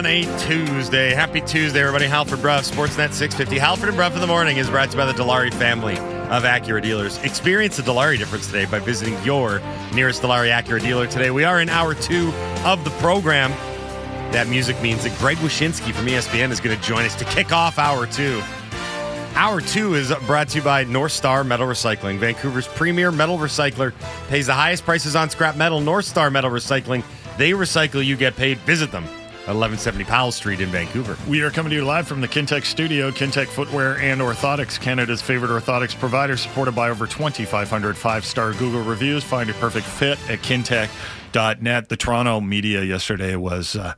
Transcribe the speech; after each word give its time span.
701 0.00 0.04
on 0.04 0.06
a 0.06 0.38
Tuesday. 0.46 1.14
Happy 1.14 1.40
Tuesday, 1.42 1.80
everybody. 1.80 2.06
Halford 2.06 2.40
Brough, 2.40 2.60
Sportsnet 2.60 3.12
650. 3.12 3.58
Halford 3.58 3.88
and 3.88 3.96
Brough 3.96 4.14
in 4.14 4.20
the 4.20 4.26
morning 4.26 4.56
is 4.56 4.70
brought 4.70 4.90
to 4.90 4.96
you 4.96 5.04
by 5.04 5.04
the 5.04 5.12
Dilawri 5.12 5.52
family 5.52 5.98
of 5.98 6.44
Acura 6.44 6.80
dealers. 6.80 7.18
Experience 7.18 7.76
the 7.76 7.82
Dilawri 7.82 8.16
difference 8.16 8.46
today 8.46 8.64
by 8.64 8.78
visiting 8.78 9.22
your 9.24 9.60
nearest 9.92 10.22
Dilawri 10.22 10.50
Acura 10.50 10.80
dealer 10.80 11.06
today. 11.06 11.30
We 11.30 11.44
are 11.44 11.60
in 11.60 11.68
hour 11.68 11.94
two 11.94 12.32
of 12.64 12.82
the 12.84 12.90
program. 12.92 13.50
That 14.32 14.48
music 14.48 14.80
means 14.80 15.04
that 15.04 15.16
Greg 15.18 15.36
Wyshynski 15.38 15.92
from 15.92 16.06
ESPN 16.06 16.50
is 16.50 16.60
going 16.60 16.78
to 16.78 16.82
join 16.82 17.04
us 17.04 17.14
to 17.16 17.24
kick 17.26 17.52
off 17.52 17.78
hour 17.78 18.06
two. 18.06 18.40
Hour 19.34 19.60
two 19.60 19.94
is 19.94 20.12
brought 20.26 20.48
to 20.50 20.58
you 20.58 20.64
by 20.64 20.84
North 20.84 21.12
Star 21.12 21.44
Metal 21.44 21.66
Recycling, 21.66 22.18
Vancouver's 22.18 22.68
premier 22.68 23.12
metal 23.12 23.38
recycler. 23.38 23.92
Pays 24.28 24.46
the 24.46 24.54
highest 24.54 24.84
prices 24.84 25.14
on 25.14 25.28
scrap 25.28 25.56
metal. 25.56 25.80
North 25.80 26.06
Star 26.06 26.30
Metal 26.30 26.50
Recycling. 26.50 27.04
They 27.36 27.50
recycle, 27.50 28.04
you 28.04 28.16
get 28.16 28.36
paid. 28.36 28.58
Visit 28.58 28.92
them 28.92 29.04
1170 29.46 30.04
Powell 30.04 30.32
Street 30.32 30.60
in 30.60 30.68
Vancouver. 30.68 31.16
We 31.28 31.42
are 31.42 31.50
coming 31.50 31.70
to 31.70 31.76
you 31.76 31.84
live 31.84 32.06
from 32.06 32.20
the 32.20 32.28
Kintec 32.28 32.64
studio. 32.64 33.10
Kintec 33.10 33.46
Footwear 33.46 33.98
and 33.98 34.20
Orthotics, 34.20 34.80
Canada's 34.80 35.22
favorite 35.22 35.50
orthotics 35.50 35.98
provider, 35.98 36.36
supported 36.36 36.74
by 36.74 36.90
over 36.90 37.06
2,500 37.06 37.96
five 37.96 38.24
star 38.24 38.52
Google 38.52 38.82
reviews. 38.82 39.24
Find 39.24 39.48
your 39.48 39.56
perfect 39.58 39.86
fit 39.86 40.18
at 40.30 40.40
kintec.net. 40.40 41.88
The 41.88 41.96
Toronto 41.96 42.40
media 42.40 42.82
yesterday 42.82 43.34
was 43.36 43.76
uh, 43.76 43.94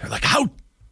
they're 0.00 0.10
like, 0.10 0.24
How 0.24 0.50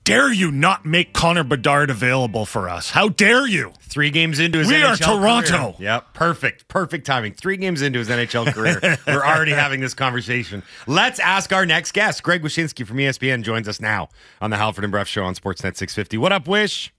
dare 0.08 0.32
you 0.32 0.50
not 0.50 0.86
make 0.86 1.12
Connor 1.12 1.44
Bedard 1.44 1.90
available 1.90 2.46
for 2.46 2.66
us? 2.66 2.90
How 2.90 3.10
dare 3.10 3.46
you? 3.46 3.74
Three 3.82 4.10
games 4.10 4.38
into 4.38 4.58
his 4.58 4.68
NHL 4.68 4.70
career. 4.70 4.80
We 4.80 4.86
are 4.86 4.96
Toronto. 4.96 5.72
Career. 5.76 5.90
Yep, 5.90 6.14
perfect, 6.14 6.68
perfect 6.68 7.04
timing. 7.04 7.34
Three 7.34 7.58
games 7.58 7.82
into 7.82 7.98
his 7.98 8.08
NHL 8.08 8.54
career, 8.54 8.96
we're 9.06 9.22
already 9.22 9.52
having 9.52 9.80
this 9.80 9.92
conversation. 9.92 10.62
Let's 10.86 11.18
ask 11.18 11.52
our 11.52 11.66
next 11.66 11.92
guest. 11.92 12.22
Greg 12.22 12.42
Wyshynski 12.42 12.86
from 12.86 12.96
ESPN 12.96 13.42
joins 13.42 13.68
us 13.68 13.82
now 13.82 14.08
on 14.40 14.48
the 14.48 14.56
Halford 14.56 14.84
and 14.84 14.90
Brough 14.90 15.04
Show 15.04 15.24
on 15.24 15.34
Sportsnet 15.34 15.76
650. 15.76 16.16
What 16.16 16.32
up, 16.32 16.48
Wish? 16.48 16.90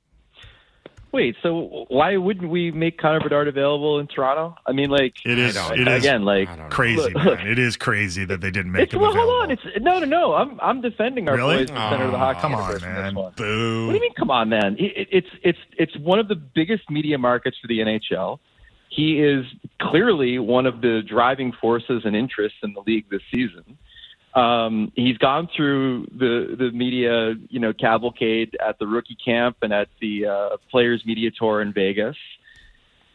Wait, 1.11 1.35
so 1.41 1.85
why 1.87 2.17
wouldn't 2.17 2.51
we 2.51 2.69
make 2.71 2.99
Connor 2.99 3.19
Bedard 3.19 3.47
available 3.47 3.97
in 3.99 4.05
Toronto? 4.05 4.55
I 4.67 4.73
mean, 4.73 4.91
like 4.91 5.15
it 5.25 5.39
is, 5.39 5.55
it 5.71 5.87
is 5.87 6.03
again, 6.03 6.23
like 6.23 6.47
I 6.47 6.55
don't 6.55 6.69
know. 6.69 6.75
crazy, 6.75 7.01
Look, 7.01 7.13
man. 7.39 7.47
It 7.47 7.57
is 7.57 7.75
crazy 7.77 8.25
that 8.25 8.41
they 8.41 8.51
didn't 8.51 8.71
make 8.71 8.83
it's 8.83 8.93
him 8.93 9.01
well, 9.01 9.09
available. 9.11 9.31
hold 9.31 9.43
on. 9.43 9.51
It's 9.51 9.61
no, 9.81 9.97
no, 9.99 10.05
no. 10.05 10.33
I'm 10.35 10.59
I'm 10.61 10.81
defending 10.81 11.27
our 11.27 11.35
Really? 11.35 11.57
boys 11.57 11.69
in 11.69 11.75
the 11.75 11.89
center 11.89 12.05
of 12.05 12.11
the 12.11 12.17
Aw, 12.17 12.33
hockey 12.33 12.41
Come 12.41 12.53
on, 12.55 12.61
universe 12.61 12.83
in 12.83 12.89
this 12.93 13.01
man. 13.03 13.15
one. 13.15 13.23
What 13.25 13.37
do 13.37 13.93
you 13.95 14.01
mean? 14.01 14.13
Come 14.13 14.29
on, 14.29 14.49
man. 14.49 14.75
It, 14.77 14.83
it, 14.97 15.07
it's 15.11 15.27
it's 15.41 15.59
it's 15.77 15.97
one 15.97 16.19
of 16.19 16.27
the 16.27 16.35
biggest 16.35 16.89
media 16.91 17.17
markets 17.17 17.57
for 17.59 17.67
the 17.67 17.79
NHL. 17.79 18.37
He 18.89 19.19
is 19.19 19.45
clearly 19.81 20.37
one 20.39 20.65
of 20.67 20.81
the 20.81 21.01
driving 21.07 21.53
forces 21.59 22.03
and 22.05 22.15
interests 22.15 22.57
in 22.63 22.73
the 22.73 22.81
league 22.85 23.09
this 23.09 23.21
season. 23.31 23.77
Um, 24.35 24.91
he's 24.95 25.17
gone 25.17 25.49
through 25.55 26.05
the 26.11 26.55
the 26.57 26.71
media, 26.71 27.33
you 27.49 27.59
know, 27.59 27.73
cavalcade 27.73 28.55
at 28.65 28.77
the 28.79 28.85
rookie 28.85 29.17
camp 29.23 29.57
and 29.61 29.73
at 29.73 29.89
the 29.99 30.27
uh, 30.27 30.57
players' 30.69 31.03
media 31.05 31.31
tour 31.31 31.61
in 31.61 31.73
Vegas. 31.73 32.15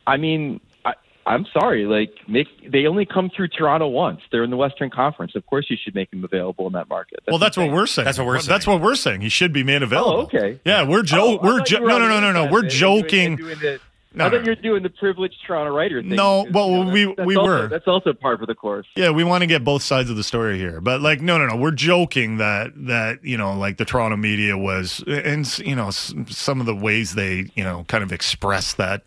I 0.07 0.17
mean, 0.17 0.61
I, 0.85 0.95
I'm 1.25 1.47
sorry, 1.53 1.87
like 1.87 2.11
make 2.29 2.49
they 2.71 2.87
only 2.87 3.07
come 3.07 3.31
through 3.31 3.49
Toronto 3.49 3.87
once. 3.87 4.21
They're 4.33 4.43
in 4.43 4.51
the 4.51 4.57
Western 4.57 4.91
Conference. 4.91 5.37
Of 5.37 5.47
course, 5.47 5.67
you 5.71 5.77
should 5.83 5.95
make 5.95 6.13
him 6.13 6.25
available 6.25 6.67
in 6.67 6.73
that 6.73 6.89
market. 6.89 7.21
Well, 7.29 7.39
that's 7.39 7.57
what 7.57 7.71
we're 7.71 7.87
saying. 7.87 8.05
That's 8.07 8.19
what 8.19 8.27
we're 8.27 8.41
saying. 8.41 8.49
That's 8.49 8.65
saying. 8.65 8.81
what 8.81 8.85
we're 8.85 8.97
saying. 8.97 9.21
He 9.21 9.29
should 9.29 9.53
be 9.53 9.63
made 9.63 9.83
available. 9.85 10.13
Oh, 10.13 10.23
okay. 10.23 10.59
Yeah, 10.65 10.83
we're 10.87 11.03
jo- 11.03 11.39
Oh, 11.39 11.41
we're 11.43 11.59
thought 11.59 11.67
jo- 11.69 11.79
no, 11.79 11.99
no, 11.99 12.09
no, 12.09 12.21
no, 12.21 12.33
no. 12.33 12.51
We're 12.53 12.59
of 12.59 12.65
it, 12.67 12.71
doing- 12.79 13.37
joking. 13.39 13.79
No, 14.15 14.27
I 14.27 14.31
thought 14.31 14.37
no. 14.39 14.43
you 14.45 14.51
were 14.51 14.55
doing 14.63 14.83
the 14.85 14.91
privileged 14.91 15.37
Toronto 15.47 15.75
writer 15.75 16.01
thing. 16.01 16.11
No, 16.11 16.47
well, 16.53 16.71
you 16.71 16.85
know, 16.85 16.91
we- 16.93 17.05
that's- 17.07 17.27
we 17.27 17.35
that's 17.35 17.45
were. 17.47 17.69
That's 17.69 17.89
also 17.89 18.13
part 18.13 18.41
of 18.41 18.47
the 18.47 18.55
course. 18.55 18.87
Yeah, 18.97 19.11
we 19.11 19.25
want 19.25 19.43
to 19.43 19.47
get 19.47 19.65
both 19.65 19.83
sides 19.83 20.09
of 20.09 20.17
the 20.17 20.23
story 20.23 20.57
here, 20.57 20.81
but 20.81 21.01
like, 21.01 21.21
no, 21.21 21.37
no, 21.39 21.47
no. 21.47 21.57
We're 21.57 21.73
joking 21.73 22.37
that 22.39 22.73
that 22.87 23.25
you 23.25 23.37
know, 23.37 23.53
like 23.59 23.77
the 23.79 23.85
Toronto 23.85 24.17
media 24.17 24.57
was, 24.57 25.03
and 25.09 25.47
you 25.59 25.75
know, 25.75 25.91
some 25.91 26.61
of 26.61 26.67
the 26.67 26.75
ways 26.77 27.15
they 27.15 27.51
you 27.55 27.65
know 27.65 27.85
kind 27.89 28.05
of 28.05 28.13
express 28.13 28.75
that 28.75 29.03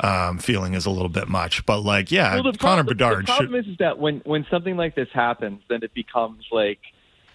um, 0.00 0.38
feeling 0.38 0.74
is 0.74 0.86
a 0.86 0.90
little 0.90 1.08
bit 1.08 1.28
much. 1.28 1.66
But 1.66 1.80
like, 1.80 2.12
yeah, 2.12 2.34
Well, 2.40 2.52
Connor 2.52 2.84
prob- 2.84 2.86
the- 2.88 2.94
Bedard 2.94 3.22
The 3.26 3.32
problem 3.32 3.50
should. 3.52 3.64
is, 3.66 3.72
is 3.72 3.78
that 3.78 3.98
when 3.98 4.20
when 4.24 4.46
something 4.50 4.76
like 4.76 4.94
this 4.94 5.08
happens, 5.12 5.62
then 5.68 5.80
it 5.82 5.92
becomes 5.94 6.44
like 6.52 6.78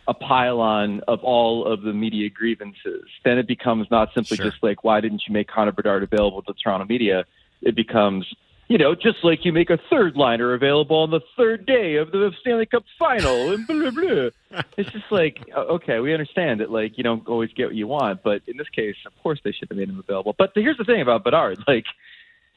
a 0.08 0.14
pylon 0.14 1.02
of 1.08 1.24
all 1.24 1.66
of 1.66 1.82
the 1.82 1.94
media 1.94 2.30
grievances. 2.30 3.04
Then 3.24 3.38
it 3.38 3.48
becomes 3.48 3.88
not 3.90 4.14
simply 4.14 4.38
Sure. 4.38 4.50
just 4.50 4.62
like 4.62 4.84
why 4.84 5.02
didn't 5.02 5.24
you 5.28 5.34
make 5.34 5.48
Connor 5.48 5.72
Bedard 5.72 6.04
available 6.04 6.42
to 6.44 6.54
Toronto 6.54 6.86
media? 6.86 7.26
It 7.62 7.76
becomes 7.76 8.26
you 8.70 8.78
know, 8.78 8.96
just 8.96 9.18
like 9.24 9.44
you 9.46 9.52
make 9.52 9.70
a 9.70 9.78
third 9.90 10.16
liner 10.16 10.54
available 10.54 10.98
on 10.98 11.12
the 11.12 11.20
third 11.38 11.66
day 11.66 11.98
of 11.98 12.12
the 12.12 12.32
Stanley 12.40 12.66
Cup 12.66 12.84
final 12.98 13.52
and 13.52 13.68
blah, 13.68 13.92
blah, 13.92 13.92
blah. 13.92 14.62
It's 14.78 14.90
just 14.92 15.12
like, 15.12 15.44
okay, 15.56 16.00
we 16.00 16.14
understand 16.14 16.60
that, 16.60 16.72
like, 16.72 16.98
you 16.98 17.04
don't 17.04 17.28
always 17.28 17.52
get 17.54 17.68
what 17.68 17.76
you 17.76 17.88
want, 17.88 18.24
but 18.24 18.42
in 18.48 18.58
this 18.58 18.70
case, 18.70 18.96
of 19.06 19.12
course, 19.22 19.40
they 19.44 19.52
should 19.52 19.70
have 19.70 19.78
made 19.78 19.90
him 19.90 20.00
available. 20.00 20.34
But 20.38 20.52
here's 20.56 20.78
the 20.78 20.86
thing 20.86 21.02
about 21.02 21.24
Bedard, 21.24 21.60
like, 21.68 21.86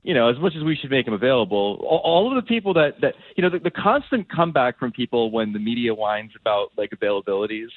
you 0.06 0.14
know, 0.14 0.28
as 0.28 0.38
much 0.38 0.54
as 0.56 0.62
we 0.62 0.76
should 0.76 0.90
make 0.90 1.06
him 1.06 1.12
available, 1.14 1.84
all, 1.84 1.98
all 2.04 2.28
of 2.30 2.42
the 2.42 2.46
people 2.46 2.72
that, 2.74 3.00
that 3.02 3.14
you 3.36 3.42
know, 3.42 3.50
the, 3.50 3.58
the 3.58 3.72
constant 3.72 4.30
comeback 4.30 4.78
from 4.78 4.92
people 4.92 5.32
when 5.32 5.52
the 5.52 5.58
media 5.58 5.92
whines 5.92 6.30
about, 6.40 6.70
like, 6.76 6.90
availabilities 6.90 7.70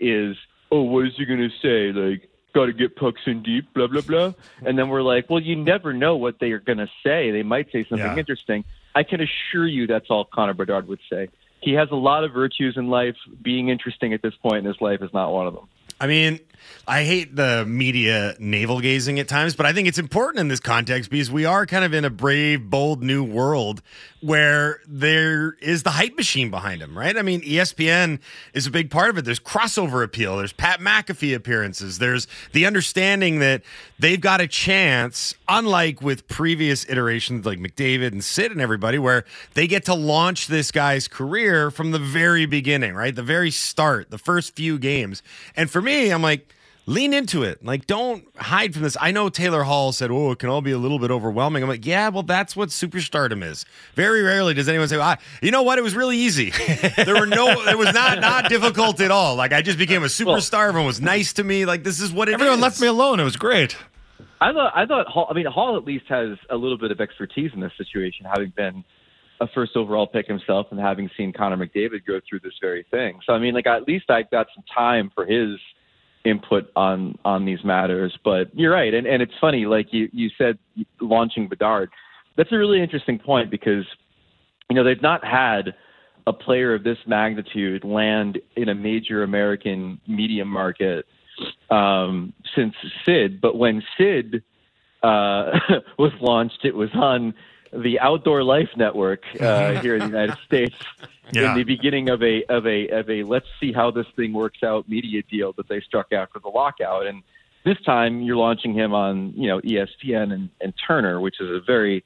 is, 0.00 0.36
oh, 0.72 0.82
what 0.82 1.06
is 1.06 1.12
he 1.16 1.24
going 1.24 1.38
to 1.38 1.48
say? 1.62 1.96
Like, 1.98 2.28
got 2.52 2.66
to 2.66 2.72
get 2.72 2.96
pucks 2.96 3.20
in 3.26 3.44
deep, 3.44 3.72
blah, 3.74 3.86
blah, 3.86 4.00
blah. 4.00 4.32
And 4.66 4.76
then 4.76 4.88
we're 4.88 5.02
like, 5.02 5.30
well, 5.30 5.40
you 5.40 5.54
never 5.54 5.92
know 5.92 6.16
what 6.16 6.40
they 6.40 6.50
are 6.50 6.58
going 6.58 6.78
to 6.78 6.88
say. 7.04 7.30
They 7.30 7.44
might 7.44 7.66
say 7.70 7.86
something 7.88 8.12
Yeah. 8.12 8.18
interesting. 8.18 8.64
I 8.96 9.04
can 9.04 9.20
assure 9.20 9.66
you 9.68 9.86
that's 9.86 10.06
all 10.10 10.24
Connor 10.24 10.54
Bedard 10.54 10.88
would 10.88 11.00
say. 11.10 11.28
He 11.60 11.74
has 11.74 11.88
a 11.92 11.96
lot 11.96 12.24
of 12.24 12.32
virtues 12.32 12.76
in 12.76 12.88
life. 12.88 13.14
Being 13.40 13.68
interesting 13.68 14.12
at 14.14 14.22
this 14.22 14.34
point 14.42 14.58
in 14.58 14.64
his 14.64 14.80
life 14.80 15.00
is 15.02 15.10
not 15.14 15.32
one 15.32 15.46
of 15.46 15.54
them. 15.54 15.68
I 16.00 16.06
mean, 16.08 16.40
I 16.86 17.04
hate 17.04 17.36
the 17.36 17.64
media 17.66 18.34
navel 18.38 18.80
gazing 18.80 19.18
at 19.18 19.28
times, 19.28 19.54
but 19.54 19.66
I 19.66 19.72
think 19.72 19.88
it's 19.88 19.98
important 19.98 20.40
in 20.40 20.48
this 20.48 20.60
context 20.60 21.10
because 21.10 21.30
we 21.30 21.44
are 21.44 21.66
kind 21.66 21.84
of 21.84 21.92
in 21.92 22.04
a 22.04 22.10
brave, 22.10 22.70
bold 22.70 23.02
new 23.02 23.22
world 23.22 23.82
where 24.20 24.80
there 24.86 25.52
is 25.60 25.84
the 25.84 25.90
hype 25.90 26.16
machine 26.16 26.50
behind 26.50 26.82
him, 26.82 26.96
right? 26.98 27.16
I 27.16 27.22
mean, 27.22 27.40
ESPN 27.42 28.18
is 28.52 28.66
a 28.66 28.70
big 28.70 28.90
part 28.90 29.10
of 29.10 29.18
it. 29.18 29.24
There's 29.24 29.38
crossover 29.38 30.02
appeal, 30.02 30.38
there's 30.38 30.52
Pat 30.52 30.80
McAfee 30.80 31.34
appearances, 31.34 31.98
there's 31.98 32.26
the 32.52 32.66
understanding 32.66 33.38
that 33.38 33.62
they've 33.98 34.20
got 34.20 34.40
a 34.40 34.48
chance, 34.48 35.34
unlike 35.48 36.02
with 36.02 36.26
previous 36.26 36.88
iterations 36.88 37.46
like 37.46 37.58
McDavid 37.58 38.08
and 38.08 38.24
Sid 38.24 38.50
and 38.50 38.60
everybody, 38.60 38.98
where 38.98 39.24
they 39.54 39.66
get 39.66 39.84
to 39.84 39.94
launch 39.94 40.48
this 40.48 40.72
guy's 40.72 41.06
career 41.06 41.70
from 41.70 41.92
the 41.92 41.98
very 41.98 42.46
beginning, 42.46 42.94
right? 42.94 43.14
The 43.14 43.22
very 43.22 43.50
start, 43.50 44.10
the 44.10 44.18
first 44.18 44.56
few 44.56 44.78
games. 44.78 45.22
And 45.54 45.70
for 45.70 45.80
me, 45.80 46.10
I'm 46.10 46.22
like, 46.22 46.47
lean 46.88 47.12
into 47.12 47.42
it. 47.42 47.64
Like, 47.64 47.86
don't 47.86 48.24
hide 48.36 48.72
from 48.72 48.82
this. 48.82 48.96
I 49.00 49.12
know 49.12 49.28
Taylor 49.28 49.62
Hall 49.62 49.92
said, 49.92 50.10
"Oh, 50.10 50.32
it 50.32 50.38
can 50.38 50.48
all 50.48 50.62
be 50.62 50.72
a 50.72 50.78
little 50.78 50.98
bit 50.98 51.10
overwhelming." 51.10 51.62
I'm 51.62 51.68
like, 51.68 51.86
yeah, 51.86 52.08
well, 52.08 52.22
that's 52.22 52.56
what 52.56 52.70
superstardom 52.70 53.44
is. 53.44 53.66
Very 53.94 54.22
rarely 54.22 54.54
does 54.54 54.68
anyone 54.68 54.88
say, 54.88 54.96
ah, 54.96 55.16
"You 55.42 55.50
know 55.50 55.62
what? 55.62 55.78
It 55.78 55.82
was 55.82 55.94
really 55.94 56.16
easy. 56.16 56.50
there 56.96 57.14
were 57.14 57.26
no, 57.26 57.48
it 57.68 57.78
was 57.78 57.92
not 57.92 58.20
not 58.20 58.48
difficult 58.48 59.00
at 59.00 59.10
all. 59.10 59.36
Like, 59.36 59.52
I 59.52 59.62
just 59.62 59.78
became 59.78 60.02
a 60.02 60.06
superstar. 60.06 60.68
Everyone 60.68 60.86
was 60.86 61.00
nice 61.00 61.34
to 61.34 61.44
me. 61.44 61.66
Like, 61.66 61.84
this 61.84 62.00
is 62.00 62.10
what 62.10 62.28
it 62.28 62.34
Everyone 62.34 62.56
is." 62.56 62.62
left 62.62 62.80
me 62.80 62.86
alone. 62.86 63.20
It 63.20 63.24
was 63.24 63.36
great. 63.36 63.76
I 64.40 64.52
thought 64.52 64.72
I 64.74 64.86
thought 64.86 65.06
Hall. 65.06 65.28
I 65.30 65.34
mean, 65.34 65.46
Hall 65.46 65.76
at 65.76 65.84
least 65.84 66.06
has 66.08 66.38
a 66.48 66.56
little 66.56 66.78
bit 66.78 66.90
of 66.90 67.00
expertise 67.00 67.50
in 67.54 67.60
this 67.60 67.72
situation, 67.76 68.24
having 68.24 68.52
been 68.56 68.84
a 69.40 69.46
first 69.54 69.76
overall 69.76 70.06
pick 70.06 70.26
himself 70.26 70.66
and 70.70 70.80
having 70.80 71.08
seen 71.16 71.32
Connor 71.32 71.56
McDavid 71.56 72.04
go 72.06 72.18
through 72.28 72.40
this 72.40 72.54
very 72.60 72.84
thing. 72.90 73.20
So 73.26 73.34
I 73.34 73.38
mean, 73.38 73.54
like 73.54 73.66
at 73.66 73.82
least 73.82 74.10
I 74.10 74.22
got 74.22 74.46
some 74.54 74.64
time 74.74 75.10
for 75.14 75.26
his 75.26 75.58
input 76.28 76.70
on 76.76 77.18
on 77.24 77.44
these 77.44 77.62
matters. 77.64 78.16
But 78.24 78.48
you're 78.54 78.72
right, 78.72 78.92
and 78.92 79.06
and 79.06 79.22
it's 79.22 79.32
funny, 79.40 79.66
like 79.66 79.92
you 79.92 80.08
you 80.12 80.30
said, 80.38 80.58
launching 81.00 81.48
Bedard. 81.48 81.90
That's 82.36 82.52
a 82.52 82.56
really 82.56 82.82
interesting 82.82 83.18
point 83.18 83.50
because 83.50 83.84
you 84.70 84.76
know 84.76 84.84
they've 84.84 85.02
not 85.02 85.24
had 85.24 85.74
a 86.26 86.32
player 86.32 86.74
of 86.74 86.84
this 86.84 86.98
magnitude 87.06 87.84
land 87.84 88.38
in 88.56 88.68
a 88.68 88.74
major 88.74 89.22
American 89.22 89.98
media 90.06 90.44
market 90.44 91.06
um, 91.70 92.32
since 92.54 92.74
Sid. 93.06 93.40
But 93.40 93.56
when 93.56 93.82
Sid 93.96 94.42
uh, 95.02 95.58
was 95.98 96.12
launched, 96.20 96.64
it 96.64 96.74
was 96.74 96.90
on 96.94 97.34
the 97.72 98.00
Outdoor 98.00 98.42
Life 98.42 98.70
Network 98.76 99.22
uh, 99.40 99.72
here 99.80 99.94
in 99.94 100.00
the 100.00 100.06
United 100.06 100.38
States. 100.44 100.76
Yeah. 101.32 101.52
In 101.52 101.58
the 101.58 101.64
beginning 101.64 102.08
of 102.08 102.22
a 102.22 102.44
of 102.44 102.66
a 102.66 102.88
of 102.88 103.10
a 103.10 103.22
let's 103.22 103.46
see 103.60 103.72
how 103.72 103.90
this 103.90 104.06
thing 104.16 104.32
works 104.32 104.62
out 104.62 104.88
media 104.88 105.22
deal 105.22 105.52
that 105.54 105.68
they 105.68 105.80
struck 105.80 106.12
after 106.12 106.38
the 106.38 106.48
lockout, 106.48 107.06
and 107.06 107.22
this 107.64 107.78
time 107.82 108.22
you're 108.22 108.36
launching 108.36 108.72
him 108.72 108.94
on 108.94 109.34
you 109.36 109.46
know 109.46 109.60
ESPN 109.60 110.32
and, 110.32 110.48
and 110.60 110.72
Turner, 110.86 111.20
which 111.20 111.40
is 111.40 111.50
a 111.50 111.60
very 111.60 112.02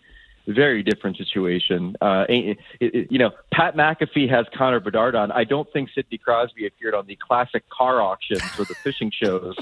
very 0.49 0.83
different 0.83 1.17
situation. 1.17 1.97
Uh, 2.01 2.25
it, 2.29 2.59
it, 2.81 3.13
you 3.13 3.19
know, 3.19 3.31
Pat 3.53 3.77
McAfee 3.77 4.29
has 4.29 4.47
Connor 4.53 4.81
Bedard 4.81 5.15
on. 5.15 5.31
I 5.31 5.45
don't 5.45 5.73
think 5.73 5.91
Sidney 5.95 6.19
Crosby 6.19 6.67
appeared 6.67 6.95
on 6.95 7.07
the 7.07 7.17
classic 7.17 7.69
car 7.69 8.03
auctions 8.03 8.43
or 8.59 8.65
the 8.65 8.75
fishing 8.75 9.13
shows 9.13 9.57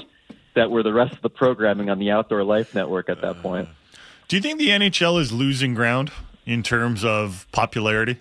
that 0.55 0.71
were 0.71 0.83
the 0.83 0.93
rest 0.93 1.13
of 1.13 1.21
the 1.21 1.29
programming 1.29 1.89
on 1.89 1.99
the 1.99 2.11
Outdoor 2.11 2.43
Life 2.43 2.73
Network 2.75 3.09
at 3.09 3.21
that 3.21 3.41
point. 3.41 3.69
Do 4.31 4.37
you 4.37 4.41
think 4.41 4.59
the 4.59 4.69
NHL 4.69 5.19
is 5.19 5.33
losing 5.33 5.73
ground 5.73 6.09
in 6.45 6.63
terms 6.63 7.03
of 7.03 7.45
popularity? 7.51 8.17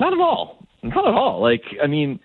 Not 0.00 0.14
at 0.14 0.18
all. 0.18 0.66
Not 0.82 1.06
at 1.06 1.12
all. 1.12 1.42
Like, 1.42 1.62
I 1.82 1.86
mean, 1.86 2.20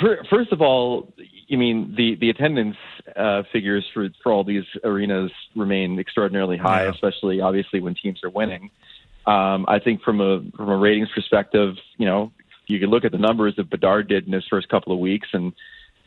for, 0.00 0.18
first 0.28 0.50
of 0.50 0.60
all, 0.60 1.12
you 1.46 1.56
mean 1.56 1.94
the 1.96 2.16
the 2.16 2.28
attendance 2.28 2.74
uh, 3.14 3.44
figures 3.52 3.86
for 3.94 4.08
for 4.20 4.32
all 4.32 4.42
these 4.42 4.64
arenas 4.82 5.30
remain 5.54 6.00
extraordinarily 6.00 6.56
high, 6.56 6.86
yeah. 6.86 6.90
especially 6.90 7.40
obviously 7.40 7.78
when 7.78 7.94
teams 7.94 8.18
are 8.24 8.30
winning. 8.30 8.72
Um, 9.24 9.64
I 9.68 9.78
think 9.78 10.02
from 10.02 10.20
a 10.20 10.40
from 10.56 10.68
a 10.68 10.76
ratings 10.76 11.10
perspective, 11.14 11.76
you 11.98 12.06
know, 12.06 12.32
you 12.66 12.80
can 12.80 12.90
look 12.90 13.04
at 13.04 13.12
the 13.12 13.18
numbers 13.18 13.54
that 13.58 13.70
Bedard 13.70 14.08
did 14.08 14.26
in 14.26 14.32
his 14.32 14.44
first 14.50 14.68
couple 14.68 14.92
of 14.92 14.98
weeks, 14.98 15.28
and 15.32 15.52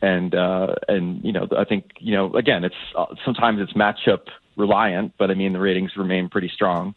and 0.02 0.34
uh, 0.34 0.74
and 0.88 1.24
you 1.24 1.32
know, 1.32 1.48
I 1.56 1.64
think 1.64 1.92
you 2.00 2.14
know, 2.14 2.34
again, 2.34 2.64
it's 2.64 2.74
uh, 2.94 3.06
sometimes 3.24 3.60
it's 3.62 3.72
matchup 3.72 4.26
reliant, 4.60 5.14
but 5.18 5.30
I 5.30 5.34
mean 5.34 5.52
the 5.52 5.60
ratings 5.60 5.92
remain 5.96 6.28
pretty 6.28 6.50
strong. 6.54 6.94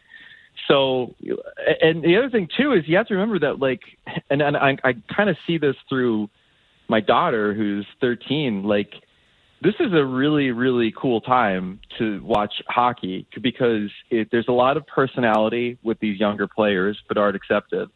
So, 0.68 1.16
and 1.82 2.04
the 2.04 2.18
other 2.18 2.30
thing 2.30 2.48
too 2.56 2.74
is 2.74 2.84
you 2.88 2.98
have 2.98 3.08
to 3.08 3.16
remember 3.16 3.40
that 3.40 3.60
like, 3.60 3.82
and, 4.30 4.42
and 4.42 4.56
I, 4.56 4.78
I 4.84 4.94
kind 5.14 5.30
of 5.30 5.38
see 5.48 5.58
this 5.58 5.76
through 5.90 6.30
my 6.88 7.00
daughter 7.00 7.54
who's 7.54 7.88
13. 8.02 8.64
Like, 8.64 8.94
this 9.62 9.76
is 9.80 9.94
a 9.94 10.06
really 10.06 10.52
really 10.52 10.94
cool 10.96 11.22
time 11.22 11.80
to 11.98 12.22
watch 12.24 12.54
hockey 12.68 13.26
because 13.42 13.90
it, 14.10 14.28
there's 14.32 14.48
a 14.48 14.54
lot 14.54 14.78
of 14.78 14.86
personality 14.88 15.78
with 15.84 16.00
these 16.00 16.20
younger 16.20 16.48
players, 16.48 17.02
Bedard 17.08 17.36
accepted, 17.36 17.90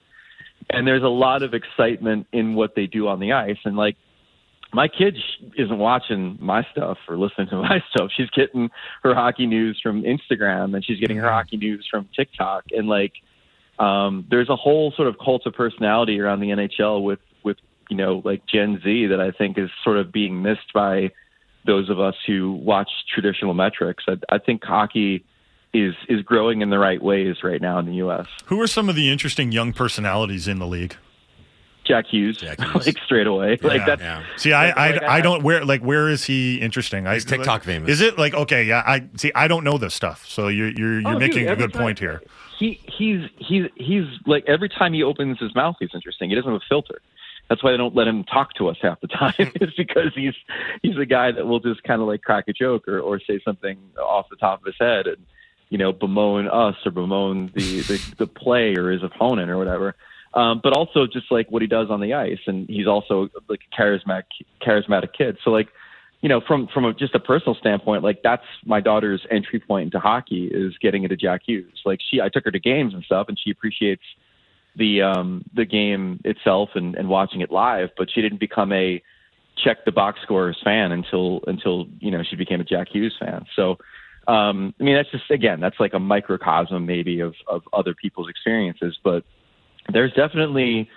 and 0.70 0.88
there's 0.88 1.04
a 1.04 1.08
lot 1.08 1.44
of 1.44 1.54
excitement 1.54 2.28
in 2.32 2.56
what 2.56 2.76
they 2.76 2.88
do 2.88 3.08
on 3.08 3.20
the 3.20 3.34
ice. 3.34 3.58
And 3.66 3.78
like 3.78 3.98
my 4.78 4.88
kid 4.88 5.18
isn't 5.58 5.80
watching 5.80 6.38
my 6.40 6.64
stuff 6.72 7.00
or 7.10 7.18
listening 7.18 7.48
to 7.48 7.56
my 7.64 7.84
stuff. 7.90 8.12
She's 8.16 8.30
getting 8.30 8.70
her 9.02 9.16
hockey 9.16 9.48
news 9.48 9.80
from 9.82 10.04
Instagram 10.04 10.76
and 10.76 10.86
she's 10.86 11.00
getting 11.00 11.18
her 11.18 11.30
hockey 11.30 11.58
news 11.58 11.88
from 11.90 12.08
TikTok. 12.16 12.66
And 12.70 12.88
like, 12.88 13.14
um, 13.80 14.28
there's 14.30 14.50
a 14.50 14.56
whole 14.56 14.94
sort 14.96 15.08
of 15.08 15.16
cult 15.18 15.48
of 15.48 15.56
personality 15.56 16.20
around 16.20 16.42
the 16.42 16.50
NHL 16.50 17.04
with, 17.04 17.18
with, 17.44 17.58
you 17.90 17.98
know, 17.98 18.22
like 18.24 18.46
Gen 18.46 18.80
Z 18.84 19.08
that 19.08 19.20
I 19.20 19.32
think 19.32 19.58
is 19.58 19.72
sort 19.84 19.98
of 19.98 20.12
being 20.12 20.44
missed 20.44 20.72
by 20.76 21.10
those 21.66 21.90
of 21.90 22.00
us 22.00 22.16
who 22.28 22.52
watch 22.52 22.90
traditional 23.12 23.56
metrics. 23.56 24.04
I, 24.08 24.18
I 24.30 24.38
think 24.38 24.64
hockey 24.64 25.26
is, 25.74 25.96
is 26.08 26.22
growing 26.22 26.62
in 26.62 26.70
the 26.70 26.78
right 26.78 27.02
ways 27.02 27.38
right 27.44 27.62
now 27.62 27.80
in 27.80 27.88
the 27.88 27.96
U.S. 27.96 28.28
Who 28.46 28.62
are 28.62 28.68
some 28.68 28.90
of 28.90 28.96
the 28.96 29.12
interesting 29.12 29.52
young 29.52 29.74
personalities 29.74 30.48
in 30.48 30.60
the 30.60 30.68
league? 30.68 30.96
Jack 31.88 32.08
Hughes, 32.08 32.38
Jack 32.38 32.60
Hughes. 32.74 32.86
like 32.86 32.98
straight 33.00 33.28
away. 33.28 33.58
Yeah, 33.62 33.68
like 33.68 33.86
that's 33.86 34.02
yeah. 34.02 34.24
see, 34.36 34.54
I 34.54 34.70
I, 34.70 34.92
like, 34.92 35.04
I, 35.04 35.18
I 35.18 35.22
don't 35.22 35.44
where 35.44 35.64
like 35.64 35.82
where 35.82 36.10
is 36.10 36.26
he 36.26 36.58
interesting? 36.58 37.06
He's 37.06 37.26
I, 37.26 37.30
TikTok 37.30 37.48
like, 37.48 37.64
famous. 37.64 37.90
Is 37.90 38.02
it 38.02 38.18
like 38.18 38.34
okay? 38.34 38.64
Yeah, 38.64 38.84
I 38.86 39.08
see. 39.16 39.32
I 39.34 39.48
don't 39.48 39.64
know 39.64 39.78
this 39.78 39.94
stuff, 39.94 40.26
so 40.28 40.48
you're 40.48 40.70
you're 40.70 41.00
you're 41.00 41.16
oh, 41.16 41.20
making 41.20 41.46
dude, 41.46 41.52
a 41.52 41.56
good 41.56 41.74
time, 41.74 41.82
point 41.82 42.00
here. 42.00 42.22
He 42.60 42.80
he's 42.98 43.30
he's 43.38 43.66
he's 43.76 44.06
like 44.26 44.44
every 44.48 44.70
time 44.70 44.94
he 44.94 45.04
opens 45.04 45.40
his 45.40 45.56
mouth, 45.56 45.76
he's 45.80 45.92
interesting. 45.94 46.30
He 46.30 46.36
doesn't 46.36 46.52
have 46.52 46.62
a 46.62 46.66
filter. 46.68 47.02
That's 47.50 47.64
why 47.64 47.72
they 47.72 47.78
don't 47.78 47.96
let 47.96 48.08
him 48.08 48.26
talk 48.26 48.54
to 48.56 48.68
us 48.68 48.78
half 48.82 49.00
the 49.00 49.08
time. 49.08 49.34
is 49.62 49.74
because 49.78 50.12
he's 50.14 50.36
he's 50.82 50.98
a 50.98 51.06
guy 51.06 51.32
that 51.32 51.48
will 51.48 51.60
just 51.60 51.84
kind 51.84 52.02
of 52.02 52.08
like 52.08 52.22
crack 52.22 52.46
a 52.48 52.54
joke 52.54 52.88
or 52.88 53.00
or 53.00 53.20
say 53.20 53.40
something 53.44 53.78
off 53.98 54.28
the 54.30 54.36
top 54.36 54.60
of 54.60 54.66
his 54.66 54.76
head 54.80 55.08
and 55.08 55.18
you 55.70 55.78
know 55.78 55.94
bemoan 55.94 56.48
us 56.48 56.76
or 56.86 56.92
bemoan 56.92 57.52
the 57.56 57.82
the, 57.82 58.16
the 58.18 58.28
play 58.28 58.76
or 58.76 58.92
his 58.92 59.04
opponent 59.04 59.50
or 59.50 59.58
whatever 59.58 59.96
um, 60.38 60.62
but 60.64 60.72
also 60.72 61.08
just 61.08 61.32
like 61.32 61.50
what 61.50 61.64
he 61.64 61.68
does 61.68 61.90
on 61.90 62.00
the 62.00 62.14
ice, 62.14 62.38
and 62.46 62.70
he's 62.70 62.86
also 62.86 63.28
like 63.50 63.62
a 63.72 63.82
charismatic, 63.82 64.26
charismatic 64.62 65.12
kid. 65.18 65.36
So 65.44 65.50
like, 65.50 65.70
you 66.22 66.30
know, 66.30 66.42
from 66.48 66.68
from 66.72 66.86
a, 66.86 66.94
just 66.94 67.16
a 67.16 67.20
personal 67.20 67.56
standpoint, 67.56 68.04
like 68.04 68.22
that's 68.24 68.46
my 68.64 68.80
daughter's 68.80 69.26
entry 69.32 69.60
point 69.60 69.86
into 69.86 70.00
hockey 70.00 70.46
is 70.46 70.78
getting 70.80 71.02
into 71.02 71.16
Jack 71.16 71.42
Hughes. 71.48 71.82
Like 71.86 72.00
she, 72.08 72.22
I 72.22 72.30
took 72.30 72.46
her 72.46 72.52
to 72.52 72.60
games 72.60 72.94
and 72.94 73.04
stuff, 73.04 73.30
and 73.30 73.40
she 73.44 73.50
appreciates 73.50 74.04
the 74.76 75.02
um, 75.02 75.44
the 75.56 75.66
game 75.66 76.22
itself 76.24 76.70
and, 76.76 76.94
and 76.94 77.10
watching 77.10 77.42
it 77.42 77.52
live, 77.52 77.90
but 77.98 78.10
she 78.14 78.22
didn't 78.22 78.40
become 78.40 78.72
a 78.72 79.02
check 79.64 79.86
the 79.86 79.92
box 79.92 80.20
scores 80.22 80.58
fan 80.64 80.92
until 80.92 81.42
until 81.48 81.88
you 82.00 82.12
know 82.12 82.22
she 82.22 82.36
became 82.36 82.62
a 82.62 82.64
Jack 82.64 82.90
Hughes 82.90 83.16
fan. 83.20 83.46
So. 83.56 83.78
Um, 84.28 84.74
I 84.78 84.84
mean, 84.84 84.96
that's 84.96 85.10
just 85.10 85.32
again, 85.32 85.62
that's 85.62 85.80
like 85.80 85.94
a 85.94 86.00
microcosm 86.00 86.86
maybe 86.86 87.22
of, 87.22 87.34
of 87.48 87.62
other 87.72 87.94
people's 87.94 88.30
experiences, 88.30 89.00
but 89.02 89.24
there's 89.92 90.14
definitely, 90.14 90.90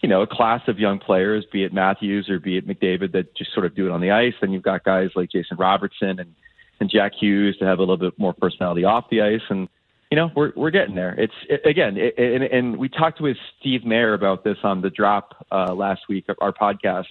you 0.00 0.08
know, 0.08 0.22
a 0.22 0.26
class 0.26 0.62
of 0.68 0.78
young 0.78 0.98
players, 0.98 1.44
be 1.52 1.64
it 1.64 1.72
Matthews 1.72 2.28
or 2.28 2.38
be 2.38 2.56
it 2.56 2.66
McDavid, 2.66 3.12
that 3.12 3.34
just 3.34 3.52
sort 3.52 3.66
of 3.66 3.74
do 3.74 3.86
it 3.86 3.90
on 3.90 4.00
the 4.00 4.10
ice. 4.10 4.34
Then 4.40 4.52
you've 4.52 4.62
got 4.62 4.84
guys 4.84 5.10
like 5.14 5.30
Jason 5.30 5.56
Robertson 5.56 6.18
and 6.20 6.34
and 6.80 6.90
Jack 6.90 7.12
Hughes 7.18 7.56
to 7.58 7.64
have 7.64 7.78
a 7.78 7.82
little 7.82 7.96
bit 7.96 8.18
more 8.18 8.32
personality 8.32 8.84
off 8.84 9.04
the 9.08 9.22
ice, 9.22 9.42
and 9.48 9.68
you 10.10 10.16
know, 10.16 10.30
we're 10.36 10.52
we're 10.54 10.70
getting 10.70 10.94
there. 10.94 11.14
It's 11.18 11.34
it, 11.48 11.66
again, 11.66 11.96
it, 11.96 12.14
and, 12.16 12.44
and 12.44 12.76
we 12.76 12.88
talked 12.88 13.20
with 13.20 13.36
Steve 13.58 13.84
Mayer 13.84 14.14
about 14.14 14.44
this 14.44 14.58
on 14.62 14.80
the 14.80 14.90
drop 14.90 15.46
uh, 15.50 15.74
last 15.74 16.02
week, 16.08 16.26
of 16.28 16.36
our 16.40 16.52
podcast, 16.52 17.06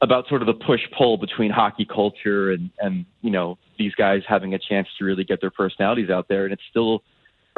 about 0.00 0.26
sort 0.28 0.42
of 0.42 0.46
the 0.46 0.64
push 0.66 0.80
pull 0.96 1.16
between 1.16 1.50
hockey 1.50 1.84
culture 1.84 2.50
and 2.50 2.70
and 2.80 3.04
you 3.20 3.30
know 3.30 3.56
these 3.78 3.94
guys 3.94 4.22
having 4.26 4.54
a 4.54 4.58
chance 4.58 4.88
to 4.98 5.04
really 5.04 5.22
get 5.22 5.40
their 5.40 5.50
personalities 5.50 6.10
out 6.10 6.26
there, 6.28 6.44
and 6.44 6.52
it's 6.52 6.62
still 6.70 7.04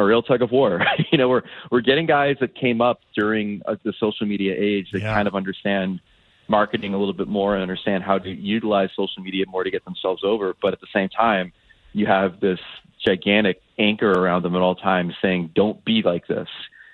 a 0.01 0.05
real 0.05 0.23
tug 0.23 0.43
of 0.43 0.51
war. 0.51 0.81
you 1.13 1.19
know, 1.19 1.29
we're 1.29 1.43
we're 1.71 1.81
getting 1.81 2.07
guys 2.07 2.37
that 2.41 2.55
came 2.55 2.81
up 2.81 3.01
during 3.15 3.63
uh, 3.67 3.77
the 3.85 3.93
social 3.99 4.27
media 4.27 4.55
age 4.57 4.89
that 4.93 5.01
yeah. 5.01 5.15
kind 5.15 5.29
of 5.29 5.35
understand 5.35 6.01
marketing 6.49 6.95
a 6.95 6.99
little 6.99 7.15
bit 7.15 7.29
more 7.29 7.55
and 7.55 7.63
understand 7.63 8.03
how 8.03 8.19
to 8.19 8.29
utilize 8.29 8.91
social 8.97 9.23
media 9.23 9.45
more 9.49 9.63
to 9.63 9.71
get 9.71 9.85
themselves 9.85 10.23
over. 10.25 10.55
But 10.61 10.73
at 10.73 10.81
the 10.81 10.89
same 10.93 11.09
time, 11.09 11.53
you 11.93 12.07
have 12.07 12.41
this 12.41 12.59
gigantic 13.05 13.63
anchor 13.79 14.11
around 14.11 14.43
them 14.43 14.57
at 14.57 14.63
all 14.63 14.75
times 14.75 15.15
saying, 15.23 15.53
"Don't 15.55 15.85
be 15.85 16.03
like 16.03 16.27
this." 16.27 16.49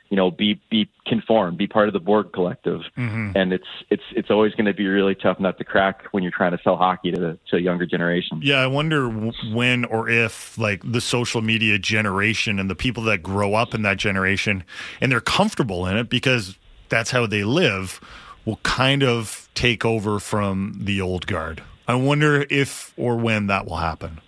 You 0.08 0.16
know, 0.16 0.30
be 0.30 0.60
be 0.70 0.88
conform, 1.06 1.56
be 1.56 1.66
part 1.66 1.88
of 1.88 1.92
the 1.92 2.00
Borg 2.00 2.32
collective, 2.32 2.82
mm-hmm. 2.96 3.32
and 3.34 3.52
it's 3.52 3.66
it's 3.90 4.02
it's 4.12 4.30
always 4.30 4.52
going 4.52 4.66
to 4.66 4.74
be 4.74 4.86
really 4.86 5.14
tough 5.14 5.40
nut 5.40 5.58
to 5.58 5.64
crack 5.64 6.04
when 6.12 6.22
you're 6.22 6.32
trying 6.32 6.52
to 6.52 6.62
sell 6.62 6.76
hockey 6.76 7.10
to 7.10 7.20
the, 7.20 7.38
to 7.50 7.56
a 7.56 7.60
younger 7.60 7.86
generation. 7.86 8.40
Yeah, 8.42 8.60
I 8.60 8.66
wonder 8.66 9.08
when 9.08 9.84
or 9.84 10.08
if 10.08 10.56
like 10.58 10.80
the 10.84 11.00
social 11.00 11.42
media 11.42 11.78
generation 11.78 12.58
and 12.58 12.70
the 12.70 12.76
people 12.76 13.02
that 13.04 13.22
grow 13.22 13.54
up 13.54 13.74
in 13.74 13.82
that 13.82 13.96
generation 13.96 14.64
and 15.00 15.10
they're 15.10 15.20
comfortable 15.20 15.86
in 15.86 15.96
it 15.96 16.08
because 16.08 16.56
that's 16.88 17.10
how 17.10 17.26
they 17.26 17.42
live 17.42 18.00
will 18.44 18.60
kind 18.62 19.02
of 19.02 19.48
take 19.54 19.84
over 19.84 20.20
from 20.20 20.78
the 20.80 21.00
old 21.00 21.26
guard. 21.26 21.62
I 21.88 21.96
wonder 21.96 22.46
if 22.48 22.92
or 22.96 23.16
when 23.16 23.48
that 23.48 23.66
will 23.66 23.76
happen. 23.76 24.20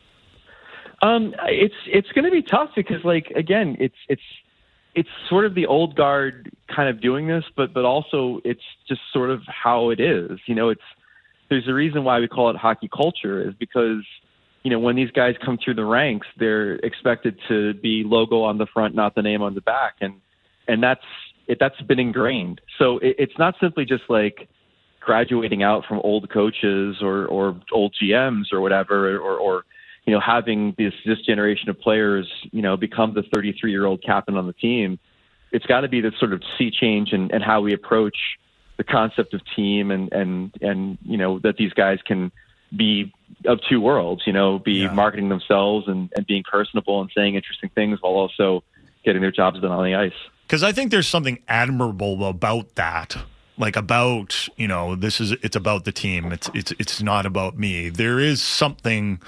Um, 1.00 1.34
it's 1.46 1.74
it's 1.86 2.10
going 2.12 2.24
to 2.24 2.30
be 2.30 2.42
tough 2.42 2.70
because, 2.74 3.04
like, 3.04 3.28
again, 3.36 3.76
it's 3.78 3.94
it's 4.08 4.22
it's 4.98 5.08
sort 5.28 5.44
of 5.44 5.54
the 5.54 5.64
old 5.66 5.94
guard 5.94 6.50
kind 6.74 6.88
of 6.88 7.00
doing 7.00 7.28
this, 7.28 7.44
but 7.56 7.72
but 7.72 7.84
also 7.84 8.40
it's 8.44 8.64
just 8.88 9.00
sort 9.12 9.30
of 9.30 9.42
how 9.46 9.90
it 9.90 10.00
is. 10.00 10.40
You 10.46 10.56
know, 10.56 10.70
it's 10.70 10.82
there's 11.48 11.68
a 11.68 11.72
reason 11.72 12.02
why 12.02 12.18
we 12.18 12.26
call 12.26 12.50
it 12.50 12.56
hockey 12.56 12.90
culture 12.92 13.48
is 13.48 13.54
because 13.60 14.02
you 14.64 14.72
know 14.72 14.80
when 14.80 14.96
these 14.96 15.12
guys 15.12 15.36
come 15.44 15.56
through 15.64 15.74
the 15.74 15.84
ranks, 15.84 16.26
they're 16.36 16.74
expected 16.76 17.38
to 17.46 17.74
be 17.74 18.02
logo 18.04 18.42
on 18.42 18.58
the 18.58 18.66
front, 18.66 18.96
not 18.96 19.14
the 19.14 19.22
name 19.22 19.40
on 19.40 19.54
the 19.54 19.60
back, 19.60 19.94
and 20.00 20.14
and 20.66 20.82
that's 20.82 21.04
it. 21.46 21.58
That's 21.60 21.80
been 21.82 22.00
ingrained. 22.00 22.60
So 22.76 22.98
it, 22.98 23.14
it's 23.20 23.38
not 23.38 23.54
simply 23.60 23.84
just 23.84 24.02
like 24.08 24.48
graduating 24.98 25.62
out 25.62 25.84
from 25.86 26.00
old 26.02 26.28
coaches 26.28 26.96
or 27.00 27.26
or 27.26 27.56
old 27.70 27.94
GMs 28.02 28.52
or 28.52 28.60
whatever 28.60 29.16
or 29.16 29.36
or 29.36 29.64
you 30.08 30.14
know, 30.14 30.20
having 30.20 30.74
this 30.78 30.94
this 31.04 31.20
generation 31.20 31.68
of 31.68 31.78
players, 31.78 32.26
you 32.50 32.62
know, 32.62 32.78
become 32.78 33.12
the 33.12 33.22
33 33.22 33.70
year 33.70 33.84
old 33.84 34.02
captain 34.02 34.38
on 34.38 34.46
the 34.46 34.54
team, 34.54 34.98
it's 35.52 35.66
got 35.66 35.82
to 35.82 35.88
be 35.88 36.00
this 36.00 36.14
sort 36.18 36.32
of 36.32 36.42
sea 36.56 36.70
change 36.70 37.12
in, 37.12 37.30
in 37.30 37.42
how 37.42 37.60
we 37.60 37.74
approach 37.74 38.16
the 38.78 38.84
concept 38.84 39.34
of 39.34 39.42
team 39.54 39.90
and 39.90 40.10
and 40.10 40.54
and 40.62 40.96
you 41.02 41.18
know 41.18 41.38
that 41.40 41.58
these 41.58 41.74
guys 41.74 41.98
can 42.06 42.32
be 42.74 43.12
of 43.44 43.60
two 43.68 43.82
worlds, 43.82 44.22
you 44.26 44.32
know, 44.32 44.58
be 44.58 44.84
yeah. 44.84 44.92
marketing 44.94 45.28
themselves 45.28 45.86
and, 45.88 46.10
and 46.16 46.26
being 46.26 46.42
personable 46.50 47.02
and 47.02 47.10
saying 47.14 47.34
interesting 47.34 47.68
things 47.74 48.00
while 48.00 48.14
also 48.14 48.64
getting 49.04 49.20
their 49.20 49.30
jobs 49.30 49.60
done 49.60 49.70
on 49.70 49.84
the 49.84 49.94
ice. 49.94 50.12
Because 50.46 50.62
I 50.62 50.72
think 50.72 50.90
there's 50.90 51.06
something 51.06 51.38
admirable 51.48 52.26
about 52.26 52.76
that 52.76 53.14
like 53.58 53.76
about 53.76 54.48
you 54.56 54.68
know 54.68 54.96
this 54.96 55.20
is 55.20 55.32
it's 55.32 55.56
about 55.56 55.84
the 55.84 55.92
team 55.92 56.32
it's 56.32 56.48
it's 56.54 56.72
it's 56.78 57.02
not 57.02 57.26
about 57.26 57.58
me 57.58 57.90
there 57.90 58.18
is 58.18 58.40
something 58.40 59.20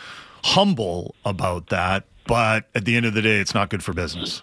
humble 0.44 1.14
about 1.24 1.68
that, 1.68 2.04
but 2.26 2.68
at 2.74 2.84
the 2.84 2.96
end 2.96 3.06
of 3.06 3.14
the 3.14 3.22
day, 3.22 3.38
it's 3.40 3.54
not 3.54 3.70
good 3.70 3.82
for 3.82 3.92
business. 3.92 4.42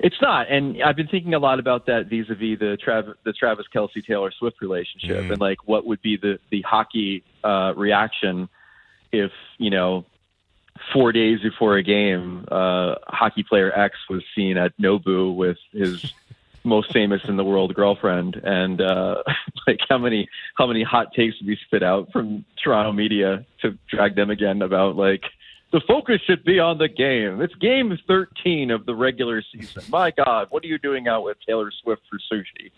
It's 0.00 0.20
not, 0.22 0.48
and 0.48 0.80
I've 0.82 0.94
been 0.94 1.08
thinking 1.08 1.34
a 1.34 1.40
lot 1.40 1.58
about 1.58 1.86
that 1.86 2.06
vis-a-vis 2.06 2.58
the 2.60 2.78
Travis, 2.80 3.14
the 3.24 3.32
Travis 3.32 3.66
Kelce 3.74 4.04
Taylor 4.06 4.30
Swift 4.30 4.60
relationship, 4.60 5.24
mm. 5.24 5.32
and 5.32 5.40
like 5.40 5.66
what 5.66 5.86
would 5.86 6.00
be 6.02 6.16
the 6.16 6.38
the 6.50 6.62
hockey 6.62 7.24
uh, 7.42 7.72
reaction 7.76 8.48
if 9.10 9.32
you 9.58 9.70
know 9.70 10.04
four 10.92 11.10
days 11.10 11.40
before 11.40 11.76
a 11.76 11.82
game, 11.82 12.44
uh, 12.50 12.94
hockey 13.08 13.42
player 13.42 13.76
X 13.76 13.96
was 14.08 14.22
seen 14.36 14.56
at 14.56 14.76
Nobu 14.78 15.34
with 15.34 15.58
his 15.72 16.12
most 16.68 16.92
famous 16.92 17.20
in 17.26 17.36
the 17.36 17.44
world 17.44 17.74
girlfriend, 17.74 18.36
and 18.44 18.80
uh, 18.80 19.16
like 19.66 19.78
how 19.88 19.98
many 19.98 20.28
how 20.56 20.66
many 20.66 20.82
hot 20.84 21.12
takes 21.14 21.34
would 21.40 21.48
we 21.48 21.58
spit 21.66 21.82
out 21.82 22.12
from 22.12 22.44
Toronto 22.62 22.92
media 22.92 23.44
to 23.62 23.76
drag 23.90 24.14
them 24.14 24.30
again 24.30 24.62
about 24.62 24.96
like 24.96 25.22
the 25.72 25.80
focus 25.86 26.20
should 26.26 26.44
be 26.44 26.58
on 26.58 26.78
the 26.78 26.88
game. 26.88 27.40
It's 27.42 27.54
game 27.56 27.96
13 28.06 28.70
of 28.70 28.86
the 28.86 28.94
regular 28.94 29.42
season. 29.52 29.82
My 29.90 30.10
God, 30.10 30.46
what 30.50 30.64
are 30.64 30.66
you 30.66 30.78
doing 30.78 31.08
out 31.08 31.24
with 31.24 31.36
Taylor 31.46 31.70
Swift 31.82 32.02
for 32.08 32.18
sushi? 32.32 32.70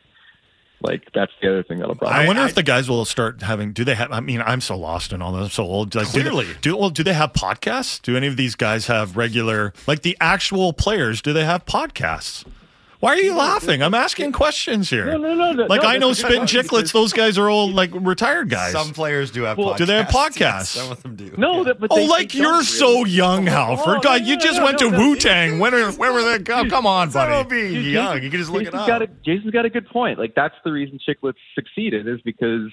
Like 0.83 1.03
that's 1.15 1.33
the 1.43 1.49
other 1.49 1.63
thing 1.63 1.79
that'll 1.79 1.95
probably. 1.95 2.17
I 2.19 2.27
wonder 2.27 2.43
if 2.43 2.55
the 2.55 2.63
guys 2.63 2.89
will 2.89 3.05
start 3.05 3.43
having. 3.43 3.73
Do 3.75 3.85
they 3.85 3.95
have? 3.95 4.11
I 4.13 4.21
mean, 4.21 4.41
I'm 4.41 4.63
so 4.63 4.79
lost 4.79 5.13
in 5.13 5.21
all 5.21 5.33
this. 5.33 5.45
I'm 5.45 5.51
so 5.51 5.65
old. 5.65 5.95
Like, 5.95 6.11
do 6.11 6.23
they- 6.23 6.31
Clearly. 6.31 6.47
do, 6.63 6.75
well. 6.77 6.89
Do 6.89 7.05
they 7.05 7.13
have 7.13 7.35
podcasts? 7.35 8.01
Do 8.01 8.17
any 8.17 8.27
of 8.29 8.39
these 8.39 8.55
guys 8.55 8.87
have 8.87 9.15
regular, 9.17 9.75
like 9.87 10.01
the 10.03 10.17
actual 10.21 10.73
players? 10.73 11.21
Do 11.21 11.35
they 11.35 11.45
have 11.45 11.67
podcasts? 11.67 12.47
Why 13.01 13.15
are 13.15 13.17
you 13.19 13.35
laughing? 13.35 13.83
I'm 13.83 13.95
asking 13.95 14.33
questions 14.33 14.91
here. 14.91 15.07
No, 15.07 15.17
no, 15.17 15.35
no, 15.35 15.53
no, 15.53 15.65
Like 15.65 15.83
no, 15.83 15.89
I 15.89 15.97
know 15.97 16.09
that's 16.09 16.21
Spin 16.21 16.43
okay. 16.43 16.59
Chicklets. 16.59 16.93
Those 16.93 17.15
guys 17.15 17.39
are 17.39 17.49
all 17.49 17.71
like 17.71 17.91
retired 17.95 18.51
guys. 18.51 18.73
Some 18.73 18.93
players 18.93 19.31
do 19.31 19.43
have 19.45 19.57
Well, 19.57 19.69
podcasts. 19.73 19.77
Do 19.79 19.87
they 19.87 19.97
have 19.97 20.09
podcasts? 20.09 20.39
Yes, 20.41 20.69
some 20.69 20.93
of 20.93 21.03
them 21.03 21.17
do. 21.17 21.35
No, 21.39 21.65
that, 21.65 21.81
but 21.81 21.89
Oh, 21.91 21.97
they- 21.97 22.07
like 22.09 22.33
they 22.33 22.41
you're 22.41 22.63
so 22.63 22.99
really. 22.99 23.11
young, 23.13 23.47
Halford. 23.47 23.97
Oh, 23.97 24.01
God, 24.01 24.27
you 24.27 24.37
just 24.39 24.59
no, 24.59 24.65
went 24.67 24.81
no, 24.83 24.91
to 24.91 24.97
no. 24.97 24.99
Wu 24.99 25.17
Tang. 25.17 25.59
When 25.59 25.73
are, 25.73 25.91
where 25.93 26.13
were 26.13 26.23
they? 26.23 26.45
Come, 26.45 26.69
come 26.69 26.87
on, 26.87 27.07
It's 27.09 27.15
not 27.15 27.29
about 27.29 27.49
buddy. 27.49 27.63
being 27.63 27.75
Jason- 27.77 27.93
young. 27.93 28.23
You 28.23 28.29
can 28.31 28.39
just 28.39 28.51
look 28.53 28.63
it 28.65 28.75
up. 28.75 28.87
Got 28.87 29.01
a, 29.01 29.07
Jason's 29.25 29.51
got 29.53 29.65
a 29.65 29.71
good 29.71 29.89
point. 29.89 30.19
Like 30.19 30.35
that's 30.35 30.55
the 30.63 30.71
reason 30.71 30.99
Chicklets 31.09 31.35
succeeded 31.55 32.07
is 32.07 32.21
because 32.21 32.71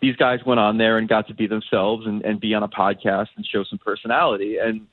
these 0.00 0.16
guys 0.16 0.40
went 0.44 0.58
on 0.58 0.76
there 0.78 0.98
and 0.98 1.08
got 1.08 1.28
to 1.28 1.34
be 1.34 1.46
themselves 1.46 2.04
and, 2.04 2.22
and 2.24 2.40
be 2.40 2.52
on 2.54 2.64
a 2.64 2.68
podcast 2.68 3.28
and 3.36 3.46
show 3.46 3.62
some 3.62 3.78
personality. 3.78 4.56
And 4.58 4.88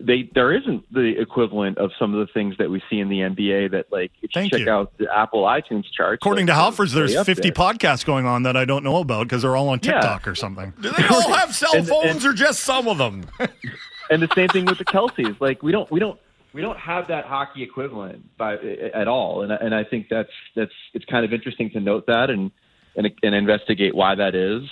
they 0.00 0.28
there 0.34 0.52
isn't 0.52 0.90
the 0.92 1.14
equivalent 1.20 1.76
of 1.78 1.90
some 1.98 2.14
of 2.14 2.26
the 2.26 2.32
things 2.32 2.56
that 2.58 2.70
we 2.70 2.82
see 2.88 2.98
in 3.00 3.08
the 3.08 3.18
NBA 3.20 3.70
that 3.72 3.86
like 3.92 4.10
if 4.22 4.30
Thank 4.32 4.52
you 4.52 4.58
check 4.58 4.66
you. 4.66 4.72
out 4.72 4.96
the 4.98 5.06
Apple 5.14 5.44
iTunes 5.44 5.84
charts. 5.94 6.20
According 6.22 6.46
like, 6.46 6.56
to 6.74 6.82
Halfords, 6.82 6.92
there's 6.94 7.14
50 7.14 7.42
there. 7.42 7.52
podcasts 7.52 8.04
going 8.04 8.26
on 8.26 8.44
that 8.44 8.56
I 8.56 8.64
don't 8.64 8.82
know 8.84 8.96
about 8.98 9.24
because 9.28 9.42
they're 9.42 9.56
all 9.56 9.68
on 9.68 9.80
Yeah. 9.82 9.92
TikTok 9.92 10.26
or 10.26 10.34
something. 10.34 10.72
do 10.80 10.90
they 10.90 11.06
all 11.08 11.32
have 11.34 11.54
cell 11.54 11.74
And- 11.76 11.86
phones 11.86 12.24
and- 12.24 12.26
or 12.26 12.32
just 12.32 12.60
some 12.60 12.88
of 12.88 12.98
them? 12.98 13.24
and 14.10 14.22
the 14.22 14.28
same 14.34 14.48
thing 14.48 14.64
with 14.64 14.78
the 14.78 14.84
Kelces. 14.84 15.40
Like 15.40 15.62
we 15.62 15.70
don't 15.72 15.90
we 15.90 16.00
don't 16.00 16.18
we 16.52 16.62
don't 16.62 16.78
have 16.78 17.06
that 17.08 17.26
hockey 17.26 17.62
equivalent 17.62 18.36
by 18.36 18.56
at 18.56 19.06
all, 19.06 19.42
and 19.42 19.52
I- 19.52 19.56
and 19.56 19.74
I 19.74 19.84
think 19.84 20.06
that's 20.08 20.32
that's 20.56 20.72
it's 20.94 21.04
kind 21.04 21.24
of 21.24 21.32
interesting 21.32 21.70
to 21.70 21.80
note 21.80 22.06
that 22.06 22.30
and 22.30 22.50
and, 22.96 23.08
and 23.22 23.34
investigate 23.34 23.94
why 23.94 24.14
that 24.16 24.34
is. 24.34 24.62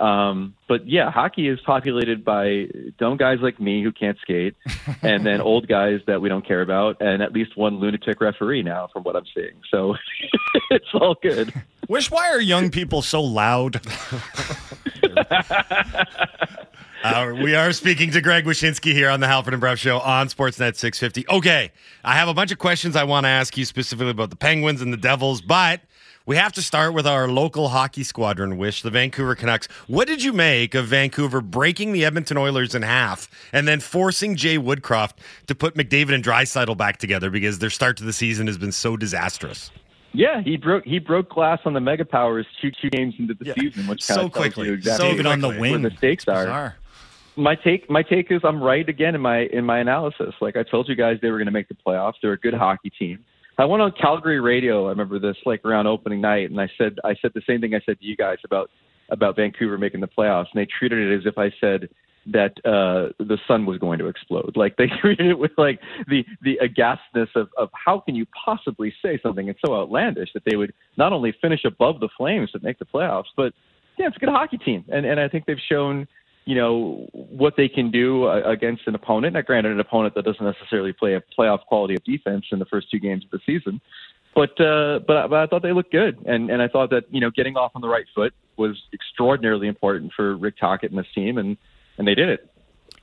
Um, 0.00 0.54
but 0.66 0.88
yeah, 0.88 1.10
hockey 1.10 1.46
is 1.48 1.60
populated 1.60 2.24
by 2.24 2.68
dumb 2.98 3.18
guys 3.18 3.38
like 3.42 3.60
me 3.60 3.82
who 3.82 3.92
can't 3.92 4.18
skate, 4.22 4.56
and 5.02 5.26
then 5.26 5.40
old 5.42 5.68
guys 5.68 6.00
that 6.06 6.22
we 6.22 6.28
don't 6.30 6.46
care 6.46 6.62
about, 6.62 6.96
and 7.00 7.22
at 7.22 7.32
least 7.32 7.56
one 7.56 7.78
lunatic 7.80 8.20
referee 8.20 8.62
now, 8.62 8.88
from 8.92 9.02
what 9.02 9.14
I'm 9.14 9.26
seeing. 9.34 9.60
So 9.70 9.94
it's 10.70 10.88
all 10.94 11.16
good. 11.22 11.52
Wish, 11.88 12.10
why 12.10 12.30
are 12.30 12.40
young 12.40 12.70
people 12.70 13.02
so 13.02 13.22
loud? 13.22 13.80
Uh, 17.02 17.32
we 17.42 17.54
are 17.54 17.72
speaking 17.72 18.10
to 18.10 18.20
Greg 18.20 18.44
Wyshynski 18.44 18.92
here 18.92 19.08
on 19.08 19.20
the 19.20 19.26
Halford 19.26 19.54
and 19.54 19.60
Brough 19.60 19.74
Show 19.74 20.00
on 20.00 20.28
Sportsnet 20.28 20.76
650. 20.76 21.26
Okay, 21.28 21.72
I 22.04 22.12
have 22.12 22.28
a 22.28 22.34
bunch 22.34 22.52
of 22.52 22.58
questions 22.58 22.94
I 22.94 23.04
want 23.04 23.24
to 23.24 23.28
ask 23.28 23.56
you 23.56 23.64
specifically 23.64 24.10
about 24.10 24.28
the 24.28 24.36
Penguins 24.36 24.82
and 24.82 24.92
the 24.92 24.98
Devils, 24.98 25.40
but 25.40 25.80
we 26.30 26.36
have 26.36 26.52
to 26.52 26.62
start 26.62 26.94
with 26.94 27.08
our 27.08 27.26
local 27.26 27.70
hockey 27.70 28.04
squadron, 28.04 28.56
Wish, 28.56 28.82
the 28.82 28.90
Vancouver 28.90 29.34
Canucks. 29.34 29.66
What 29.88 30.06
did 30.06 30.22
you 30.22 30.32
make 30.32 30.76
of 30.76 30.86
Vancouver 30.86 31.40
breaking 31.40 31.90
the 31.90 32.04
Edmonton 32.04 32.36
Oilers 32.38 32.72
in 32.72 32.82
half 32.82 33.28
and 33.52 33.66
then 33.66 33.80
forcing 33.80 34.36
Jay 34.36 34.56
Woodcroft 34.56 35.14
to 35.48 35.56
put 35.56 35.74
McDavid 35.74 36.14
and 36.14 36.22
Draisaitl 36.22 36.76
back 36.76 36.98
together 36.98 37.30
because 37.30 37.58
their 37.58 37.68
start 37.68 37.96
to 37.96 38.04
the 38.04 38.12
season 38.12 38.46
has 38.46 38.56
been 38.58 38.70
so 38.70 38.96
disastrous? 38.96 39.72
Yeah, 40.12 40.40
he 40.40 40.56
broke 40.56 40.84
he 40.84 41.00
broke 41.00 41.30
glass 41.30 41.58
on 41.64 41.72
the 41.72 41.80
Mega 41.80 42.04
Powers 42.04 42.46
two 42.62 42.70
two 42.80 42.90
games 42.90 43.14
into 43.18 43.34
the 43.34 43.46
Yeah. 43.46 43.54
season, 43.54 43.88
which 43.88 44.00
So 44.04 44.14
kind 44.14 44.26
of 44.26 44.32
tells 44.32 44.44
quickly. 44.44 44.68
exactly 44.68 45.04
So 45.06 45.10
David 45.10 45.26
on 45.26 45.40
the 45.40 45.48
wing. 45.48 45.82
where 45.82 45.90
the 45.90 45.96
stakes 45.96 46.28
are. 46.28 46.76
my 47.34 47.56
take 47.56 47.90
my 47.90 48.04
take 48.04 48.30
is 48.30 48.40
I'm 48.44 48.62
right 48.62 48.88
again 48.88 49.16
in 49.16 49.20
my 49.20 49.46
in 49.46 49.64
my 49.64 49.80
analysis. 49.80 50.36
Like 50.40 50.56
I 50.56 50.62
told 50.62 50.88
you 50.88 50.94
guys 50.94 51.18
they 51.22 51.32
were 51.32 51.38
going 51.38 51.46
to 51.46 51.52
make 51.52 51.66
the 51.66 51.74
playoffs. 51.74 52.14
They're 52.22 52.34
a 52.34 52.38
good 52.38 52.54
hockey 52.54 52.90
team. 52.90 53.18
I 53.60 53.66
went 53.66 53.82
on 53.82 53.92
Calgary 53.92 54.40
radio. 54.40 54.86
I 54.86 54.88
remember 54.88 55.18
this 55.18 55.36
like 55.44 55.66
around 55.66 55.86
opening 55.86 56.22
night, 56.22 56.50
and 56.50 56.58
I 56.58 56.70
said 56.78 56.96
I 57.04 57.14
said 57.20 57.32
the 57.34 57.42
same 57.46 57.60
thing 57.60 57.74
I 57.74 57.80
said 57.84 58.00
to 58.00 58.06
you 58.06 58.16
guys 58.16 58.38
about 58.42 58.70
about 59.10 59.36
Vancouver 59.36 59.76
making 59.76 60.00
the 60.00 60.08
playoffs, 60.08 60.46
and 60.54 60.62
they 60.62 60.66
treated 60.66 60.98
it 60.98 61.18
as 61.18 61.26
if 61.26 61.36
I 61.36 61.52
said 61.60 61.90
that 62.32 62.52
uh, 62.64 63.12
the 63.18 63.38
sun 63.46 63.66
was 63.66 63.76
going 63.76 63.98
to 63.98 64.06
explode. 64.06 64.56
Like 64.56 64.76
they 64.78 64.86
treated 65.00 65.26
it 65.26 65.38
with 65.38 65.50
like 65.58 65.78
the 66.08 66.24
the 66.40 66.58
aghastness 66.62 67.28
of 67.36 67.48
of 67.58 67.68
how 67.74 68.00
can 68.00 68.14
you 68.14 68.24
possibly 68.46 68.94
say 69.02 69.20
something 69.22 69.48
it's 69.48 69.60
so 69.62 69.78
outlandish 69.78 70.30
that 70.32 70.44
they 70.50 70.56
would 70.56 70.72
not 70.96 71.12
only 71.12 71.34
finish 71.42 71.66
above 71.66 72.00
the 72.00 72.08
Flames 72.16 72.48
but 72.54 72.62
make 72.62 72.78
the 72.78 72.86
playoffs, 72.86 73.28
but 73.36 73.52
yeah, 73.98 74.06
it's 74.06 74.16
a 74.16 74.20
good 74.20 74.30
hockey 74.30 74.56
team, 74.56 74.86
and 74.88 75.04
and 75.04 75.20
I 75.20 75.28
think 75.28 75.44
they've 75.44 75.58
shown 75.68 76.08
you 76.44 76.54
know 76.54 77.06
what 77.12 77.54
they 77.56 77.68
can 77.68 77.90
do 77.90 78.24
uh, 78.24 78.42
against 78.44 78.86
an 78.86 78.94
opponent. 78.94 79.34
Now, 79.34 79.42
granted, 79.42 79.72
an 79.72 79.80
opponent 79.80 80.14
that 80.14 80.24
doesn't 80.24 80.44
necessarily 80.44 80.92
play 80.92 81.14
a 81.14 81.22
playoff 81.38 81.60
quality 81.66 81.94
of 81.94 82.04
defense 82.04 82.46
in 82.50 82.58
the 82.58 82.64
first 82.66 82.90
two 82.90 82.98
games 82.98 83.24
of 83.24 83.30
the 83.30 83.40
season, 83.46 83.80
but 84.34 84.60
uh, 84.60 85.00
but, 85.06 85.16
I- 85.16 85.26
but 85.26 85.38
I 85.40 85.46
thought 85.46 85.62
they 85.62 85.72
looked 85.72 85.92
good, 85.92 86.18
and 86.26 86.50
and 86.50 86.60
I 86.62 86.68
thought 86.68 86.90
that 86.90 87.04
you 87.10 87.20
know 87.20 87.30
getting 87.30 87.56
off 87.56 87.72
on 87.74 87.82
the 87.82 87.88
right 87.88 88.06
foot 88.14 88.32
was 88.56 88.80
extraordinarily 88.92 89.68
important 89.68 90.12
for 90.14 90.36
Rick 90.36 90.56
Tocchet 90.58 90.90
and 90.90 90.98
this 90.98 91.06
team, 91.14 91.38
and 91.38 91.56
and 91.98 92.06
they 92.08 92.14
did 92.14 92.28
it. 92.28 92.50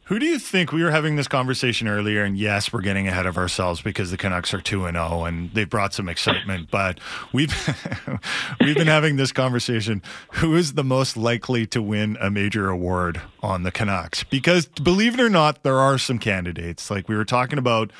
Who 0.07 0.19
do 0.19 0.25
you 0.25 0.39
think 0.39 0.71
we 0.71 0.83
were 0.83 0.91
having 0.91 1.17
this 1.17 1.27
conversation 1.27 1.85
earlier? 1.85 2.23
And 2.23 2.37
yes, 2.37 2.71
we're 2.71 2.79
getting 2.81 3.09
ahead 3.09 3.25
of 3.25 3.37
ourselves 3.37 3.81
because 3.81 4.09
the 4.09 4.15
Canucks 4.15 4.53
are 4.53 4.61
two 4.61 4.85
and 4.85 4.95
zero, 4.95 5.25
and 5.25 5.53
they've 5.53 5.69
brought 5.69 5.93
some 5.93 6.07
excitement. 6.07 6.69
But 6.77 6.99
we've 7.33 7.53
we've 8.61 8.75
been 8.75 8.87
having 8.87 9.17
this 9.17 9.31
conversation. 9.31 10.01
Who 10.35 10.55
is 10.55 10.73
the 10.73 10.83
most 10.83 11.17
likely 11.17 11.65
to 11.67 11.81
win 11.81 12.17
a 12.21 12.29
major 12.29 12.69
award 12.69 13.21
on 13.41 13.63
the 13.63 13.71
Canucks? 13.71 14.23
Because 14.23 14.67
believe 14.67 15.15
it 15.15 15.19
or 15.19 15.29
not, 15.29 15.63
there 15.63 15.79
are 15.79 15.97
some 15.97 16.19
candidates. 16.19 16.89
Like 16.91 17.09
we 17.09 17.15
were 17.15 17.25
talking 17.25 17.59
about, 17.59 17.91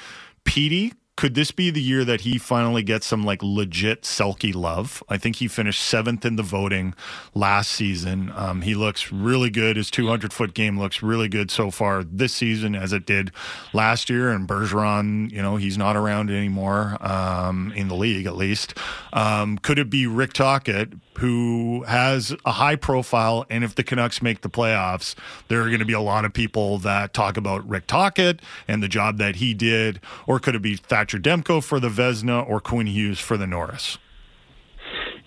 Petey. 0.43 0.93
Could 1.17 1.33
this 1.33 1.49
be 1.49 1.71
the 1.71 1.81
year 1.81 2.05
that 2.05 2.21
he 2.21 2.37
finally 2.37 2.83
gets 2.83 3.07
some 3.07 3.25
like 3.25 3.41
legit 3.41 4.03
Selke 4.03 4.53
love? 4.53 5.03
I 5.09 5.17
think 5.17 5.37
he 5.37 5.47
finished 5.47 5.81
seventh 5.81 6.23
in 6.23 6.35
the 6.35 6.43
voting 6.43 6.93
last 7.33 7.71
season. 7.71 8.31
Um, 8.35 8.61
he 8.61 8.75
looks 8.75 9.11
really 9.11 9.49
good. 9.49 9.77
His 9.77 9.89
200 9.89 10.31
foot 10.31 10.53
game 10.53 10.77
looks 10.77 11.01
really 11.01 11.27
good 11.27 11.49
so 11.49 11.71
far 11.71 12.03
this 12.03 12.35
season 12.35 12.75
as 12.75 12.93
it 12.93 13.07
did 13.07 13.31
last 13.73 14.11
year. 14.11 14.29
And 14.29 14.47
Bergeron, 14.47 15.31
you 15.31 15.41
know, 15.41 15.55
he's 15.55 15.75
not 15.75 15.97
around 15.97 16.29
anymore 16.29 16.97
um, 17.01 17.73
in 17.75 17.87
the 17.87 17.95
league 17.95 18.27
at 18.27 18.35
least. 18.35 18.75
Um, 19.11 19.57
could 19.57 19.79
it 19.79 19.89
be 19.89 20.05
Rick 20.05 20.33
Tocchet, 20.33 20.93
who 21.17 21.83
has 21.87 22.35
a 22.45 22.53
high 22.53 22.75
profile? 22.75 23.45
And 23.49 23.63
if 23.63 23.75
the 23.75 23.83
Canucks 23.83 24.21
make 24.21 24.41
the 24.41 24.49
playoffs, 24.49 25.15
there 25.47 25.61
are 25.61 25.67
going 25.67 25.79
to 25.79 25.85
be 25.85 25.93
a 25.93 26.01
lot 26.01 26.25
of 26.25 26.33
people 26.33 26.77
that 26.79 27.13
talk 27.13 27.37
about 27.37 27.67
Rick 27.67 27.87
Tocchet 27.87 28.41
and 28.67 28.83
the 28.83 28.87
job 28.87 29.17
that 29.17 29.37
he 29.37 29.53
did. 29.53 29.99
Or 30.25 30.39
could 30.39 30.55
it 30.55 30.61
be 30.61 30.75
Thatcher 30.75 31.17
Demko 31.17 31.63
for 31.63 31.79
the 31.79 31.89
Vezina 31.89 32.47
or 32.47 32.59
Quinn 32.59 32.87
Hughes 32.87 33.19
for 33.19 33.37
the 33.37 33.47
Norris? 33.47 33.97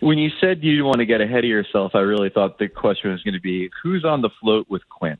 When 0.00 0.16
you 0.16 0.30
said 0.40 0.62
you 0.62 0.84
want 0.84 0.98
to 0.98 1.06
get 1.06 1.20
ahead 1.20 1.44
of 1.44 1.50
yourself, 1.50 1.92
I 1.94 2.00
really 2.00 2.30
thought 2.30 2.58
the 2.58 2.68
question 2.68 3.10
was 3.10 3.22
going 3.22 3.34
to 3.34 3.40
be 3.40 3.70
who's 3.82 4.04
on 4.04 4.22
the 4.22 4.30
float 4.40 4.66
with 4.70 4.88
Quinn. 4.88 5.18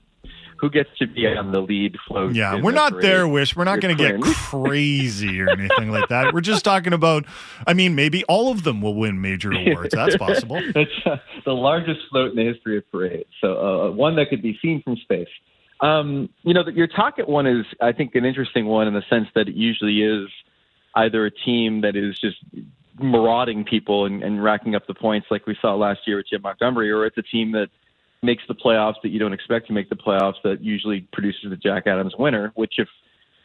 Who 0.61 0.69
gets 0.69 0.91
to 0.99 1.07
be 1.07 1.27
on 1.27 1.53
the 1.53 1.61
lead 1.61 1.97
float? 2.07 2.35
Yeah, 2.35 2.61
we're 2.61 2.73
not 2.73 3.01
there, 3.01 3.27
Wish. 3.27 3.57
We're 3.57 3.65
not 3.65 3.81
going 3.81 3.97
to 3.97 4.03
get 4.03 4.21
crazy 4.37 5.41
or 5.41 5.49
anything 5.49 5.91
like 5.91 6.09
that. 6.11 6.35
We're 6.35 6.43
just 6.43 6.65
talking 6.65 6.93
about, 6.93 7.25
I 7.67 7.73
mean, 7.73 7.95
maybe 7.95 8.25
all 8.25 8.53
of 8.53 8.63
them 8.63 8.83
will 8.83 8.95
win 8.95 9.23
major 9.23 9.53
awards. 9.53 9.95
That's 9.95 10.17
possible. 10.17 10.57
it's 10.75 11.07
uh, 11.07 11.17
the 11.47 11.53
largest 11.53 12.01
float 12.11 12.31
in 12.31 12.37
the 12.37 12.45
history 12.45 12.77
of 12.77 12.91
parade. 12.91 13.25
So 13.41 13.57
uh, 13.57 13.91
one 13.93 14.17
that 14.17 14.29
could 14.29 14.43
be 14.43 14.59
seen 14.61 14.83
from 14.83 14.97
space. 14.97 15.29
Um, 15.81 16.29
you 16.43 16.53
know, 16.53 16.63
the, 16.63 16.73
your 16.73 16.89
Tocchet 16.89 17.29
one 17.29 17.47
is, 17.47 17.65
I 17.81 17.93
think, 17.93 18.15
an 18.15 18.27
interesting 18.27 18.67
one 18.67 18.87
in 18.87 18.93
the 18.93 19.03
sense 19.09 19.29
that 19.35 19.49
it 19.49 19.55
usually 19.55 20.03
is 20.03 20.29
either 20.95 21.25
a 21.25 21.31
team 21.31 21.81
that 21.83 21.97
is 21.97 22.19
just 22.19 22.37
marauding 22.99 23.65
people 23.65 24.05
and, 24.05 24.23
and 24.23 24.43
racking 24.43 24.75
up 24.75 24.87
the 24.87 24.95
points 24.95 25.29
like 25.31 25.47
we 25.47 25.57
saw 25.61 25.75
last 25.75 26.01
year 26.07 26.19
with 26.19 26.29
Jim 26.29 26.43
Montgomery, 26.43 26.91
or 26.91 27.07
it's 27.07 27.17
a 27.17 27.23
team 27.23 27.53
that 27.53 27.69
makes 28.23 28.43
the 28.49 28.55
playoffs 28.55 28.97
that 29.03 29.09
you 29.11 29.19
don't 29.19 29.33
expect 29.33 29.67
to 29.69 29.73
make 29.73 29.89
the 29.89 29.97
playoffs 29.97 30.35
that 30.45 30.63
usually 30.63 31.07
produces 31.13 31.49
the 31.49 31.57
Jack 31.57 31.87
Adams 31.87 32.15
winner, 32.19 32.53
which 32.55 32.75
if 32.79 32.89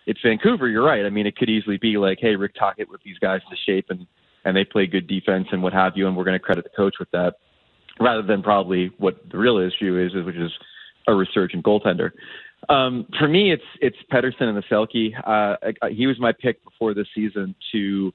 it's 0.05 0.20
Vancouver, 0.24 0.67
you're 0.67 0.84
right. 0.86 1.05
I 1.05 1.10
mean, 1.10 1.25
it 1.25 1.36
could 1.36 1.50
easily 1.50 1.77
be 1.77 1.98
like, 1.98 2.20
hey, 2.22 2.36
Rick 2.36 2.55
Tocchet 2.60 2.89
with 2.89 3.01
these 3.03 3.17
guys 3.20 3.41
into 3.46 3.58
shape 3.65 3.88
and, 3.89 4.05
and 4.44 4.55
they 4.55 4.65
play 4.65 4.86
good 4.86 5.08
defense 5.08 5.48
and 5.51 5.63
what 5.63 5.74
have 5.74 5.94
you, 5.96 6.08
and 6.08 6.15
we're 6.15 6.25
going 6.25 6.38
to 6.38 6.44
credit 6.44 6.63
the 6.63 6.70
coach 6.75 6.96
with 7.00 7.10
that, 7.12 7.36
rather 8.00 8.22
than 8.22 8.44
probably 8.44 8.91
what 8.98 9.17
the 9.32 9.38
real 9.38 9.58
issue 9.58 9.98
is, 9.98 10.13
which 10.25 10.36
is 10.36 10.51
a 11.08 11.13
resurgent 11.13 11.63
goaltender. 11.63 12.12
Um, 12.70 13.08
for 13.17 13.27
me, 13.27 13.51
it's 13.51 13.63
it's 13.82 13.98
Pettersson 14.12 14.41
and 14.44 14.58
the 14.58 14.63
Selke. 14.72 15.13
Uh, 15.20 15.55
I, 15.63 15.74
I- 15.88 15.89
he 15.91 16.08
was 16.08 16.20
my 16.20 16.32
pick 16.32 16.63
before 16.63 16.94
this 16.94 17.08
season 17.15 17.55
to 17.72 18.12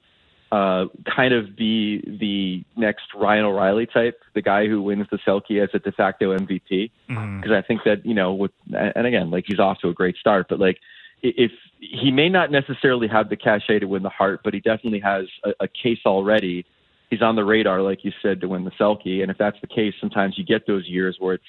uh, 0.51 0.85
kind 1.05 1.33
of 1.33 1.55
be 1.55 2.01
the 2.19 2.63
next 2.79 3.05
Ryan 3.15 3.45
O'Reilly 3.45 3.85
type, 3.85 4.19
the 4.33 4.41
guy 4.41 4.67
who 4.67 4.81
wins 4.81 5.07
the 5.09 5.17
Selke 5.25 5.63
as 5.63 5.69
a 5.73 5.79
de 5.79 5.91
facto 5.93 6.35
MVP 6.37 6.91
Mhm. 7.09 7.41
because 7.41 7.55
I 7.55 7.61
think 7.61 7.83
that 7.85 8.05
you 8.05 8.13
know 8.13 8.33
with 8.33 8.51
and 8.73 9.07
again 9.07 9.31
like 9.31 9.45
he's 9.47 9.59
off 9.59 9.79
to 9.79 9.89
a 9.89 9.93
great 9.93 10.17
start, 10.17 10.47
but 10.49 10.59
like 10.59 10.79
if 11.23 11.51
he 11.79 12.11
may 12.11 12.29
not 12.29 12.51
necessarily 12.51 13.07
have 13.07 13.29
the 13.29 13.35
cachet 13.37 13.79
to 13.79 13.85
win 13.87 14.03
the 14.03 14.09
Hart, 14.09 14.41
but 14.43 14.53
he 14.53 14.59
definitely 14.59 14.99
has 14.99 15.25
a, 15.43 15.51
a 15.61 15.67
case 15.67 15.99
already. 16.05 16.65
He's 17.09 17.21
on 17.21 17.35
the 17.35 17.43
radar, 17.43 17.81
like 17.81 18.03
you 18.03 18.11
said, 18.21 18.41
to 18.41 18.47
win 18.47 18.63
the 18.63 18.71
Selke, 18.71 19.21
and 19.21 19.29
if 19.31 19.37
that's 19.37 19.59
the 19.61 19.67
case, 19.67 19.93
sometimes 19.99 20.37
you 20.37 20.43
get 20.43 20.65
those 20.67 20.87
years 20.87 21.17
where 21.19 21.35
it's 21.35 21.43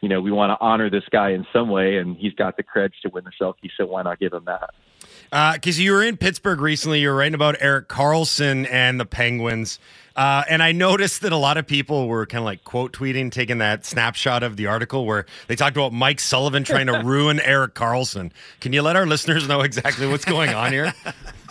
you 0.00 0.08
know 0.08 0.20
we 0.20 0.30
want 0.30 0.50
to 0.50 0.64
honor 0.64 0.88
this 0.88 1.04
guy 1.10 1.30
in 1.30 1.46
some 1.52 1.68
way, 1.68 1.98
and 1.98 2.16
he's 2.16 2.32
got 2.34 2.56
the 2.56 2.62
creds 2.62 2.98
to 3.02 3.10
win 3.10 3.24
the 3.24 3.32
Selke, 3.38 3.70
so 3.76 3.84
why 3.84 4.02
not 4.02 4.18
give 4.18 4.32
him 4.32 4.44
that? 4.46 4.70
Because 5.30 5.78
Uh, 5.78 5.82
you 5.82 5.92
were 5.92 6.02
in 6.02 6.16
Pittsburgh 6.16 6.60
recently, 6.60 7.00
you 7.00 7.08
were 7.08 7.14
writing 7.14 7.34
about 7.34 7.56
Erik 7.60 7.88
Karlsson 7.88 8.68
and 8.70 8.98
the 8.98 9.06
Penguins. 9.06 9.78
Uh, 10.16 10.42
and 10.50 10.62
I 10.62 10.72
noticed 10.72 11.22
that 11.22 11.32
a 11.32 11.36
lot 11.36 11.56
of 11.56 11.66
people 11.66 12.08
were 12.08 12.26
kind 12.26 12.40
of 12.40 12.44
like 12.44 12.64
quote 12.64 12.92
tweeting, 12.92 13.30
taking 13.30 13.58
that 13.58 13.86
snapshot 13.86 14.42
of 14.42 14.56
the 14.56 14.66
article 14.66 15.06
where 15.06 15.24
they 15.46 15.54
talked 15.54 15.76
about 15.76 15.92
Mike 15.92 16.18
Sullivan 16.18 16.64
trying 16.64 16.88
to 16.88 16.98
ruin 17.04 17.40
Erik 17.40 17.74
Karlsson. 17.74 18.32
Can 18.60 18.72
you 18.72 18.82
let 18.82 18.96
our 18.96 19.06
listeners 19.06 19.46
know 19.46 19.60
exactly 19.60 20.06
what's 20.08 20.24
going 20.24 20.50
on 20.50 20.72
here? 20.72 20.92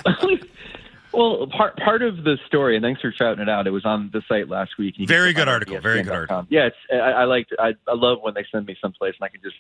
well, 1.13 1.47
part 1.47 1.77
part 1.77 2.01
of 2.01 2.23
the 2.23 2.37
story, 2.47 2.75
and 2.75 2.83
thanks 2.83 3.01
for 3.01 3.11
shouting 3.11 3.41
it 3.41 3.49
out. 3.49 3.65
It 3.65 3.71
was 3.71 3.85
on 3.85 4.09
the 4.11 4.21
site 4.27 4.49
last 4.49 4.77
week. 4.77 4.95
Very 4.99 5.33
good 5.33 5.47
article. 5.47 5.79
Very 5.79 6.03
good 6.03 6.11
article. 6.11 6.45
Yeah, 6.49 6.67
it's, 6.67 6.77
I, 6.91 6.95
I 6.95 7.23
liked. 7.23 7.53
I, 7.57 7.75
I 7.87 7.93
love 7.93 8.19
when 8.21 8.33
they 8.33 8.45
send 8.51 8.65
me 8.65 8.75
someplace 8.81 9.15
and 9.19 9.25
I 9.25 9.29
can 9.29 9.41
just, 9.41 9.55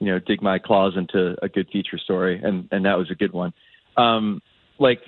you 0.00 0.06
know, 0.06 0.18
dig 0.18 0.42
my 0.42 0.58
claws 0.58 0.94
into 0.96 1.36
a 1.42 1.48
good 1.48 1.68
feature 1.70 1.98
story, 1.98 2.40
and 2.42 2.68
and 2.72 2.84
that 2.84 2.98
was 2.98 3.10
a 3.10 3.14
good 3.14 3.32
one. 3.32 3.52
Um, 3.96 4.42
like 4.78 5.02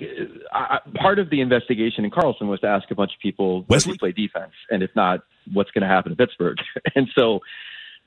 I, 0.53 0.79
part 0.95 1.19
of 1.19 1.29
the 1.31 1.41
investigation 1.41 2.05
in 2.05 2.11
Karlsson 2.11 2.47
was 2.47 2.59
to 2.61 2.67
ask 2.67 2.89
a 2.91 2.95
bunch 2.95 3.11
of 3.13 3.19
people 3.19 3.63
does 3.63 3.83
he 3.83 3.97
play 3.97 4.11
defense, 4.11 4.53
and 4.69 4.83
if 4.83 4.91
not, 4.95 5.21
what's 5.51 5.71
going 5.71 5.81
to 5.81 5.87
happen 5.87 6.11
in 6.11 6.17
Pittsburgh? 6.17 6.57
and 6.95 7.09
so 7.17 7.39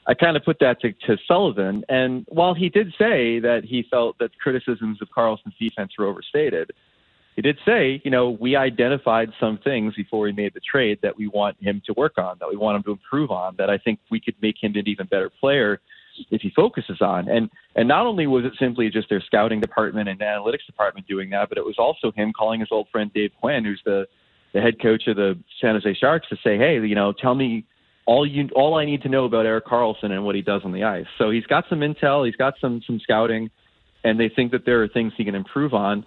I 0.06 0.14
kind 0.14 0.36
of 0.36 0.44
put 0.44 0.60
that 0.60 0.80
to, 0.82 0.92
to 1.06 1.18
Sullivan. 1.26 1.84
And 1.88 2.24
while 2.28 2.54
he 2.54 2.68
did 2.68 2.94
say 2.96 3.40
that 3.40 3.62
he 3.64 3.84
felt 3.90 4.18
that 4.20 4.38
criticisms 4.38 5.02
of 5.02 5.08
Karlsson's 5.08 5.54
defense 5.58 5.92
were 5.98 6.06
overstated, 6.06 6.70
he 7.34 7.42
did 7.42 7.58
say, 7.66 8.00
you 8.04 8.10
know, 8.10 8.30
we 8.30 8.56
identified 8.56 9.30
some 9.38 9.58
things 9.58 9.94
before 9.94 10.20
we 10.20 10.32
made 10.32 10.54
the 10.54 10.60
trade 10.60 11.00
that 11.02 11.18
we 11.18 11.26
want 11.26 11.56
him 11.60 11.82
to 11.86 11.92
work 11.94 12.16
on, 12.16 12.36
that 12.38 12.48
we 12.48 12.56
want 12.56 12.76
him 12.76 12.82
to 12.84 12.92
improve 12.92 13.30
on, 13.30 13.56
that 13.58 13.68
I 13.68 13.76
think 13.76 13.98
we 14.10 14.20
could 14.20 14.36
make 14.40 14.62
him 14.62 14.74
an 14.76 14.88
even 14.88 15.06
better 15.06 15.28
player 15.28 15.80
if 16.30 16.40
he 16.42 16.50
focuses 16.50 17.00
on. 17.00 17.28
And 17.28 17.50
and 17.74 17.88
not 17.88 18.06
only 18.06 18.26
was 18.26 18.44
it 18.44 18.52
simply 18.58 18.90
just 18.90 19.08
their 19.08 19.20
scouting 19.20 19.60
department 19.60 20.08
and 20.08 20.20
analytics 20.20 20.66
department 20.66 21.06
doing 21.06 21.30
that, 21.30 21.48
but 21.48 21.58
it 21.58 21.64
was 21.64 21.76
also 21.78 22.12
him 22.12 22.32
calling 22.32 22.60
his 22.60 22.68
old 22.70 22.88
friend 22.90 23.10
Dave 23.14 23.30
Quinn, 23.40 23.64
who's 23.64 23.80
the 23.84 24.06
the 24.52 24.60
head 24.60 24.80
coach 24.80 25.06
of 25.06 25.16
the 25.16 25.38
San 25.60 25.74
Jose 25.74 25.94
Sharks, 26.00 26.28
to 26.28 26.36
say, 26.42 26.56
hey, 26.56 26.80
you 26.86 26.94
know, 26.94 27.12
tell 27.12 27.34
me 27.34 27.66
all 28.06 28.26
you 28.26 28.48
all 28.54 28.76
I 28.76 28.84
need 28.84 29.02
to 29.02 29.08
know 29.08 29.24
about 29.24 29.46
Erik 29.46 29.66
Karlsson 29.66 30.12
and 30.12 30.24
what 30.24 30.34
he 30.34 30.42
does 30.42 30.62
on 30.64 30.72
the 30.72 30.84
ice. 30.84 31.06
So 31.18 31.30
he's 31.30 31.46
got 31.46 31.64
some 31.68 31.80
intel, 31.80 32.24
he's 32.24 32.36
got 32.36 32.54
some 32.60 32.80
some 32.86 33.00
scouting, 33.00 33.50
and 34.04 34.18
they 34.18 34.28
think 34.28 34.52
that 34.52 34.64
there 34.64 34.82
are 34.82 34.88
things 34.88 35.12
he 35.16 35.24
can 35.24 35.34
improve 35.34 35.74
on. 35.74 36.06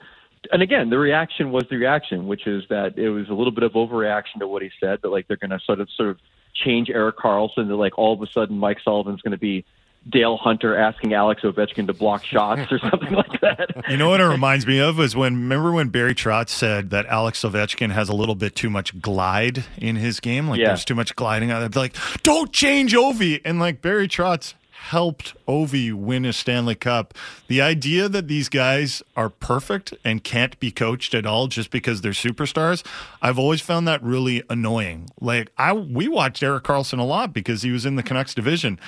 And 0.53 0.61
again, 0.61 0.89
the 0.89 0.97
reaction 0.97 1.51
was 1.51 1.65
the 1.69 1.75
reaction, 1.75 2.25
which 2.25 2.47
is 2.47 2.63
that 2.69 2.97
it 2.97 3.09
was 3.09 3.27
a 3.29 3.33
little 3.33 3.51
bit 3.51 3.63
of 3.63 3.73
overreaction 3.73 4.39
to 4.39 4.47
what 4.47 4.61
he 4.61 4.69
said, 4.79 4.99
that 5.03 5.09
like 5.09 5.27
they're 5.27 5.37
going 5.37 5.49
to 5.51 5.59
sort 5.65 5.81
of 5.81 5.89
sort 5.97 6.09
of 6.09 6.17
change 6.65 6.89
Erik 6.89 7.17
Karlsson 7.17 7.67
to 7.67 7.75
like 7.75 7.97
all 7.97 8.13
of 8.13 8.21
a 8.21 8.31
sudden 8.33 8.57
Mike 8.57 8.77
Sullivan's 8.83 9.21
going 9.21 9.31
to 9.31 9.37
be 9.37 9.65
Dale 10.07 10.37
Hunter 10.37 10.75
asking 10.77 11.13
Alex 11.13 11.41
Ovechkin 11.43 11.87
to 11.87 11.93
block 11.93 12.23
shots 12.23 12.71
or 12.71 12.79
something 12.79 13.13
like 13.13 13.41
that. 13.41 13.83
You 13.89 13.97
know 13.97 14.09
what 14.09 14.21
it 14.21 14.25
reminds 14.25 14.65
me 14.65 14.79
of 14.79 14.99
is 14.99 15.15
when 15.15 15.35
remember 15.35 15.71
when 15.71 15.89
Barry 15.89 16.15
Trotz 16.15 16.49
said 16.49 16.89
that 16.91 17.05
Alex 17.07 17.41
Ovechkin 17.41 17.91
has 17.91 18.09
a 18.09 18.13
little 18.13 18.35
bit 18.35 18.55
too 18.55 18.69
much 18.69 18.99
glide 19.01 19.65
in 19.77 19.97
his 19.97 20.19
game, 20.19 20.47
like 20.47 20.59
yeah. 20.59 20.67
there's 20.67 20.85
too 20.85 20.95
much 20.95 21.15
gliding 21.15 21.51
out 21.51 21.59
there. 21.59 21.81
Like, 21.81 21.95
don't 22.23 22.51
change 22.51 22.93
Ovi, 22.93 23.41
and 23.43 23.59
like 23.59 23.81
Barry 23.81 24.07
Trotz 24.07 24.53
helped 24.89 25.35
Ovi 25.45 25.93
win 25.93 26.25
a 26.25 26.33
Stanley 26.33 26.73
Cup. 26.73 27.13
The 27.47 27.61
idea 27.61 28.09
that 28.09 28.27
these 28.27 28.49
guys 28.49 29.03
are 29.15 29.29
perfect 29.29 29.93
and 30.03 30.23
can't 30.23 30.59
be 30.59 30.71
coached 30.71 31.13
at 31.13 31.25
all 31.25 31.47
just 31.47 31.69
because 31.69 32.01
they're 32.01 32.11
superstars, 32.13 32.83
I've 33.21 33.37
always 33.37 33.61
found 33.61 33.87
that 33.87 34.01
really 34.01 34.41
annoying. 34.49 35.09
Like 35.19 35.51
I 35.57 35.73
we 35.73 36.07
watched 36.07 36.41
Erik 36.41 36.63
Karlsson 36.63 36.99
a 36.99 37.03
lot 37.03 37.33
because 37.33 37.61
he 37.61 37.71
was 37.71 37.85
in 37.85 37.97
the 37.97 38.03
Canucks 38.03 38.33
division 38.33 38.79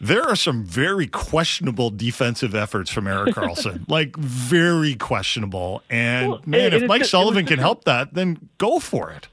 there 0.00 0.22
are 0.22 0.36
some 0.36 0.64
very 0.64 1.06
questionable 1.06 1.90
defensive 1.90 2.54
efforts 2.54 2.90
from 2.90 3.06
Erik 3.06 3.34
Karlsson, 3.34 3.84
like 3.88 4.16
very 4.16 4.94
questionable. 4.94 5.82
And 5.90 6.28
well, 6.28 6.42
man, 6.46 6.72
if 6.72 6.86
Mike 6.86 7.04
Sullivan 7.04 7.46
can 7.46 7.58
help 7.58 7.84
that, 7.84 8.14
then 8.14 8.48
go 8.58 8.78
for 8.78 9.10
it. 9.10 9.28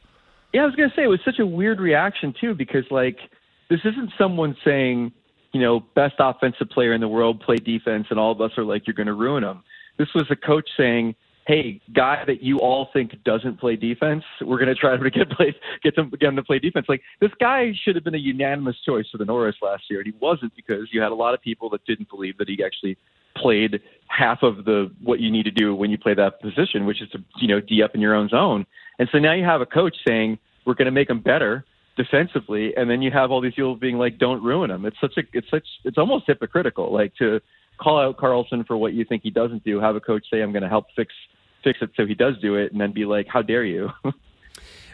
Yeah, 0.54 0.63
I 0.63 0.65
was 0.65 0.75
going 0.75 0.89
to 0.89 0.95
say 0.95 1.04
it 1.04 1.08
was 1.08 1.19
such 1.25 1.39
a 1.39 1.45
weird 1.45 1.80
reaction 1.80 2.34
too, 2.39 2.56
because 2.56 2.86
like 2.89 3.17
this 3.69 3.82
isn't 3.84 4.12
someone 4.17 4.56
saying, 4.63 5.12
you 5.51 5.62
know, 5.62 5.82
best 5.95 6.15
offensive 6.19 6.69
player 6.69 6.93
in 6.93 7.01
the 7.01 7.08
world, 7.08 7.41
play 7.41 7.58
defense, 7.58 8.08
and 8.10 8.19
all 8.19 8.32
of 8.32 8.41
us 8.41 8.51
are 8.58 8.63
like, 8.63 8.88
you're 8.88 8.93
going 8.93 9.08
to 9.08 9.13
ruin 9.13 9.43
them. 9.43 9.63
This 9.97 10.08
was 10.13 10.25
a 10.30 10.36
coach 10.36 10.69
saying, 10.78 11.15
hey, 11.45 11.79
guy 11.93 12.23
that 12.25 12.41
you 12.41 12.60
all 12.60 12.89
think 12.91 13.12
doesn't 13.23 13.60
play 13.60 13.75
defense, 13.75 14.23
we're 14.41 14.58
going 14.58 14.67
to 14.67 14.75
try 14.75 14.97
to 14.97 15.10
get 15.10 15.29
play, 15.31 15.55
get 15.84 15.95
them 15.95 16.12
get 16.19 16.29
him 16.29 16.36
to 16.36 16.43
play 16.43 16.60
defense. 16.60 16.88
Like 16.89 17.01
this 17.21 17.31
guy 17.39 17.71
should 17.84 17.95
have 17.95 18.03
been 18.03 18.15
a 18.15 18.19
unanimous 18.19 18.75
choice 18.86 19.05
for 19.12 19.17
the 19.17 19.25
Norris 19.25 19.55
last 19.62 19.84
year, 19.89 19.99
and 19.99 20.08
he 20.08 20.13
wasn't 20.19 20.55
because 20.55 20.88
you 20.91 21.01
had 21.01 21.12
a 21.12 21.15
lot 21.15 21.34
of 21.34 21.41
people 21.41 21.69
that 21.69 21.86
didn't 21.86 22.10
believe 22.10 22.38
that 22.38 22.49
he 22.49 22.63
actually 22.63 22.97
played 23.38 23.81
half 24.08 24.43
of 24.43 24.65
the 24.65 24.91
what 25.03 25.19
you 25.19 25.31
need 25.31 25.43
to 25.43 25.51
do 25.51 25.75
when 25.75 25.91
you 25.91 25.97
play 25.97 26.13
that 26.13 26.41
position, 26.41 26.86
which 26.86 27.01
is 27.01 27.10
to 27.10 27.19
you 27.39 27.47
know 27.47 27.60
d 27.60 27.84
up 27.84 27.93
in 27.93 28.01
your 28.01 28.15
own 28.15 28.27
zone. 28.29 28.65
And 28.97 29.08
so 29.12 29.19
now 29.19 29.34
you 29.34 29.43
have 29.43 29.62
a 29.62 29.65
coach 29.65 29.95
saying 30.08 30.39
we're 30.65 30.73
going 30.73 30.86
to 30.86 30.91
make 30.91 31.10
him 31.10 31.19
better 31.19 31.65
defensively, 31.95 32.75
and 32.75 32.89
then 32.89 33.01
you 33.01 33.12
have 33.12 33.31
all 33.31 33.39
these 33.39 33.53
people 33.53 33.75
being 33.75 33.97
like, 33.97 34.17
"Don't 34.17 34.43
ruin 34.43 34.71
him." 34.71 34.86
It's 34.86 34.99
such 34.99 35.17
a 35.17 35.23
it's 35.34 35.49
such 35.51 35.65
it's 35.84 35.97
almost 35.99 36.25
hypocritical, 36.25 36.91
like 36.91 37.13
to 37.17 37.39
call 37.77 37.99
out 37.99 38.17
Karlsson 38.17 38.65
for 38.65 38.77
what 38.77 38.93
you 38.93 39.05
think 39.05 39.21
he 39.21 39.29
doesn't 39.29 39.63
do. 39.63 39.79
Have 39.79 39.95
a 39.95 39.99
coach 39.99 40.25
say, 40.31 40.41
"I'm 40.41 40.51
going 40.51 40.63
to 40.63 40.69
help 40.69 40.86
fix 40.95 41.13
fix 41.65 41.80
it 41.82 41.89
so 41.97 42.06
he 42.06 42.15
does 42.15 42.38
do 42.39 42.56
it, 42.56 42.71
and 42.71 42.80
then 42.80 42.93
be 42.93 43.04
like, 43.04 43.28
"How 43.28 43.41
dare 43.41 43.65
you?" 43.65 43.91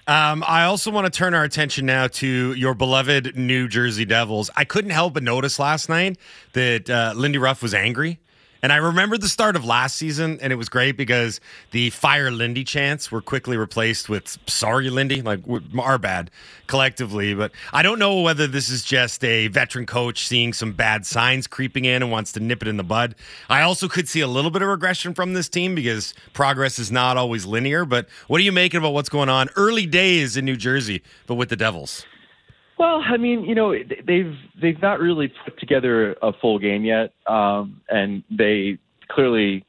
Um, 0.08 0.44
I 0.48 0.64
also 0.64 0.90
want 0.90 1.06
to 1.06 1.16
turn 1.16 1.36
our 1.36 1.44
attention 1.44 1.86
now 1.86 2.08
to 2.08 2.54
your 2.54 2.74
beloved 2.74 3.38
New 3.38 3.68
Jersey 3.68 4.04
Devils. 4.04 4.50
I 4.56 4.66
couldn't 4.66 4.90
help 4.90 5.14
but 5.14 5.22
notice 5.22 5.60
last 5.60 5.90
night 5.90 6.18
that 6.54 6.90
uh, 6.90 7.14
Lindy 7.16 7.38
Ruff 7.38 7.62
was 7.62 7.76
angry 7.76 8.20
and 8.62 8.72
I 8.72 8.78
remember 8.78 9.18
the 9.18 9.28
start 9.28 9.56
of 9.56 9.66
last 9.66 9.96
season, 9.96 10.40
and 10.42 10.54
it 10.54 10.56
was 10.56 10.70
great 10.70 10.98
because 10.98 11.40
the 11.72 11.90
Fire 11.90 12.30
Lindy 12.30 12.64
chants 12.64 13.12
were 13.12 13.22
quickly 13.22 13.58
replaced 13.58 14.10
with 14.10 14.38
Sorry 14.48 14.90
Lindy, 14.90 15.22
like 15.22 15.40
our 15.80 15.98
bad 15.98 16.30
collectively. 16.68 17.34
But 17.34 17.52
I 17.74 17.82
don't 17.82 18.00
know 18.00 18.22
whether 18.22 18.48
this 18.48 18.70
is 18.70 18.84
just 18.84 19.24
a 19.24 19.48
veteran 19.48 19.86
coach 19.86 20.28
seeing 20.28 20.54
some 20.54 20.74
bad 20.74 21.06
signs 21.06 21.48
creeping 21.48 21.86
in 21.86 22.04
and 22.04 22.12
wants 22.12 22.32
to 22.34 22.40
nip 22.40 22.62
it 22.62 22.68
in 22.68 22.78
the 22.78 22.84
bud. 22.84 23.16
I 23.50 23.62
also 23.62 23.88
could 23.88 24.08
see 24.08 24.22
a 24.22 24.28
little 24.28 24.52
bit 24.52 24.62
of 24.62 24.68
regression 24.68 25.14
from 25.14 25.34
this 25.34 25.50
team 25.50 25.76
because 25.76 26.14
progress 26.34 26.80
is 26.80 26.92
not 26.92 27.18
always 27.18 27.46
linear. 27.46 27.84
But 27.86 28.08
what 28.28 28.40
are 28.40 28.44
you 28.44 28.52
making 28.52 28.78
about 28.78 28.94
what's 28.94 29.10
going 29.10 29.30
on? 29.30 29.50
Early 29.56 29.86
days 29.86 30.38
in 30.38 30.46
New 30.46 30.58
Jersey, 30.58 31.02
but 31.28 31.36
with 31.36 31.50
the 31.50 31.56
Devils. 31.56 32.06
Well, 32.82 33.04
I 33.06 33.18
mean, 33.18 33.44
you 33.46 33.54
know, 33.54 33.76
they've 34.08 34.34
they've 34.60 34.82
not 34.82 35.00
really 35.00 35.32
put 35.46 35.60
together 35.60 36.16
a 36.20 36.34
full 36.34 36.58
game 36.58 36.84
yet, 36.84 37.14
um, 37.28 37.80
and 37.88 38.24
they 38.36 38.80
clearly 39.08 39.64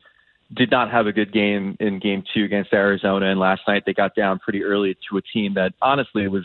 did 0.57 0.70
not 0.70 0.90
have 0.90 1.07
a 1.07 1.12
good 1.12 1.31
game 1.31 1.77
in 1.79 1.98
Game 1.98 2.25
Two 2.33 2.44
against 2.44 2.72
Arizona. 2.72 3.31
And 3.31 3.38
last 3.38 3.61
night 3.68 3.83
they 3.85 3.92
got 3.92 4.14
down 4.14 4.38
pretty 4.38 4.64
early 4.64 4.96
to 5.11 5.18
a 5.18 5.20
team 5.20 5.53
that 5.57 5.75
honestly 5.83 6.27
was 6.27 6.44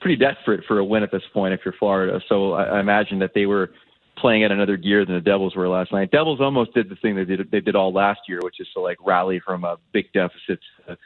pretty 0.00 0.14
desperate 0.14 0.62
for 0.68 0.78
a 0.78 0.84
win 0.84 1.02
at 1.02 1.10
this 1.10 1.24
point. 1.34 1.52
If 1.52 1.62
you're 1.64 1.74
Florida, 1.76 2.20
so 2.28 2.52
I, 2.52 2.76
I 2.76 2.78
imagine 2.78 3.18
that 3.18 3.32
they 3.34 3.46
were 3.46 3.70
playing 4.16 4.44
at 4.44 4.52
another 4.52 4.76
gear 4.76 5.04
than 5.04 5.16
the 5.16 5.20
Devils 5.20 5.56
were 5.56 5.68
last 5.68 5.90
night. 5.90 6.12
Devils 6.12 6.40
almost 6.40 6.74
did 6.74 6.88
the 6.88 6.96
thing 7.02 7.16
they 7.16 7.24
did 7.24 7.50
they 7.50 7.60
did 7.60 7.74
all 7.74 7.92
last 7.92 8.20
year, 8.28 8.38
which 8.44 8.60
is 8.60 8.68
to 8.74 8.80
like 8.80 8.98
rally 9.04 9.40
from 9.44 9.64
a 9.64 9.78
big 9.92 10.12
deficit. 10.12 10.60
To, 10.86 10.96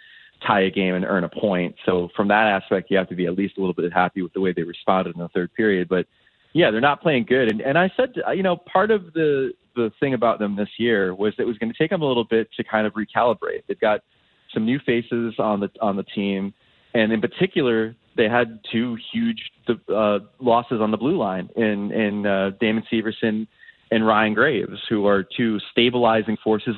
tie 0.47 0.63
a 0.63 0.71
game 0.71 0.95
and 0.95 1.05
earn 1.05 1.25
a 1.25 1.29
point. 1.29 1.75
So 1.87 2.09
from 2.17 2.29
that 2.29 2.47
aspect, 2.47 2.91
you 2.91 2.97
have 2.97 3.09
to 3.09 3.15
be 3.15 3.27
at 3.27 3.37
least 3.37 3.57
a 3.59 3.61
little 3.61 3.75
bit 3.75 3.93
happy 3.93 4.23
with 4.23 4.33
the 4.33 4.41
way 4.41 4.53
they 4.53 4.63
responded 4.63 5.15
in 5.15 5.21
the 5.21 5.29
third 5.29 5.53
period. 5.55 5.89
But 5.89 6.07
yeah, 6.53 6.71
they're 6.71 6.81
not 6.81 7.03
playing 7.03 7.25
good. 7.25 7.51
And 7.51 7.61
and 7.61 7.79
I 7.79 7.91
said, 7.97 8.15
you 8.35 8.43
know, 8.43 8.57
part 8.57 8.91
of 8.91 9.13
the 9.13 9.53
the 9.75 9.91
thing 10.01 10.15
about 10.15 10.39
them 10.39 10.57
this 10.57 10.69
year 10.79 11.15
was 11.15 11.35
it 11.39 11.45
was 11.45 11.57
going 11.59 11.73
to 11.73 11.79
take 11.79 11.91
them 11.91 12.03
a 12.03 12.07
little 12.07 12.25
bit 12.25 12.49
to 12.57 12.65
kind 12.65 12.87
of 12.87 12.93
recalibrate. 12.95 13.63
They've 13.67 13.81
got 13.81 14.01
some 14.53 14.65
new 14.65 14.79
faces 14.79 15.35
on 15.39 15.61
the 15.61 15.71
on 15.81 15.97
the 15.97 16.03
team, 16.03 16.53
and 16.95 17.13
in 17.13 17.21
particular, 17.21 17.95
they 18.17 18.29
had 18.29 18.61
two 18.71 18.99
huge 19.13 19.51
uh, 19.69 20.19
losses 20.41 20.81
on 20.81 20.91
the 20.91 20.99
blue 20.99 21.17
line 21.17 21.49
in 21.57 21.91
in 21.93 22.27
uh, 22.27 22.51
Damon 22.61 22.85
Severson 22.93 23.47
and 23.91 24.07
Ryan 24.07 24.35
Graves, 24.35 24.81
who 24.89 25.07
are 25.07 25.23
two 25.23 25.59
stabilizing 25.71 26.39
forces 26.43 26.77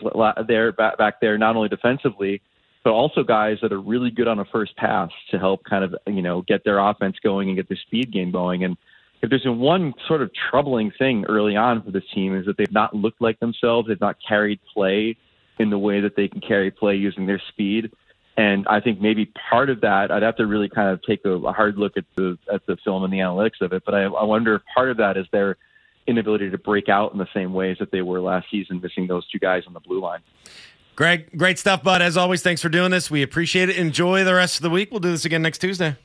there 0.48 0.72
back, 0.72 0.98
back 0.98 1.20
there, 1.20 1.38
not 1.38 1.55
only 1.55 1.68
defensively 1.68 2.42
but 2.85 2.92
also 2.92 3.25
guys 3.25 3.59
that 3.62 3.73
are 3.73 3.81
really 3.81 4.11
good 4.11 4.29
on 4.29 4.38
a 4.38 4.44
first 4.44 4.77
pass 4.77 5.11
to 5.31 5.38
help 5.38 5.64
kind 5.64 5.83
of 5.83 5.97
you 6.07 6.23
know 6.23 6.42
get 6.42 6.62
their 6.64 6.79
offense 6.79 7.16
going 7.23 7.49
and 7.49 7.57
get 7.57 7.68
their 7.68 7.79
speed 7.79 8.12
game 8.12 8.31
going. 8.31 8.62
And 8.62 8.77
if 9.23 9.31
there's 9.31 9.42
been 9.42 9.59
one 9.59 9.94
sort 10.07 10.20
of 10.20 10.31
troubling 10.51 10.92
thing 10.99 11.25
early 11.25 11.57
on 11.57 11.83
for 11.83 11.90
this 11.90 12.05
team 12.14 12.37
is 12.37 12.44
that 12.47 12.59
they've 12.59 12.70
not 12.70 12.94
looked 12.94 13.23
like 13.23 13.40
themselves. 13.40 13.88
They've 13.88 14.01
not 14.01 14.16
carried 14.27 14.61
play 14.73 15.16
in 15.59 15.70
the 15.70 15.79
way 15.79 16.01
that 16.03 16.14
they 16.14 16.29
can 16.29 16.40
carry 16.40 16.70
play 16.70 16.94
using 16.97 17.27
their 17.27 17.40
speed. 17.49 17.90
And 18.37 18.66
I 18.66 18.81
think 18.81 19.01
maybe 19.01 19.27
part 19.49 19.70
of 19.70 19.81
that, 19.83 20.11
I'd 20.11 20.25
have 20.25 20.37
to 20.37 20.47
really 20.47 20.68
kind 20.68 20.90
of 20.90 21.01
take 21.03 21.25
a, 21.25 21.31
a 21.31 21.53
hard 21.53 21.79
look 21.79 21.97
at 21.97 22.05
the 22.16 22.37
at 22.53 22.66
the 22.66 22.77
film 22.85 23.05
and 23.05 23.12
the 23.12 23.18
analytics 23.18 23.61
of 23.61 23.73
it. 23.73 23.85
But 23.87 23.94
I, 23.94 24.03
I 24.03 24.25
wonder 24.25 24.57
if 24.57 24.62
part 24.75 24.90
of 24.90 24.99
that 24.99 25.16
is 25.16 25.27
their 25.33 25.57
inability 26.07 26.51
to 26.51 26.59
break 26.59 26.88
out 26.88 27.12
in 27.12 27.18
the 27.18 27.29
same 27.33 27.55
ways 27.55 27.79
that 27.79 27.90
they 27.90 28.03
were 28.03 28.20
last 28.20 28.51
season, 28.51 28.81
missing 28.83 29.07
those 29.07 29.27
two 29.29 29.38
guys 29.38 29.62
on 29.66 29.73
the 29.73 29.81
blue 29.81 30.01
line. 30.01 30.20
Greg, 30.97 31.37
great 31.37 31.59
stuff, 31.59 31.83
bud. 31.83 32.03
As 32.03 32.17
always, 32.17 32.43
thanks 32.43 32.63
for 32.63 32.69
doing 32.69 32.91
this. 32.91 33.11
We 33.11 33.23
appreciate 33.23 33.69
it. 33.69 33.77
Enjoy 33.77 34.23
the 34.25 34.35
rest 34.35 34.57
of 34.57 34.63
the 34.63 34.71
week. 34.71 34.91
We'll 34.91 35.01
do 35.01 35.11
this 35.11 35.25
again 35.25 35.43
next 35.43 35.59
Tuesday. 35.59 35.97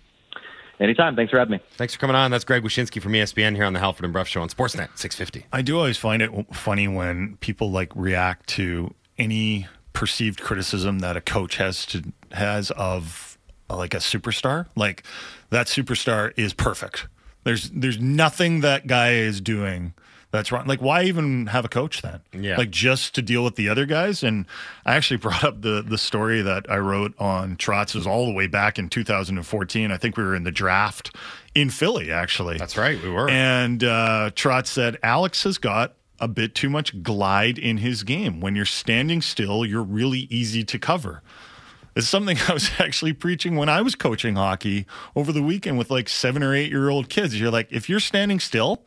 Anytime. 0.80 1.15
Thanks 1.15 1.30
for 1.30 1.38
having 1.38 1.54
me. 1.54 1.60
Thanks 1.78 1.93
for 1.93 1.99
coming 1.99 2.15
on. 2.15 2.32
That's 2.32 2.45
Greg 2.45 2.63
Wyshynski 2.63 3.02
from 3.02 3.12
ESPN 3.12 3.56
here 3.56 3.65
on 3.65 3.73
the 3.73 3.80
Halford 3.80 4.06
and 4.06 4.13
Brough 4.13 4.23
Show 4.23 4.41
on 4.41 4.49
Sportsnet 4.49 4.97
650. 4.97 5.45
I 5.52 5.62
do 5.62 5.78
always 5.78 5.97
find 5.97 6.21
it 6.21 6.32
funny 6.54 6.88
when 6.88 7.38
people 7.41 7.69
like 7.69 7.91
react 7.95 8.47
to 8.49 8.93
any 9.17 9.67
perceived 9.91 10.39
criticism 10.41 10.99
that 10.99 11.17
a 11.17 11.21
coach 11.21 11.58
has 11.58 11.86
to 11.88 12.13
has 12.32 12.71
of 12.71 13.38
like 13.69 13.93
a 13.93 13.97
superstar. 13.97 14.67
Like 14.78 15.04
that 15.49 15.67
superstar 15.67 16.32
is 16.38 16.54
perfect. 16.54 17.08
There's 17.43 17.69
there's 17.71 17.99
nothing 17.99 18.62
that 18.62 18.88
guy 18.88 19.12
is 19.13 19.41
doing 19.41 19.93
that's 20.31 20.51
wrong. 20.51 20.67
Like, 20.67 20.81
why 20.81 21.03
even 21.03 21.47
have 21.47 21.65
a 21.65 21.69
coach 21.69 22.01
then? 22.01 22.21
Yeah. 22.33 22.57
Like, 22.57 22.69
just 22.69 23.15
to 23.15 23.21
deal 23.21 23.43
with 23.43 23.55
the 23.55 23.69
other 23.69 23.85
guys. 23.85 24.23
And 24.23 24.45
I 24.85 24.95
actually 24.95 25.17
brought 25.25 25.43
up 25.43 25.61
the 25.61 25.83
the 25.85 25.97
story 25.97 26.41
that 26.41 26.69
I 26.69 26.77
wrote 26.77 27.13
on 27.19 27.57
Trotz 27.57 27.95
was 27.95 28.05
all 28.05 28.25
the 28.25 28.33
way 28.33 28.47
back 28.47 28.77
in 28.77 28.89
2014. 28.89 29.91
I 29.91 29.97
think 29.97 30.17
we 30.17 30.23
were 30.23 30.35
in 30.35 30.43
the 30.43 30.51
draft 30.51 31.15
in 31.55 31.69
Philly, 31.69 32.11
actually. 32.11 32.57
That's 32.57 32.77
right, 32.77 33.01
we 33.01 33.09
were. 33.09 33.29
And 33.29 33.83
uh, 33.83 34.31
Trotz 34.35 34.67
said 34.67 34.97
Alex 35.01 35.43
has 35.43 35.57
got 35.57 35.95
a 36.19 36.27
bit 36.27 36.53
too 36.53 36.69
much 36.69 37.01
glide 37.01 37.57
in 37.57 37.77
his 37.77 38.03
game. 38.03 38.41
When 38.41 38.55
you're 38.55 38.65
standing 38.65 39.21
still, 39.21 39.65
you're 39.65 39.83
really 39.83 40.27
easy 40.29 40.63
to 40.65 40.77
cover. 40.77 41.21
It's 41.95 42.07
something 42.07 42.37
I 42.47 42.53
was 42.53 42.69
actually 42.77 43.13
preaching 43.13 43.55
when 43.55 43.69
I 43.69 43.81
was 43.81 43.95
coaching 43.95 44.35
hockey 44.35 44.85
over 45.15 45.31
the 45.31 45.41
weekend 45.41 45.77
with 45.77 45.89
like 45.89 46.09
seven 46.09 46.43
or 46.43 46.53
eight 46.53 46.69
year 46.69 46.89
old 46.89 47.09
kids. 47.09 47.39
You're 47.39 47.51
like, 47.51 47.71
if 47.71 47.89
you're 47.89 47.99
standing 47.99 48.39
still, 48.39 48.83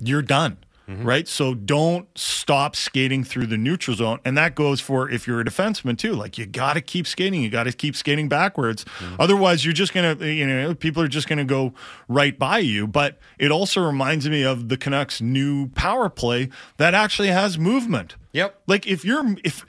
you're 0.00 0.22
done. 0.22 0.58
Mm-hmm. 0.88 1.06
Right. 1.06 1.28
So 1.28 1.54
don't 1.54 2.08
stop 2.18 2.74
skating 2.74 3.22
through 3.22 3.46
the 3.46 3.56
neutral 3.56 3.96
zone. 3.96 4.18
And 4.24 4.36
that 4.36 4.56
goes 4.56 4.80
for 4.80 5.08
if 5.08 5.24
you're 5.24 5.40
a 5.40 5.44
defenseman 5.44 5.96
too. 5.96 6.14
Like 6.14 6.36
you 6.36 6.46
got 6.46 6.72
to 6.72 6.80
keep 6.80 7.06
skating. 7.06 7.42
You 7.42 7.48
got 7.48 7.64
to 7.64 7.72
keep 7.72 7.94
skating 7.94 8.28
backwards. 8.28 8.84
Mm-hmm. 8.84 9.14
Otherwise, 9.20 9.64
you're 9.64 9.72
just 9.72 9.94
going 9.94 10.18
to, 10.18 10.28
you 10.28 10.44
know, 10.44 10.74
people 10.74 11.00
are 11.00 11.08
just 11.08 11.28
going 11.28 11.38
to 11.38 11.44
go 11.44 11.74
right 12.08 12.36
by 12.36 12.58
you. 12.58 12.88
But 12.88 13.18
it 13.38 13.52
also 13.52 13.80
reminds 13.86 14.28
me 14.28 14.42
of 14.42 14.68
the 14.68 14.76
Canucks' 14.76 15.20
new 15.20 15.68
power 15.68 16.08
play 16.08 16.48
that 16.78 16.92
actually 16.92 17.28
has 17.28 17.56
movement. 17.56 18.16
Yep. 18.32 18.60
Like 18.66 18.84
if 18.88 19.04
you're, 19.04 19.36
if, 19.44 19.64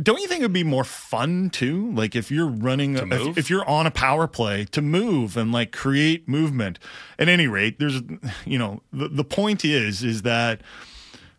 don't 0.00 0.20
you 0.20 0.28
think 0.28 0.40
it'd 0.40 0.52
be 0.52 0.64
more 0.64 0.84
fun 0.84 1.50
too? 1.50 1.92
Like 1.92 2.16
if 2.16 2.30
you're 2.30 2.48
running, 2.48 2.96
if, 2.96 3.36
if, 3.36 3.50
you're 3.50 3.68
on 3.68 3.86
a 3.86 3.90
power 3.90 4.26
play 4.26 4.64
to 4.66 4.80
move 4.80 5.36
and 5.36 5.52
like 5.52 5.72
create 5.72 6.26
movement. 6.26 6.78
At 7.18 7.28
any 7.28 7.46
rate, 7.46 7.78
there's, 7.78 8.00
you 8.46 8.58
know, 8.58 8.82
the, 8.92 9.08
the 9.08 9.24
point 9.24 9.64
is, 9.64 10.02
is 10.02 10.22
that 10.22 10.62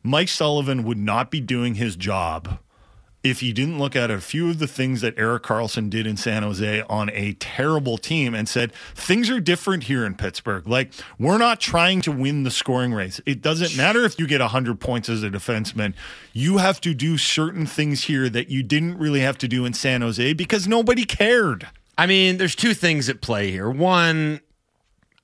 Mike 0.04 0.30
Sullivan 0.30 0.84
would 0.84 1.00
not 1.00 1.32
be 1.32 1.42
doing 1.42 1.76
his 1.76 1.96
job 1.96 2.60
if 3.24 3.42
you 3.42 3.54
didn't 3.54 3.80
look 3.80 3.96
at 3.96 4.12
a 4.12 4.20
few 4.20 4.50
of 4.50 4.60
the 4.60 4.68
things 4.68 5.00
that 5.00 5.18
Erik 5.18 5.44
Karlsson 5.44 5.90
did 5.90 6.06
in 6.06 6.18
San 6.18 6.44
Jose 6.44 6.82
on 6.90 7.10
a 7.12 7.34
terrible 7.34 7.98
team 7.98 8.36
and 8.36 8.50
said, 8.50 8.74
things 8.96 9.30
are 9.30 9.40
different 9.40 9.84
here 9.84 10.06
in 10.06 10.16
Pittsburgh. 10.16 10.68
Like, 10.68 10.92
we're 11.18 11.38
not 11.38 11.62
trying 11.62 12.02
to 12.02 12.12
win 12.12 12.44
the 12.44 12.52
scoring 12.52 12.94
race. 12.94 13.22
It 13.26 13.42
doesn't 13.42 13.78
matter 13.78 14.04
if 14.04 14.20
you 14.20 14.28
get 14.28 14.42
100 14.42 14.78
points 14.82 15.08
as 15.08 15.24
a 15.24 15.30
defenseman. 15.30 15.94
You 16.34 16.58
have 16.58 16.82
to 16.82 16.94
do 16.94 17.18
certain 17.18 17.66
things 17.66 18.04
here 18.04 18.28
that 18.28 18.50
you 18.50 18.62
didn't 18.62 18.98
really 18.98 19.22
have 19.22 19.38
to 19.38 19.48
do 19.48 19.64
in 19.64 19.74
San 19.74 20.02
Jose 20.02 20.34
because 20.34 20.68
nobody 20.68 21.06
cared. 21.06 21.70
I 21.98 22.08
mean, 22.08 22.38
there's 22.38 22.56
two 22.56 22.74
things 22.74 23.08
at 23.08 23.22
play 23.22 23.52
here. 23.52 23.70
One, 23.70 24.42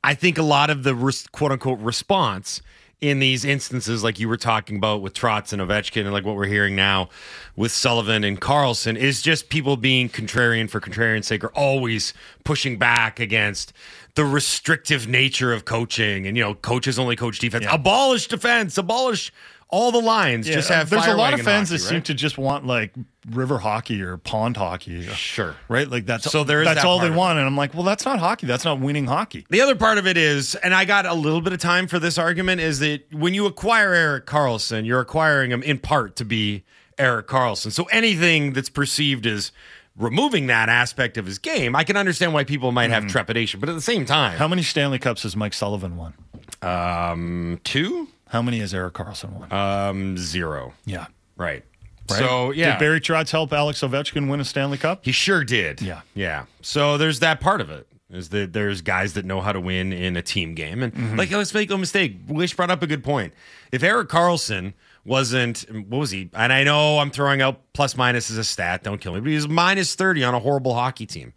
I 0.03 0.13
think 0.13 0.37
a 0.37 0.43
lot 0.43 0.69
of 0.69 0.83
the 0.83 0.93
quote 1.33 1.51
unquote 1.51 1.79
response 1.79 2.61
in 3.01 3.19
these 3.19 3.45
instances, 3.45 4.03
like 4.03 4.19
you 4.19 4.27
were 4.27 4.37
talking 4.37 4.75
about 4.75 5.01
with 5.01 5.13
Trotz 5.13 5.53
and 5.53 5.61
Ovechkin, 5.61 6.01
and 6.01 6.11
like 6.11 6.25
what 6.25 6.35
we're 6.35 6.45
hearing 6.45 6.75
now 6.75 7.09
with 7.55 7.71
Sullivan 7.71 8.23
and 8.23 8.39
Karlsson, 8.39 8.97
is 8.97 9.21
just 9.21 9.49
people 9.49 9.77
being 9.77 10.09
contrarian 10.09 10.69
for 10.69 10.81
contrarian's 10.81 11.27
sake, 11.27 11.43
or 11.43 11.49
always 11.49 12.13
pushing 12.43 12.77
back 12.77 13.19
against 13.19 13.71
the 14.15 14.25
restrictive 14.25 15.07
nature 15.07 15.53
of 15.53 15.63
coaching. 15.63 16.27
And 16.27 16.35
you 16.35 16.43
know, 16.43 16.55
coaches 16.55 16.99
only 16.99 17.15
coach 17.15 17.39
defense. 17.39 17.63
Yeah. 17.63 17.75
Abolish 17.75 18.27
defense. 18.27 18.77
Abolish 18.77 19.31
all 19.69 19.91
the 19.91 20.01
lines. 20.01 20.47
Yeah, 20.47 20.55
just 20.55 20.69
have. 20.69 20.89
There's 20.89 21.05
a 21.05 21.15
lot 21.15 21.33
of 21.33 21.41
fans 21.41 21.69
hockey, 21.69 21.77
that 21.77 21.85
right? 21.85 21.89
seem 21.95 22.01
to 22.03 22.13
just 22.13 22.37
want 22.37 22.65
like 22.65 22.93
river 23.29 23.59
hockey 23.59 24.01
or 24.01 24.17
pond 24.17 24.57
hockey. 24.57 25.03
Sure. 25.03 25.55
Right? 25.67 25.87
Like 25.87 26.05
that's 26.05 26.29
so 26.29 26.43
there 26.43 26.61
is 26.61 26.67
that's 26.67 26.81
that 26.81 26.87
all 26.87 26.99
they 26.99 27.11
want. 27.11 27.37
And 27.37 27.47
I'm 27.47 27.55
like, 27.55 27.73
well, 27.73 27.83
that's 27.83 28.05
not 28.05 28.19
hockey. 28.19 28.47
That's 28.47 28.65
not 28.65 28.79
winning 28.79 29.05
hockey. 29.05 29.45
The 29.49 29.61
other 29.61 29.75
part 29.75 29.97
of 29.97 30.07
it 30.07 30.17
is, 30.17 30.55
and 30.55 30.73
I 30.73 30.85
got 30.85 31.05
a 31.05 31.13
little 31.13 31.41
bit 31.41 31.53
of 31.53 31.59
time 31.59 31.87
for 31.87 31.99
this 31.99 32.17
argument, 32.17 32.61
is 32.61 32.79
that 32.79 33.13
when 33.13 33.33
you 33.33 33.45
acquire 33.45 33.93
Erik 33.93 34.25
Karlsson, 34.25 34.85
you're 34.85 35.01
acquiring 35.01 35.51
him 35.51 35.61
in 35.63 35.77
part 35.77 36.15
to 36.17 36.25
be 36.25 36.63
Erik 36.97 37.27
Karlsson. 37.27 37.71
So 37.71 37.83
anything 37.85 38.53
that's 38.53 38.69
perceived 38.69 39.27
as 39.27 39.51
removing 39.95 40.47
that 40.47 40.69
aspect 40.69 41.17
of 41.17 41.25
his 41.25 41.37
game, 41.37 41.75
I 41.75 41.83
can 41.83 41.95
understand 41.95 42.33
why 42.33 42.43
people 42.43 42.71
might 42.71 42.89
have 42.89 43.03
mm. 43.03 43.09
trepidation. 43.09 43.59
But 43.59 43.69
at 43.69 43.75
the 43.75 43.81
same 43.81 44.05
time, 44.05 44.37
how 44.37 44.47
many 44.47 44.63
Stanley 44.63 44.97
Cups 44.97 45.23
has 45.23 45.35
Mike 45.35 45.53
Sullivan 45.53 45.95
won? 45.95 46.13
Um, 46.61 47.59
two. 47.63 48.07
How 48.29 48.41
many 48.41 48.59
has 48.59 48.73
Erik 48.73 48.93
Karlsson 48.93 49.33
won? 49.33 49.51
Um, 49.51 50.17
zero. 50.17 50.73
Yeah. 50.85 51.07
Right. 51.35 51.63
Right? 52.09 52.19
So 52.19 52.51
yeah, 52.51 52.71
did 52.71 52.79
Barry 52.79 53.01
Trotz 53.01 53.31
help 53.31 53.53
Alex 53.53 53.81
Ovechkin 53.81 54.29
win 54.29 54.39
a 54.39 54.45
Stanley 54.45 54.77
Cup? 54.77 55.05
He 55.05 55.11
sure 55.11 55.43
did. 55.43 55.81
Yeah, 55.81 56.01
yeah. 56.15 56.45
So 56.61 56.97
there's 56.97 57.19
that 57.19 57.39
part 57.39 57.61
of 57.61 57.69
it. 57.69 57.87
Is 58.11 58.29
that 58.29 58.53
there's 58.53 58.81
guys 58.81 59.13
that 59.13 59.25
know 59.25 59.39
how 59.39 59.51
to 59.51 59.59
win 59.59 59.93
in 59.93 60.17
a 60.17 60.23
team 60.23 60.55
game, 60.55 60.81
and 60.81 60.91
mm-hmm. 60.91 61.15
like 61.15 61.29
let's 61.29 61.53
make 61.53 61.69
no 61.69 61.77
mistake. 61.77 62.17
Wish 62.27 62.55
brought 62.55 62.71
up 62.71 62.81
a 62.81 62.87
good 62.87 63.03
point. 63.03 63.33
If 63.71 63.83
Erik 63.83 64.09
Karlsson 64.09 64.73
wasn't 65.05 65.65
what 65.87 65.99
was 65.99 66.11
he? 66.11 66.29
And 66.33 66.51
I 66.51 66.63
know 66.63 66.97
I'm 66.97 67.11
throwing 67.11 67.41
out 67.41 67.61
plus 67.73 67.95
minus 67.95 68.31
as 68.31 68.37
a 68.37 68.43
stat. 68.43 68.83
Don't 68.83 68.99
kill 68.99 69.13
me, 69.13 69.19
but 69.19 69.29
he 69.29 69.35
was 69.35 69.47
minus 69.47 69.93
thirty 69.93 70.23
on 70.23 70.33
a 70.33 70.39
horrible 70.39 70.73
hockey 70.73 71.05
team. 71.05 71.33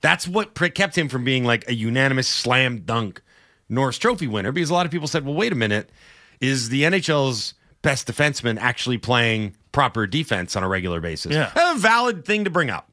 That's 0.00 0.26
what 0.26 0.54
kept 0.74 0.96
him 0.96 1.08
from 1.10 1.24
being 1.24 1.44
like 1.44 1.68
a 1.68 1.74
unanimous 1.74 2.28
slam 2.28 2.78
dunk 2.80 3.20
Norris 3.68 3.98
Trophy 3.98 4.26
winner. 4.26 4.52
Because 4.52 4.70
a 4.70 4.74
lot 4.74 4.86
of 4.86 4.92
people 4.92 5.08
said, 5.08 5.26
"Well, 5.26 5.34
wait 5.34 5.52
a 5.52 5.56
minute, 5.56 5.90
is 6.40 6.68
the 6.68 6.82
NHL's 6.82 7.54
best 7.82 8.08
defenseman 8.08 8.58
actually 8.58 8.98
playing 8.98 9.56
proper 9.72 10.06
defense 10.06 10.56
on 10.56 10.62
a 10.62 10.68
regular 10.68 11.00
basis. 11.00 11.32
Yeah. 11.32 11.52
A 11.54 11.78
valid 11.78 12.24
thing 12.24 12.44
to 12.44 12.50
bring 12.50 12.70
up. 12.70 12.90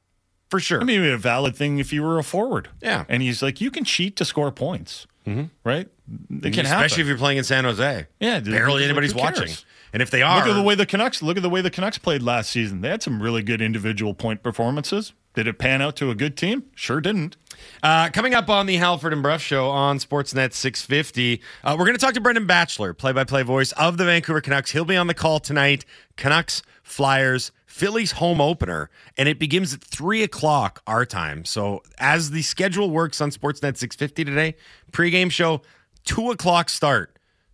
For 0.49 0.59
sure. 0.59 0.81
I 0.81 0.83
mean, 0.83 1.03
a 1.03 1.17
valid 1.17 1.55
thing 1.55 1.79
if 1.79 1.91
you 1.91 2.03
were 2.03 2.19
a 2.19 2.23
forward. 2.23 2.69
Yeah. 2.79 3.05
And 3.09 3.23
he's 3.23 3.41
like, 3.41 3.59
you 3.59 3.71
can 3.71 3.85
cheat 3.85 4.15
to 4.17 4.25
score 4.25 4.51
points. 4.51 5.07
Mm-hmm. 5.25 5.45
Right? 5.63 5.87
It 6.29 6.53
can 6.53 6.65
happen. 6.65 6.85
Especially 6.85 7.01
if 7.01 7.07
you're 7.07 7.17
playing 7.17 7.39
in 7.39 7.43
San 7.43 7.63
Jose. 7.63 8.05
Yeah. 8.19 8.39
Barely 8.41 8.83
anybody's 8.83 9.15
watching. 9.15 9.49
And 9.93 10.01
if 10.01 10.11
they 10.11 10.21
are. 10.21 10.37
Look 10.39 10.47
at 10.49 10.53
the 10.53 10.61
way 10.61 10.75
the 10.75 10.85
Canucks 10.85 11.23
look 11.23 11.37
at 11.37 11.43
the 11.43 11.49
way 11.49 11.61
the 11.61 11.71
Canucks 11.71 11.97
played 11.97 12.21
last 12.21 12.51
season. 12.51 12.81
They 12.81 12.89
had 12.89 13.01
some 13.01 13.21
really 13.21 13.41
good 13.41 13.61
individual 13.61 14.13
point 14.13 14.43
performances. 14.43 15.13
Did 15.33 15.47
it 15.47 15.57
pan 15.57 15.81
out 15.81 15.95
to 15.95 16.11
a 16.11 16.15
good 16.15 16.37
team? 16.37 16.65
Sure 16.75 17.01
didn't. 17.01 17.37
Uh, 17.81 18.09
coming 18.09 18.33
up 18.33 18.49
on 18.49 18.67
the 18.67 18.75
Halford 18.75 19.13
and 19.13 19.23
Brough 19.23 19.37
Show 19.37 19.69
on 19.69 19.97
Sportsnet 19.97 20.53
650, 20.53 21.41
uh, 21.63 21.75
we're 21.77 21.85
going 21.85 21.95
to 21.95 22.01
talk 22.01 22.13
to 22.13 22.21
Brendan 22.21 22.45
Batchelor, 22.45 22.93
play-by-play 22.93 23.41
voice 23.43 23.71
of 23.73 23.97
the 23.97 24.05
Vancouver 24.05 24.41
Canucks. 24.41 24.71
He'll 24.71 24.85
be 24.85 24.95
on 24.95 25.07
the 25.07 25.13
call 25.13 25.39
tonight. 25.39 25.85
Canucks, 26.17 26.61
Flyers, 26.83 27.51
Philly's 27.65 28.13
home 28.13 28.39
opener, 28.39 28.91
and 29.17 29.27
it 29.27 29.39
begins 29.39 29.73
at 29.73 29.81
three 29.81 30.21
o'clock 30.21 30.83
our 30.85 31.05
time. 31.05 31.45
So 31.45 31.81
as 31.97 32.29
the 32.29 32.43
schedule 32.43 32.91
works 32.91 33.19
on 33.19 33.31
Sportsnet 33.31 33.77
650 33.77 34.25
today, 34.25 34.55
pregame 34.91 35.31
show 35.31 35.63
two 36.05 36.29
o'clock 36.29 36.69
start 36.69 37.12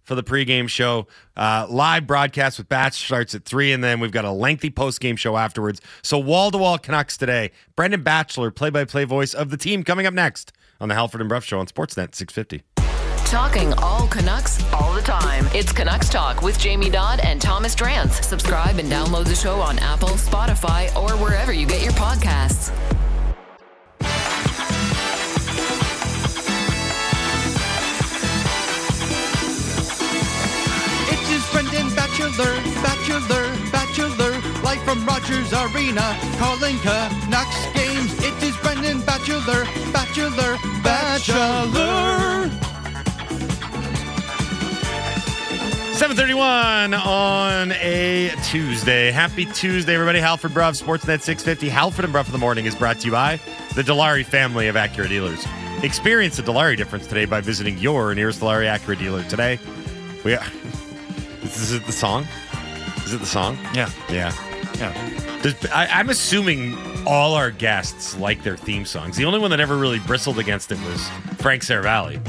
for 0.10 0.16
the 0.16 0.24
pregame 0.24 0.68
show. 0.68 1.08
Uh, 1.38 1.68
live 1.70 2.08
broadcast 2.08 2.58
with 2.58 2.68
Batch 2.68 3.06
starts 3.06 3.36
at 3.36 3.46
3, 3.46 3.72
and 3.72 3.84
then 3.84 4.00
we've 4.00 4.12
got 4.12 4.26
a 4.26 4.32
lengthy 4.32 4.72
postgame 4.72 5.18
show 5.18 5.38
afterwards. 5.38 5.80
So 6.02 6.18
wall 6.18 6.50
to 6.50 6.58
wall 6.58 6.80
Canucks 6.80 7.16
today. 7.16 7.52
Brendan 7.76 8.02
Batchelor, 8.02 8.50
play 8.50 8.72
by 8.72 8.86
play 8.86 9.06
voice 9.06 9.36
of 9.36 9.52
the 9.52 9.58
team, 9.58 9.84
coming 9.84 10.08
up 10.08 10.14
next 10.16 10.52
on 10.82 10.90
the 10.90 10.96
Halford 10.96 11.22
and 11.22 11.30
Brough 11.30 11.42
Show 11.42 11.60
on 11.60 11.68
Sportsnet 11.68 12.16
650. 12.16 12.64
Talking 13.28 13.72
all 13.76 14.08
Canucks 14.08 14.64
all 14.74 14.96
the 14.96 15.02
time. 15.02 15.46
It's 15.54 15.72
Canucks 15.72 16.10
Talk 16.10 16.42
with 16.42 16.58
Jamie 16.58 16.90
Dodd 16.90 17.20
and 17.20 17.40
Thomas 17.40 17.76
Drance. 17.76 18.24
Subscribe 18.24 18.80
and 18.80 18.92
download 18.92 19.26
the 19.26 19.36
show 19.36 19.62
on 19.62 19.78
Apple, 19.78 20.10
Spotify, 20.10 20.94
or 20.96 21.12
wherever 21.24 21.54
you 21.54 21.68
get 21.68 21.84
your 21.84 21.94
podcasts. 21.94 22.99
Bachelor, 32.30 32.62
Bachelor, 32.84 33.72
Bachelor, 33.72 34.62
live 34.62 34.82
from 34.84 35.04
Rogers 35.04 35.52
Arena, 35.52 36.16
calling 36.38 36.78
Canucks 36.78 37.66
games. 37.74 38.14
It 38.24 38.44
is 38.44 38.56
Brendan 38.58 39.02
Batchelor, 39.02 39.66
Bachelor, 39.92 40.58
Bachelor. 40.84 42.50
731 45.96 46.94
on 46.94 47.72
a 47.72 48.32
Tuesday. 48.44 49.10
Happy 49.10 49.46
Tuesday, 49.46 49.96
everybody. 49.96 50.20
Halford 50.20 50.54
Brough, 50.54 50.72
Sportsnet 50.72 51.22
650. 51.22 51.68
Halford 51.68 52.06
and 52.06 52.14
Brough 52.14 52.24
for 52.24 52.32
the 52.32 52.38
Morning 52.38 52.68
is 52.68 52.76
brought 52.76 53.00
to 53.00 53.08
you 53.08 53.12
by 53.12 53.40
the 53.74 53.82
Dilawri 53.82 54.24
family 54.24 54.68
of 54.68 54.76
Acura 54.76 55.10
dealers. 55.10 55.44
Experience 55.82 56.38
the 56.38 56.44
Dilawri 56.44 56.78
difference 56.78 57.08
today 57.08 57.26
by 57.26 57.42
visiting 57.42 57.80
your 57.80 58.14
nearest 58.14 58.40
Dilawri 58.40 58.72
Acura 58.72 59.00
dealer 59.00 59.24
today. 59.24 59.58
We 60.24 60.36
are. 60.36 60.46
Is 61.56 61.72
it 61.74 61.86
the 61.86 61.92
song? 61.92 62.26
Is 63.06 63.14
it 63.14 63.20
the 63.20 63.26
song? 63.26 63.58
Yeah. 63.74 63.90
Yeah. 64.10 64.34
Yeah. 64.78 65.40
Does, 65.42 65.56
I, 65.68 65.88
I'm 65.88 66.10
assuming 66.10 66.78
all 67.08 67.34
our 67.34 67.52
guests 67.52 68.18
like 68.18 68.44
their 68.44 68.58
theme 68.58 68.86
songs. 68.86 69.16
The 69.18 69.26
only 69.26 69.40
one 69.40 69.52
that 69.52 69.60
ever 69.60 69.78
really 69.78 70.00
bristled 70.00 70.38
against 70.40 70.72
it 70.72 70.80
was 70.86 71.08
Frank 71.38 71.64
Seravalli. 71.64 72.20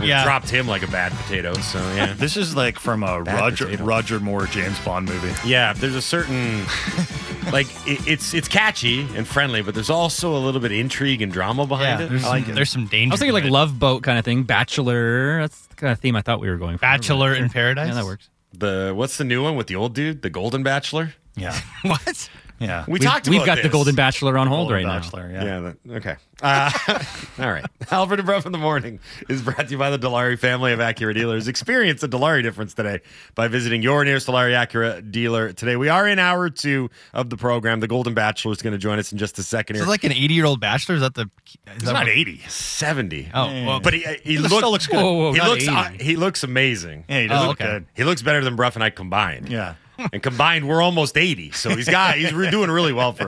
Yeah. 0.00 0.22
dropped 0.22 0.48
him 0.48 0.68
like 0.68 0.82
a 0.82 0.86
bad 0.88 1.10
potato. 1.12 1.54
So 1.54 1.78
yeah, 1.94 2.12
This 2.16 2.36
is 2.36 2.54
like 2.54 2.78
from 2.78 3.02
a 3.02 3.22
Bad 3.24 3.34
Roger 3.40 3.64
potato. 3.64 3.84
Roger 3.84 4.20
Moore 4.20 4.46
James 4.46 4.78
Bond 4.84 5.08
movie. 5.08 5.32
yeah. 5.48 5.72
There's 5.72 5.96
a 5.96 6.02
certain 6.02 6.60
like 7.52 7.66
it, 7.86 8.06
it's 8.06 8.32
it's 8.32 8.46
catchy 8.46 9.00
and 9.16 9.26
friendly, 9.26 9.60
but 9.60 9.74
there's 9.74 9.90
also 9.90 10.36
a 10.36 10.38
little 10.38 10.60
bit 10.60 10.70
of 10.70 10.78
intrigue 10.78 11.20
and 11.20 11.32
drama 11.32 11.66
behind 11.66 11.98
Yeah, 12.00 12.06
it. 12.06 12.10
there's, 12.10 12.24
I 12.24 12.28
like 12.28 12.42
some, 12.44 12.52
it. 12.52 12.54
there's 12.54 12.70
some 12.70 12.86
danger. 12.86 13.12
I 13.12 13.14
was 13.14 13.20
thinking 13.20 13.34
like 13.34 13.44
it. 13.44 13.50
Love 13.50 13.78
Boat 13.80 14.04
kind 14.04 14.18
of 14.20 14.24
thing, 14.24 14.44
Bachelor. 14.44 15.40
That's 15.40 15.66
the 15.66 15.74
kind 15.74 15.92
of 15.92 15.98
theme 15.98 16.14
I 16.14 16.22
thought 16.22 16.38
we 16.40 16.48
were 16.48 16.58
going 16.58 16.76
for. 16.76 16.82
Bachelor 16.82 17.34
in 17.34 17.48
Paradise? 17.50 17.88
Yeah, 17.88 17.94
that 17.94 18.04
works. 18.04 18.28
The 18.52 18.92
what's 18.94 19.18
the 19.18 19.24
new 19.24 19.42
one 19.42 19.56
with 19.56 19.66
the 19.66 19.76
old 19.76 19.94
dude, 19.94 20.22
the 20.22 20.30
Golden 20.30 20.62
Bachelor? 20.62 21.14
Yeah, 21.36 21.58
What? 21.82 22.30
Yeah. 22.60 22.84
We 22.86 22.94
We've, 22.94 23.02
talked. 23.02 23.28
we've 23.28 23.42
about 23.42 23.56
got 23.56 23.62
the. 23.62 23.68
Golden 23.68 23.94
Bachelor 23.94 24.36
on 24.36 24.46
hold 24.48 24.68
Golden 24.70 24.86
right 24.86 25.00
Bachelor, 25.00 25.28
now. 25.28 25.44
Yeah. 25.44 25.72
Yeah. 25.84 25.96
okay. 25.96 26.16
Uh, 26.40 26.70
all 27.40 27.50
right. 27.50 27.66
Halford 27.88 28.20
and 28.20 28.26
Brough 28.26 28.42
in 28.46 28.52
the 28.52 28.58
morning 28.58 29.00
is 29.28 29.42
brought 29.42 29.58
to 29.66 29.70
you 29.72 29.76
by 29.76 29.90
the 29.90 29.98
Dilawri 29.98 30.38
family 30.38 30.72
of 30.72 30.78
Acura 30.78 31.12
dealers. 31.12 31.48
Experience 31.48 32.00
the 32.00 32.08
Dilawri 32.08 32.44
difference 32.44 32.74
today 32.74 33.00
by 33.34 33.48
visiting 33.48 33.82
your 33.82 34.04
nearest 34.04 34.28
Dilawri 34.28 34.52
Acura 34.54 35.10
dealer 35.10 35.52
today. 35.52 35.74
We 35.74 35.88
are 35.88 36.06
in 36.06 36.20
hour 36.20 36.48
two 36.48 36.90
of 37.12 37.28
the 37.30 37.36
program. 37.36 37.80
The 37.80 37.88
Golden 37.88 38.14
Bachelor 38.14 38.52
is 38.52 38.62
going 38.62 38.70
to 38.72 38.78
join 38.78 39.00
us 39.00 39.10
in 39.10 39.18
just 39.18 39.36
a 39.40 39.42
second 39.42 39.74
Is 39.74 39.80
here. 39.80 39.86
it 39.88 39.90
like 39.90 40.04
an 40.04 40.12
80 40.12 40.32
year 40.32 40.44
old 40.44 40.60
bachelor? 40.60 40.94
Is 40.94 41.00
that 41.00 41.14
the. 41.14 41.28
Is 41.74 41.82
that 41.82 41.92
not 41.92 42.04
what- 42.06 42.08
80, 42.08 42.38
70. 42.46 43.30
Oh, 43.34 43.46
well, 43.66 43.80
But 43.80 43.94
he, 43.94 44.00
he, 44.22 44.34
He 44.34 44.38
look- 44.38 44.52
still 44.52 44.70
looks 44.70 44.86
good. 44.86 44.94
Whoa, 45.02 45.12
whoa, 45.14 45.32
he 45.32 45.40
looks 45.40 45.66
uh, 45.66 45.90
he 45.98 46.14
looks 46.14 46.44
amazing. 46.44 47.04
Yeah, 47.08 47.20
he 47.22 47.26
does 47.26 47.42
Oh, 47.42 47.48
look 47.48 47.60
okay. 47.60 47.68
good. 47.72 47.86
He 47.96 48.04
looks 48.04 48.22
better 48.22 48.44
than 48.44 48.54
Brough 48.54 48.70
and 48.74 48.84
I 48.84 48.90
combined. 48.90 49.48
Yeah. 49.48 49.74
And 50.12 50.22
combined, 50.22 50.68
we're 50.68 50.80
almost 50.80 51.16
80. 51.16 51.50
So 51.52 51.70
he's 51.74 51.88
got 51.88 52.16
he's 52.16 52.30
doing 52.30 52.70
really 52.70 52.92
well 52.92 53.12
for 53.12 53.26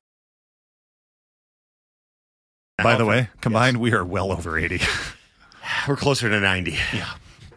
By 2.82 2.96
the 2.96 3.04
way, 3.04 3.28
combined, 3.40 3.78
we 3.78 3.92
are 3.92 4.04
well 4.04 4.32
over 4.32 4.56
80. 4.58 4.80
We're 5.88 5.96
closer 5.96 6.28
to 6.28 6.40
90. 6.40 6.72
Yeah. 6.92 7.10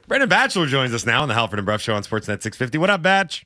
Brendan 0.08 0.30
Batchelor 0.30 0.68
joins 0.68 0.94
us 0.94 1.06
now 1.06 1.22
on 1.22 1.28
the 1.28 1.34
Halford 1.34 1.60
and 1.60 1.66
Brough 1.66 1.78
Show 1.78 1.94
on 1.94 2.04
Sportsnet 2.04 2.42
650. 2.42 2.78
What 2.78 2.90
up, 2.90 3.02
Batch? 3.02 3.46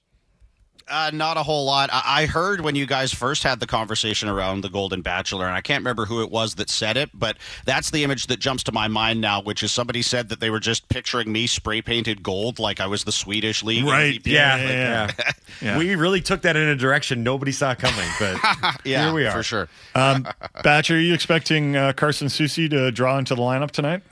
Uh, 0.90 1.12
not 1.14 1.38
a 1.38 1.44
whole 1.44 1.66
lot. 1.66 1.90
I-, 1.92 2.22
I 2.22 2.26
heard 2.26 2.62
when 2.62 2.76
you 2.76 2.86
guys 2.86 3.14
first 3.14 3.44
had 3.44 3.60
the 3.60 3.68
conversation 3.68 4.30
around 4.30 4.62
the 4.62 4.70
Golden 4.70 5.02
Bachelor, 5.02 5.46
and 5.46 5.56
I 5.56 5.62
can't 5.62 5.82
remember 5.82 6.06
who 6.06 6.22
it 6.22 6.32
was 6.32 6.56
that 6.56 6.70
said 6.70 6.96
it, 6.98 7.10
but 7.14 7.38
that's 7.66 7.92
the 7.92 8.04
image 8.04 8.28
that 8.28 8.40
jumps 8.40 8.64
to 8.64 8.72
my 8.72 8.88
mind 8.88 9.20
now, 9.20 9.42
which 9.42 9.64
is 9.64 9.72
somebody 9.72 10.02
said 10.02 10.30
that 10.30 10.40
they 10.40 10.50
were 10.50 10.60
just 10.60 10.88
picturing 10.90 11.32
me 11.32 11.46
spray 11.48 11.82
painted 11.82 12.24
gold 12.24 12.58
like 12.60 12.80
I 12.80 12.88
was 12.88 13.04
the 13.04 13.12
Swedish 13.12 13.64
league. 13.64 13.86
Right, 13.86 14.22
MVP. 14.22 14.28
Yeah, 14.28 14.58
yeah, 14.58 14.72
yeah. 15.18 15.32
Yeah. 15.60 15.78
We 15.80 15.96
really 15.96 16.22
took 16.22 16.44
that 16.44 16.56
in 16.56 16.68
a 16.68 16.76
direction 16.76 17.24
nobody 17.24 17.52
saw 17.52 17.74
coming, 17.74 18.08
but 18.20 18.38
yeah, 18.86 19.06
here 19.06 19.14
we 19.14 19.26
are. 19.26 19.32
for 19.32 19.42
sure. 19.42 19.68
Um, 19.96 20.28
Batch, 20.62 20.92
are 20.92 21.00
you 21.00 21.16
expecting 21.16 21.76
uh, 21.76 21.94
Carson 21.94 22.28
Soucy 22.28 22.70
to 22.70 22.92
draw 22.92 23.18
into 23.18 23.34
the 23.34 23.42
lineup 23.42 23.72
tonight? 23.72 24.04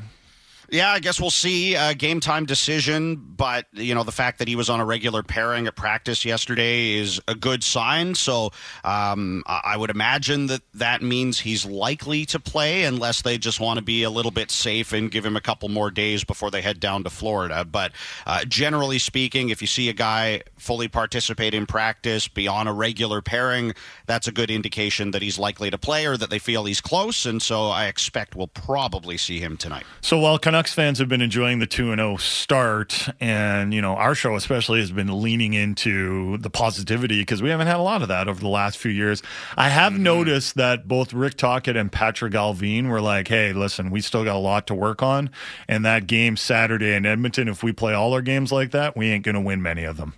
Yeah, 0.76 0.92
I 0.92 1.00
guess 1.00 1.22
we'll 1.22 1.30
see. 1.30 1.78
Uh, 1.78 1.94
game 1.94 2.20
time 2.20 2.46
decision, 2.46 3.16
but 3.16 3.66
you 3.72 3.96
know 3.96 4.04
the 4.04 4.12
fact 4.12 4.40
that 4.40 4.50
he 4.50 4.58
was 4.58 4.70
on 4.70 4.82
a 4.82 4.86
regular 4.86 5.24
pairing 5.24 5.68
at 5.68 5.78
practice 5.78 6.26
yesterday 6.26 6.96
is 6.96 7.22
a 7.30 7.34
good 7.34 7.64
sign. 7.64 8.14
So 8.14 8.52
um, 8.84 9.42
I 9.48 9.62
I 9.76 9.78
would 9.78 9.90
imagine 9.90 10.48
that 10.48 10.64
that 10.74 11.02
means 11.02 11.40
he's 11.40 11.66
likely 11.66 12.26
to 12.26 12.42
play, 12.42 12.84
unless 12.84 13.22
they 13.22 13.38
just 13.38 13.62
want 13.62 13.78
to 13.78 13.84
be 13.84 14.04
a 14.04 14.10
little 14.10 14.32
bit 14.32 14.52
safe 14.52 14.92
and 14.92 15.10
give 15.10 15.26
him 15.26 15.38
a 15.38 15.42
couple 15.42 15.70
more 15.70 15.92
days 15.92 16.26
before 16.26 16.52
they 16.52 16.62
head 16.62 16.82
down 16.82 17.06
to 17.06 17.10
Florida. 17.10 17.64
But 17.64 17.94
uh, 18.26 18.44
generally 18.44 19.00
speaking, 19.00 19.52
if 19.52 19.62
you 19.62 19.68
see 19.68 19.88
a 19.88 19.94
guy 19.94 20.42
fully 20.58 20.90
participate 20.90 21.54
in 21.54 21.68
practice, 21.68 22.28
be 22.28 22.50
on 22.50 22.68
a 22.68 22.74
regular 22.74 23.22
pairing, 23.22 23.74
that's 24.08 24.28
a 24.28 24.32
good 24.34 24.52
indication 24.52 25.12
that 25.12 25.22
he's 25.22 25.40
likely 25.40 25.70
to 25.70 25.78
play 25.78 26.06
or 26.06 26.18
that 26.18 26.30
they 26.30 26.40
feel 26.40 26.66
he's 26.66 26.82
close. 26.82 27.26
And 27.26 27.42
so 27.42 27.68
I 27.68 27.86
expect 27.86 28.36
we'll 28.36 28.48
probably 28.48 29.16
see 29.16 29.40
him 29.40 29.56
tonight. 29.56 29.86
So 30.02 30.20
while 30.20 30.38
Canucks 30.38 30.65
fans 30.74 31.00
have 31.00 31.08
been 31.08 31.22
enjoying 31.22 31.60
the 31.60 31.68
2 31.68 31.96
0 31.96 32.18
start, 32.18 33.10
and, 33.20 33.74
you 33.74 33.82
know, 33.82 33.96
our 33.96 34.16
show 34.16 34.36
especially 34.36 34.80
has 34.80 34.92
been 34.92 35.22
leaning 35.22 35.54
into 35.54 36.38
the 36.38 36.50
positivity 36.50 37.22
because 37.22 37.42
we 37.42 37.50
haven't 37.50 37.68
had 37.68 37.78
a 37.78 37.82
lot 37.82 38.02
of 38.02 38.08
that 38.08 38.28
over 38.28 38.40
the 38.40 38.48
last 38.48 38.78
few 38.78 38.92
years, 38.92 39.22
I 39.58 39.70
have 39.70 39.94
mm-hmm. 39.94 40.04
noticed 40.04 40.56
that 40.56 40.88
both 40.88 41.14
Rick 41.14 41.38
Tocchet 41.38 41.76
and 41.76 41.92
Patrik 41.92 42.34
Allvin 42.34 42.90
were 42.90 43.02
like, 43.02 43.28
hey, 43.28 43.54
listen, 43.54 43.92
we 43.92 44.02
still 44.02 44.24
got 44.24 44.36
a 44.36 44.40
lot 44.40 44.68
to 44.68 44.76
work 44.76 45.04
on. 45.04 45.30
And 45.68 45.86
that 45.86 46.08
game 46.08 46.38
Saturday 46.38 46.94
in 46.94 47.06
Edmonton, 47.06 47.48
if 47.48 47.64
we 47.64 47.72
play 47.72 47.94
all 47.94 48.14
our 48.14 48.22
games 48.22 48.52
like 48.52 48.72
that, 48.72 48.96
we 48.96 49.10
ain't 49.10 49.26
going 49.26 49.36
to 49.36 49.42
win 49.42 49.62
many 49.62 49.84
of 49.84 49.98
them. 49.98 50.14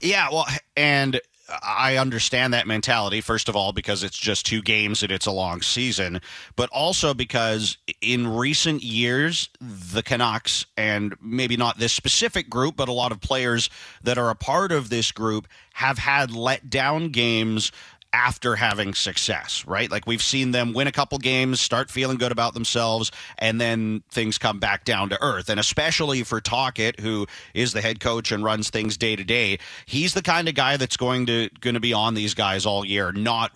Yeah, 0.00 0.28
well, 0.32 0.46
and 0.76 1.20
I 1.62 1.96
understand 1.96 2.54
that 2.54 2.66
mentality, 2.66 3.20
first 3.20 3.48
of 3.48 3.56
all, 3.56 3.72
because 3.72 4.02
it's 4.02 4.16
just 4.16 4.46
two 4.46 4.62
games 4.62 5.02
and 5.02 5.12
it's 5.12 5.26
a 5.26 5.32
long 5.32 5.60
season, 5.60 6.20
but 6.56 6.70
also 6.70 7.12
because 7.14 7.76
in 8.00 8.26
recent 8.26 8.82
years, 8.82 9.50
the 9.60 10.02
Canucks, 10.02 10.66
and 10.76 11.14
maybe 11.20 11.56
not 11.56 11.78
this 11.78 11.92
specific 11.92 12.48
group, 12.48 12.76
but 12.76 12.88
a 12.88 12.92
lot 12.92 13.12
of 13.12 13.20
players 13.20 13.68
that 14.02 14.18
are 14.18 14.30
a 14.30 14.34
part 14.34 14.72
of 14.72 14.88
this 14.88 15.12
group 15.12 15.46
have 15.74 15.98
had 15.98 16.30
let 16.30 16.70
down 16.70 17.08
games 17.08 17.72
after 18.12 18.56
having 18.56 18.94
success, 18.94 19.64
right? 19.66 19.90
Like 19.90 20.06
we've 20.06 20.22
seen 20.22 20.50
them 20.50 20.72
win 20.72 20.86
a 20.86 20.92
couple 20.92 21.18
games, 21.18 21.60
start 21.60 21.90
feeling 21.90 22.18
good 22.18 22.32
about 22.32 22.54
themselves, 22.54 23.10
and 23.38 23.60
then 23.60 24.02
things 24.10 24.38
come 24.38 24.58
back 24.58 24.84
down 24.84 25.08
to 25.10 25.22
earth. 25.22 25.48
And 25.48 25.58
especially 25.58 26.22
for 26.22 26.40
Tocchet, 26.40 27.00
who 27.00 27.26
is 27.54 27.72
the 27.72 27.80
head 27.80 28.00
coach 28.00 28.32
and 28.32 28.44
runs 28.44 28.70
things 28.70 28.96
day 28.96 29.16
to 29.16 29.24
day, 29.24 29.58
he's 29.86 30.14
the 30.14 30.22
kind 30.22 30.48
of 30.48 30.54
guy 30.54 30.76
that's 30.76 30.96
going 30.96 31.26
to 31.26 31.48
going 31.60 31.74
to 31.74 31.80
be 31.80 31.92
on 31.92 32.14
these 32.14 32.34
guys 32.34 32.66
all 32.66 32.84
year, 32.84 33.12
not 33.12 33.52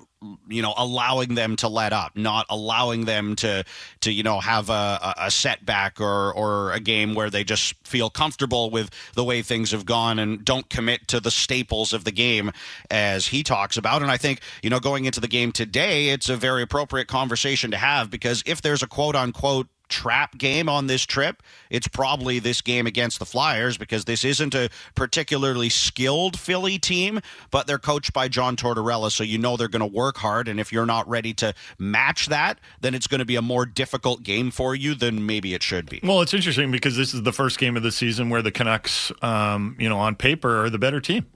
you 0.48 0.62
know 0.62 0.74
allowing 0.76 1.34
them 1.34 1.56
to 1.56 1.68
let 1.68 1.92
up 1.92 2.16
not 2.16 2.46
allowing 2.50 3.04
them 3.04 3.36
to 3.36 3.64
to 4.00 4.12
you 4.12 4.22
know 4.22 4.40
have 4.40 4.70
a, 4.70 5.14
a 5.18 5.30
setback 5.30 6.00
or 6.00 6.32
or 6.34 6.72
a 6.72 6.80
game 6.80 7.14
where 7.14 7.30
they 7.30 7.44
just 7.44 7.74
feel 7.86 8.10
comfortable 8.10 8.70
with 8.70 8.90
the 9.14 9.24
way 9.24 9.42
things 9.42 9.70
have 9.70 9.86
gone 9.86 10.18
and 10.18 10.44
don't 10.44 10.68
commit 10.70 11.06
to 11.08 11.20
the 11.20 11.30
staples 11.30 11.92
of 11.92 12.04
the 12.04 12.12
game 12.12 12.50
as 12.90 13.26
he 13.28 13.42
talks 13.42 13.76
about. 13.76 14.02
And 14.02 14.10
i 14.10 14.16
think 14.16 14.40
you 14.62 14.70
know 14.70 14.80
going 14.80 15.04
into 15.04 15.20
the 15.20 15.28
game 15.28 15.52
today 15.52 16.08
it's 16.08 16.28
a 16.28 16.36
very 16.36 16.62
appropriate 16.62 17.08
conversation 17.08 17.70
to 17.70 17.76
have 17.76 18.10
because 18.10 18.42
if 18.46 18.62
there's 18.62 18.82
a 18.82 18.86
quote 18.86 19.16
unquote 19.16 19.68
trap 19.88 20.38
game 20.38 20.68
on 20.68 20.86
this 20.86 21.04
trip, 21.04 21.42
it's 21.70 21.88
probably 21.88 22.38
this 22.38 22.60
game 22.60 22.86
against 22.86 23.18
the 23.18 23.26
Flyers 23.26 23.76
because 23.76 24.04
this 24.04 24.24
isn't 24.24 24.54
a 24.54 24.68
particularly 24.94 25.68
skilled 25.68 26.38
Philly 26.38 26.78
team, 26.78 27.20
but 27.50 27.66
they're 27.66 27.78
coached 27.78 28.12
by 28.12 28.28
John 28.28 28.56
Tortorella, 28.56 29.10
so 29.10 29.24
you 29.24 29.38
know 29.38 29.56
they're 29.56 29.68
going 29.68 29.80
to 29.80 29.86
work 29.86 30.16
hard. 30.18 30.48
And 30.48 30.58
if 30.58 30.72
you're 30.72 30.86
not 30.86 31.08
ready 31.08 31.32
to 31.34 31.54
match 31.78 32.26
that, 32.26 32.58
then 32.80 32.94
it's 32.94 33.06
going 33.06 33.20
to 33.20 33.24
be 33.24 33.36
a 33.36 33.42
more 33.42 33.66
difficult 33.66 34.22
game 34.22 34.50
for 34.50 34.74
you 34.74 34.94
than 34.94 35.26
maybe 35.26 35.54
it 35.54 35.62
should 35.62 35.88
be. 35.88 36.00
Well, 36.02 36.22
it's 36.22 36.34
interesting 36.34 36.70
because 36.70 36.96
this 36.96 37.14
is 37.14 37.22
the 37.22 37.32
first 37.32 37.58
game 37.58 37.76
of 37.76 37.82
the 37.82 37.92
season 37.92 38.30
where 38.30 38.42
the 38.42 38.52
Canucks, 38.52 39.12
um, 39.22 39.76
you 39.78 39.88
know, 39.88 39.98
on 39.98 40.14
paper 40.14 40.64
are 40.64 40.70
the 40.70 40.78
better 40.78 41.00
team. 41.00 41.26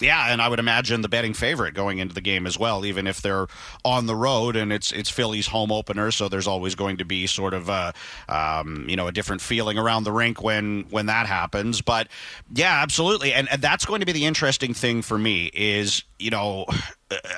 Yeah, 0.00 0.30
and 0.30 0.42
I 0.42 0.48
would 0.48 0.58
imagine 0.58 1.00
the 1.00 1.08
betting 1.08 1.32
favorite 1.32 1.72
going 1.72 1.98
into 1.98 2.14
the 2.14 2.20
game 2.20 2.46
as 2.46 2.58
well, 2.58 2.84
even 2.84 3.06
if 3.06 3.22
they're 3.22 3.46
on 3.82 4.04
the 4.06 4.14
road 4.14 4.54
and 4.54 4.70
it's 4.70 4.92
it's 4.92 5.08
Philly's 5.08 5.46
home 5.46 5.72
opener, 5.72 6.10
so 6.10 6.28
there's 6.28 6.46
always 6.46 6.74
going 6.74 6.98
to 6.98 7.04
be 7.04 7.26
sort 7.26 7.54
of 7.54 7.70
a 7.70 7.94
um, 8.28 8.84
you 8.88 8.96
know 8.96 9.06
a 9.06 9.12
different 9.12 9.40
feeling 9.40 9.78
around 9.78 10.04
the 10.04 10.12
rink 10.12 10.42
when 10.42 10.84
when 10.90 11.06
that 11.06 11.26
happens. 11.26 11.80
But 11.80 12.08
yeah, 12.54 12.82
absolutely, 12.82 13.32
and, 13.32 13.48
and 13.50 13.62
that's 13.62 13.86
going 13.86 14.00
to 14.00 14.06
be 14.06 14.12
the 14.12 14.26
interesting 14.26 14.74
thing 14.74 15.00
for 15.00 15.18
me 15.18 15.50
is 15.54 16.02
you 16.18 16.30
know 16.30 16.66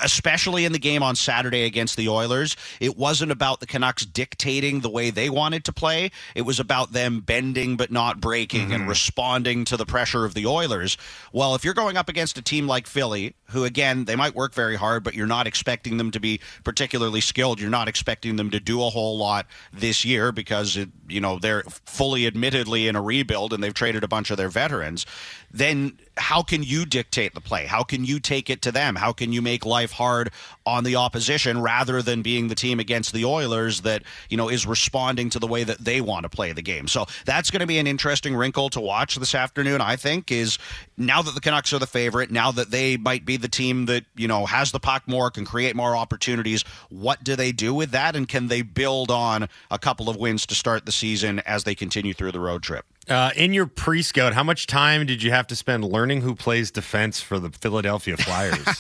especially 0.03 0.65
in 0.65 0.73
the 0.73 0.79
game 0.79 1.03
on 1.03 1.15
Saturday 1.15 1.65
against 1.65 1.97
the 1.97 2.09
Oilers, 2.09 2.57
it 2.81 2.97
wasn't 2.97 3.31
about 3.31 3.61
the 3.61 3.67
Canucks 3.67 4.07
dictating 4.07 4.81
the 4.81 4.89
way 4.89 5.11
they 5.11 5.29
wanted 5.29 5.65
to 5.67 5.73
play. 5.73 6.11
It 6.35 6.43
was 6.43 6.59
about 6.59 6.93
them 6.93 7.21
bending 7.21 7.77
but 7.77 7.91
not 7.91 8.21
breaking 8.21 8.73
and 8.73 8.83
mm-hmm. 8.83 8.89
responding 8.89 9.65
to 9.67 9.77
the 9.77 9.85
pressure 9.85 10.25
of 10.25 10.33
the 10.33 10.47
Oilers. 10.47 10.97
Well, 11.33 11.55
if 11.55 11.65
you're 11.65 11.75
going 11.75 11.97
up 11.97 12.09
against 12.09 12.39
a 12.39 12.43
team 12.43 12.67
like 12.67 12.87
Philly, 12.87 13.35
who 13.51 13.65
again, 13.65 14.07
they 14.07 14.17
might 14.17 14.35
work 14.35 14.55
very 14.55 14.77
hard, 14.77 15.05
but 15.05 15.15
you're 15.15 15.27
not 15.27 15.47
expecting 15.47 15.99
them 15.99 16.11
to 16.13 16.21
be 16.21 16.41
particularly 16.65 17.21
skilled. 17.21 17.61
You're 17.61 17.71
not 17.71 17.89
expecting 17.89 18.37
them 18.37 18.51
to 18.51 18.61
do 18.61 18.83
a 18.83 18.91
whole 18.91 19.19
lot 19.19 19.47
this 19.73 20.05
year 20.05 20.33
because 20.33 20.77
it, 20.77 20.89
you 21.09 21.21
know, 21.21 21.39
they're 21.39 21.63
fully 21.85 22.27
admittedly 22.27 22.89
in 22.89 22.97
a 22.97 23.03
rebuild 23.03 23.53
and 23.53 23.63
they've 23.63 23.75
traded 23.75 24.03
a 24.03 24.09
bunch 24.09 24.31
of 24.31 24.39
their 24.39 24.49
veterans. 24.49 25.05
Then 25.51 25.99
how 26.19 26.43
can 26.43 26.63
you 26.63 26.85
dictate 26.85 27.35
the 27.35 27.41
play? 27.41 27.67
How 27.67 27.83
can 27.83 28.05
you 28.05 28.21
take 28.21 28.51
it 28.51 28.63
to 28.63 28.73
them? 28.73 28.97
How 28.97 29.13
can 29.13 29.33
you 29.33 29.41
make 29.41 29.65
life 29.65 29.93
hard 29.93 30.31
on 30.67 30.85
the 30.85 30.97
opposition 30.97 31.61
rather 31.61 32.03
than 32.03 32.23
being 32.23 32.49
the 32.49 32.55
team 32.55 32.81
against 32.81 33.13
the 33.13 33.25
Oilers 33.25 33.83
that, 33.83 34.03
you 34.29 34.37
know, 34.37 34.49
is 34.49 34.67
responding 34.67 35.31
to 35.31 35.39
the 35.39 35.47
way 35.47 35.65
that 35.65 35.79
they 35.79 36.01
want 36.01 36.25
to 36.25 36.29
play 36.29 36.53
the 36.53 36.63
game? 36.63 36.89
So 36.89 37.07
that's 37.25 37.51
going 37.51 37.61
to 37.61 37.67
be 37.67 37.79
an 37.79 37.87
interesting 37.87 38.37
wrinkle 38.37 38.69
to 38.71 38.81
watch 38.81 39.17
this 39.17 39.35
afternoon, 39.35 39.81
I 39.81 39.97
think, 39.97 40.31
is 40.31 40.59
now 40.97 41.23
that 41.23 41.35
the 41.35 41.41
Canucks 41.41 41.73
are 41.73 41.79
the 41.79 41.87
favorite, 41.87 42.31
now 42.31 42.51
that 42.53 42.71
they 42.71 42.97
might 42.97 43.25
be 43.25 43.37
the 43.37 43.49
team 43.49 43.87
that, 43.87 44.05
you 44.17 44.29
know, 44.29 44.47
has 44.47 44.73
the 44.73 44.81
puck 44.81 45.05
more, 45.07 45.31
can 45.31 45.45
create 45.45 45.77
more 45.77 45.97
opportunities, 45.97 46.65
what 46.91 47.23
do 47.25 47.37
they 47.37 47.53
do 47.53 47.73
with 47.73 47.93
that? 47.93 48.17
And 48.17 48.29
can 48.29 48.49
they 48.49 48.63
build 48.63 49.11
on 49.11 49.49
a 49.71 49.79
couple 49.79 50.09
of 50.09 50.17
wins 50.17 50.47
to 50.47 50.55
start 50.55 50.87
the 50.87 50.93
season 50.93 51.41
as 51.41 51.65
they 51.65 51.75
continue 51.75 52.15
through 52.15 52.33
the 52.33 52.41
road 52.41 52.63
trip? 52.63 52.85
Uh, 53.09 53.31
in 53.37 53.53
your 53.55 53.67
pre-scout, 53.67 54.35
how 54.35 54.43
much 54.43 54.67
time 54.67 55.07
did 55.07 55.23
you 55.23 55.31
have 55.31 55.47
to 55.47 55.57
spend 55.57 55.85
learning 55.85 56.21
who 56.21 56.35
plays 56.35 56.71
defense 56.71 57.21
for 57.21 57.39
the 57.39 57.51
Philadelphia 57.51 58.17
Flyers? 58.17 58.67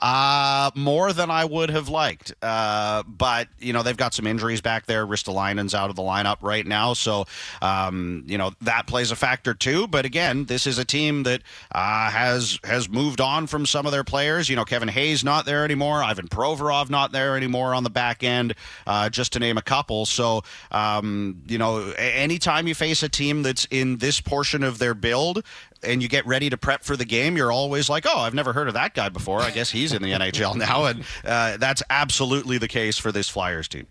Uh, 0.00 0.70
more 0.74 1.12
than 1.12 1.30
I 1.30 1.44
would 1.44 1.70
have 1.70 1.88
liked. 1.88 2.34
Uh, 2.42 3.02
but, 3.04 3.48
you 3.60 3.72
know, 3.72 3.82
they've 3.82 3.96
got 3.96 4.14
some 4.14 4.26
injuries 4.26 4.60
back 4.60 4.86
there. 4.86 5.06
Ristolainen's 5.06 5.74
out 5.74 5.90
of 5.90 5.96
the 5.96 6.02
lineup 6.02 6.38
right 6.40 6.66
now. 6.66 6.92
So, 6.94 7.26
um, 7.60 8.24
you 8.26 8.36
know, 8.36 8.52
that 8.62 8.86
plays 8.86 9.10
a 9.10 9.16
factor 9.16 9.54
too. 9.54 9.86
But 9.86 10.04
again, 10.04 10.46
this 10.46 10.66
is 10.66 10.78
a 10.78 10.84
team 10.84 11.22
that 11.24 11.42
uh, 11.72 12.10
has 12.10 12.58
has 12.64 12.88
moved 12.88 13.20
on 13.20 13.46
from 13.46 13.64
some 13.66 13.86
of 13.86 13.92
their 13.92 14.04
players. 14.04 14.48
You 14.48 14.56
know, 14.56 14.64
Kevin 14.64 14.88
Hayes 14.88 15.22
not 15.22 15.46
there 15.46 15.64
anymore. 15.64 16.02
Ivan 16.02 16.28
Provorov 16.28 16.90
not 16.90 17.12
there 17.12 17.36
anymore 17.36 17.74
on 17.74 17.84
the 17.84 17.90
back 17.90 18.24
end, 18.24 18.54
uh, 18.86 19.08
just 19.08 19.32
to 19.34 19.38
name 19.38 19.56
a 19.58 19.62
couple. 19.62 20.06
So, 20.06 20.42
um, 20.72 21.42
you 21.46 21.58
know, 21.58 21.92
anytime 21.92 22.66
you 22.66 22.74
face 22.74 23.02
a 23.02 23.08
team 23.08 23.41
that's 23.42 23.66
in 23.70 23.98
this 23.98 24.20
portion 24.20 24.62
of 24.62 24.78
their 24.78 24.94
build, 24.94 25.44
and 25.82 26.02
you 26.02 26.08
get 26.08 26.26
ready 26.26 26.50
to 26.50 26.56
prep 26.56 26.84
for 26.84 26.96
the 26.96 27.04
game, 27.04 27.36
you're 27.36 27.52
always 27.52 27.88
like, 27.88 28.06
oh, 28.06 28.18
I've 28.18 28.34
never 28.34 28.52
heard 28.52 28.68
of 28.68 28.74
that 28.74 28.94
guy 28.94 29.08
before. 29.08 29.40
I 29.40 29.50
guess 29.50 29.70
he's 29.70 29.92
in 29.92 30.02
the 30.02 30.12
NHL 30.12 30.56
now. 30.56 30.84
And 30.86 31.04
uh, 31.24 31.56
that's 31.56 31.82
absolutely 31.90 32.58
the 32.58 32.68
case 32.68 32.98
for 32.98 33.12
this 33.12 33.28
Flyers 33.28 33.68
team. 33.68 33.86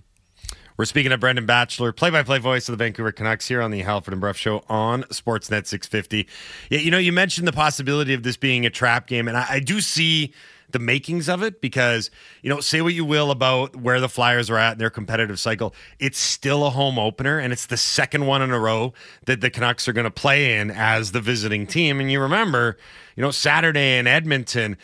We're 0.78 0.86
speaking 0.86 1.12
of 1.12 1.20
Brendan 1.20 1.46
Batchelor, 1.46 1.92
play-by-play 1.92 2.40
voice 2.40 2.68
of 2.68 2.74
the 2.74 2.84
Vancouver 2.84 3.12
Canucks 3.12 3.48
here 3.48 3.62
on 3.62 3.72
the 3.72 3.82
Halford 3.82 4.14
and 4.14 4.22
Brough 4.22 4.32
Show 4.32 4.64
on 4.68 5.04
Sportsnet 5.04 5.68
650. 5.68 6.28
Yeah, 6.70 6.80
you 6.80 6.90
know, 6.90 6.98
you 6.98 7.12
mentioned 7.12 7.48
the 7.48 7.52
possibility 7.52 8.14
of 8.14 8.24
this 8.24 8.38
being 8.38 8.66
a 8.66 8.70
trap 8.70 9.06
game, 9.06 9.28
and 9.28 9.38
I, 9.38 9.46
I 9.50 9.60
do 9.60 9.80
see 9.80 10.34
the 10.72 10.80
makings 10.80 11.30
of 11.30 11.44
it 11.44 11.62
because 11.62 12.10
you 12.42 12.50
know, 12.50 12.60
say 12.60 12.82
what 12.82 12.94
you 12.94 13.06
will 13.06 13.32
about 13.32 13.76
where 13.76 14.00
the 14.00 14.10
Flyers 14.10 14.50
are 14.50 14.58
at 14.58 14.74
in 14.74 14.78
their 14.80 14.90
competitive 14.90 15.40
cycle, 15.40 15.74
it's 16.00 16.20
still 16.20 16.66
a 16.66 16.70
home 16.70 16.98
opener, 17.00 17.40
and 17.40 17.54
it's 17.54 17.66
the 17.66 17.78
second 17.78 18.26
one 18.26 18.42
in 18.42 18.52
a 18.52 18.60
row 18.60 18.94
that 19.26 19.42
the 19.42 19.50
Canucks 19.50 19.88
are 19.88 19.94
going 19.94 20.06
to 20.06 20.12
play 20.12 20.58
in 20.58 20.72
as 20.72 21.12
the 21.12 21.22
visiting 21.22 21.68
team. 21.68 22.00
And 22.00 22.12
you 22.12 22.20
remember, 22.20 22.78
you 23.16 23.22
know, 23.22 23.32
Saturday 23.32 23.98
in 23.98 24.08
Edmonton 24.08 24.78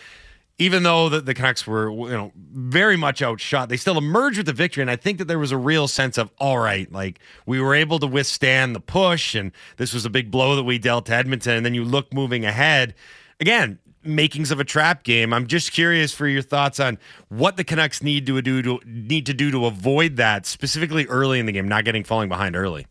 even 0.59 0.83
though 0.83 1.09
the, 1.09 1.21
the 1.21 1.33
Canucks 1.33 1.67
were, 1.67 1.89
you 1.91 2.09
know, 2.09 2.31
very 2.35 2.97
much 2.97 3.21
outshot, 3.21 3.69
they 3.69 3.77
still 3.77 3.97
emerged 3.97 4.37
with 4.37 4.47
the 4.47 4.53
victory. 4.53 4.81
And 4.81 4.89
I 4.89 4.95
think 4.95 5.19
that 5.19 5.25
there 5.25 5.37
was 5.37 5.51
a 5.51 5.57
real 5.57 5.87
sense 5.87 6.17
of, 6.17 6.31
all 6.39 6.57
right, 6.57 6.91
like 6.91 7.19
we 7.45 7.61
were 7.61 7.75
able 7.75 7.99
to 7.99 8.07
withstand 8.07 8.75
the 8.75 8.79
push, 8.79 9.35
and 9.35 9.51
this 9.77 9.93
was 9.93 10.05
a 10.05 10.09
big 10.09 10.31
blow 10.31 10.55
that 10.55 10.63
we 10.63 10.79
dealt 10.79 11.05
to 11.07 11.13
Edmonton. 11.13 11.57
And 11.57 11.65
then 11.65 11.75
you 11.75 11.83
look 11.83 12.11
moving 12.11 12.43
ahead, 12.43 12.95
again, 13.39 13.77
makings 14.07 14.51
of 14.51 14.59
a 14.59 14.63
trap 14.63 15.03
game. 15.03 15.33
I'm 15.33 15.47
just 15.47 15.71
curious 15.71 16.13
for 16.13 16.27
your 16.27 16.41
thoughts 16.41 16.79
on 16.79 16.97
what 17.29 17.57
the 17.57 17.63
Canucks 17.63 18.01
need 18.01 18.25
to 18.27 18.41
do 18.41 18.61
to 18.61 18.79
need 18.85 19.25
to 19.25 19.33
do 19.33 19.51
to 19.51 19.65
avoid 19.65 20.15
that, 20.17 20.45
specifically 20.45 21.05
early 21.07 21.39
in 21.39 21.45
the 21.45 21.51
game, 21.51 21.67
not 21.67 21.85
getting 21.85 22.03
falling 22.03 22.29
behind 22.29 22.55
early. 22.55 22.87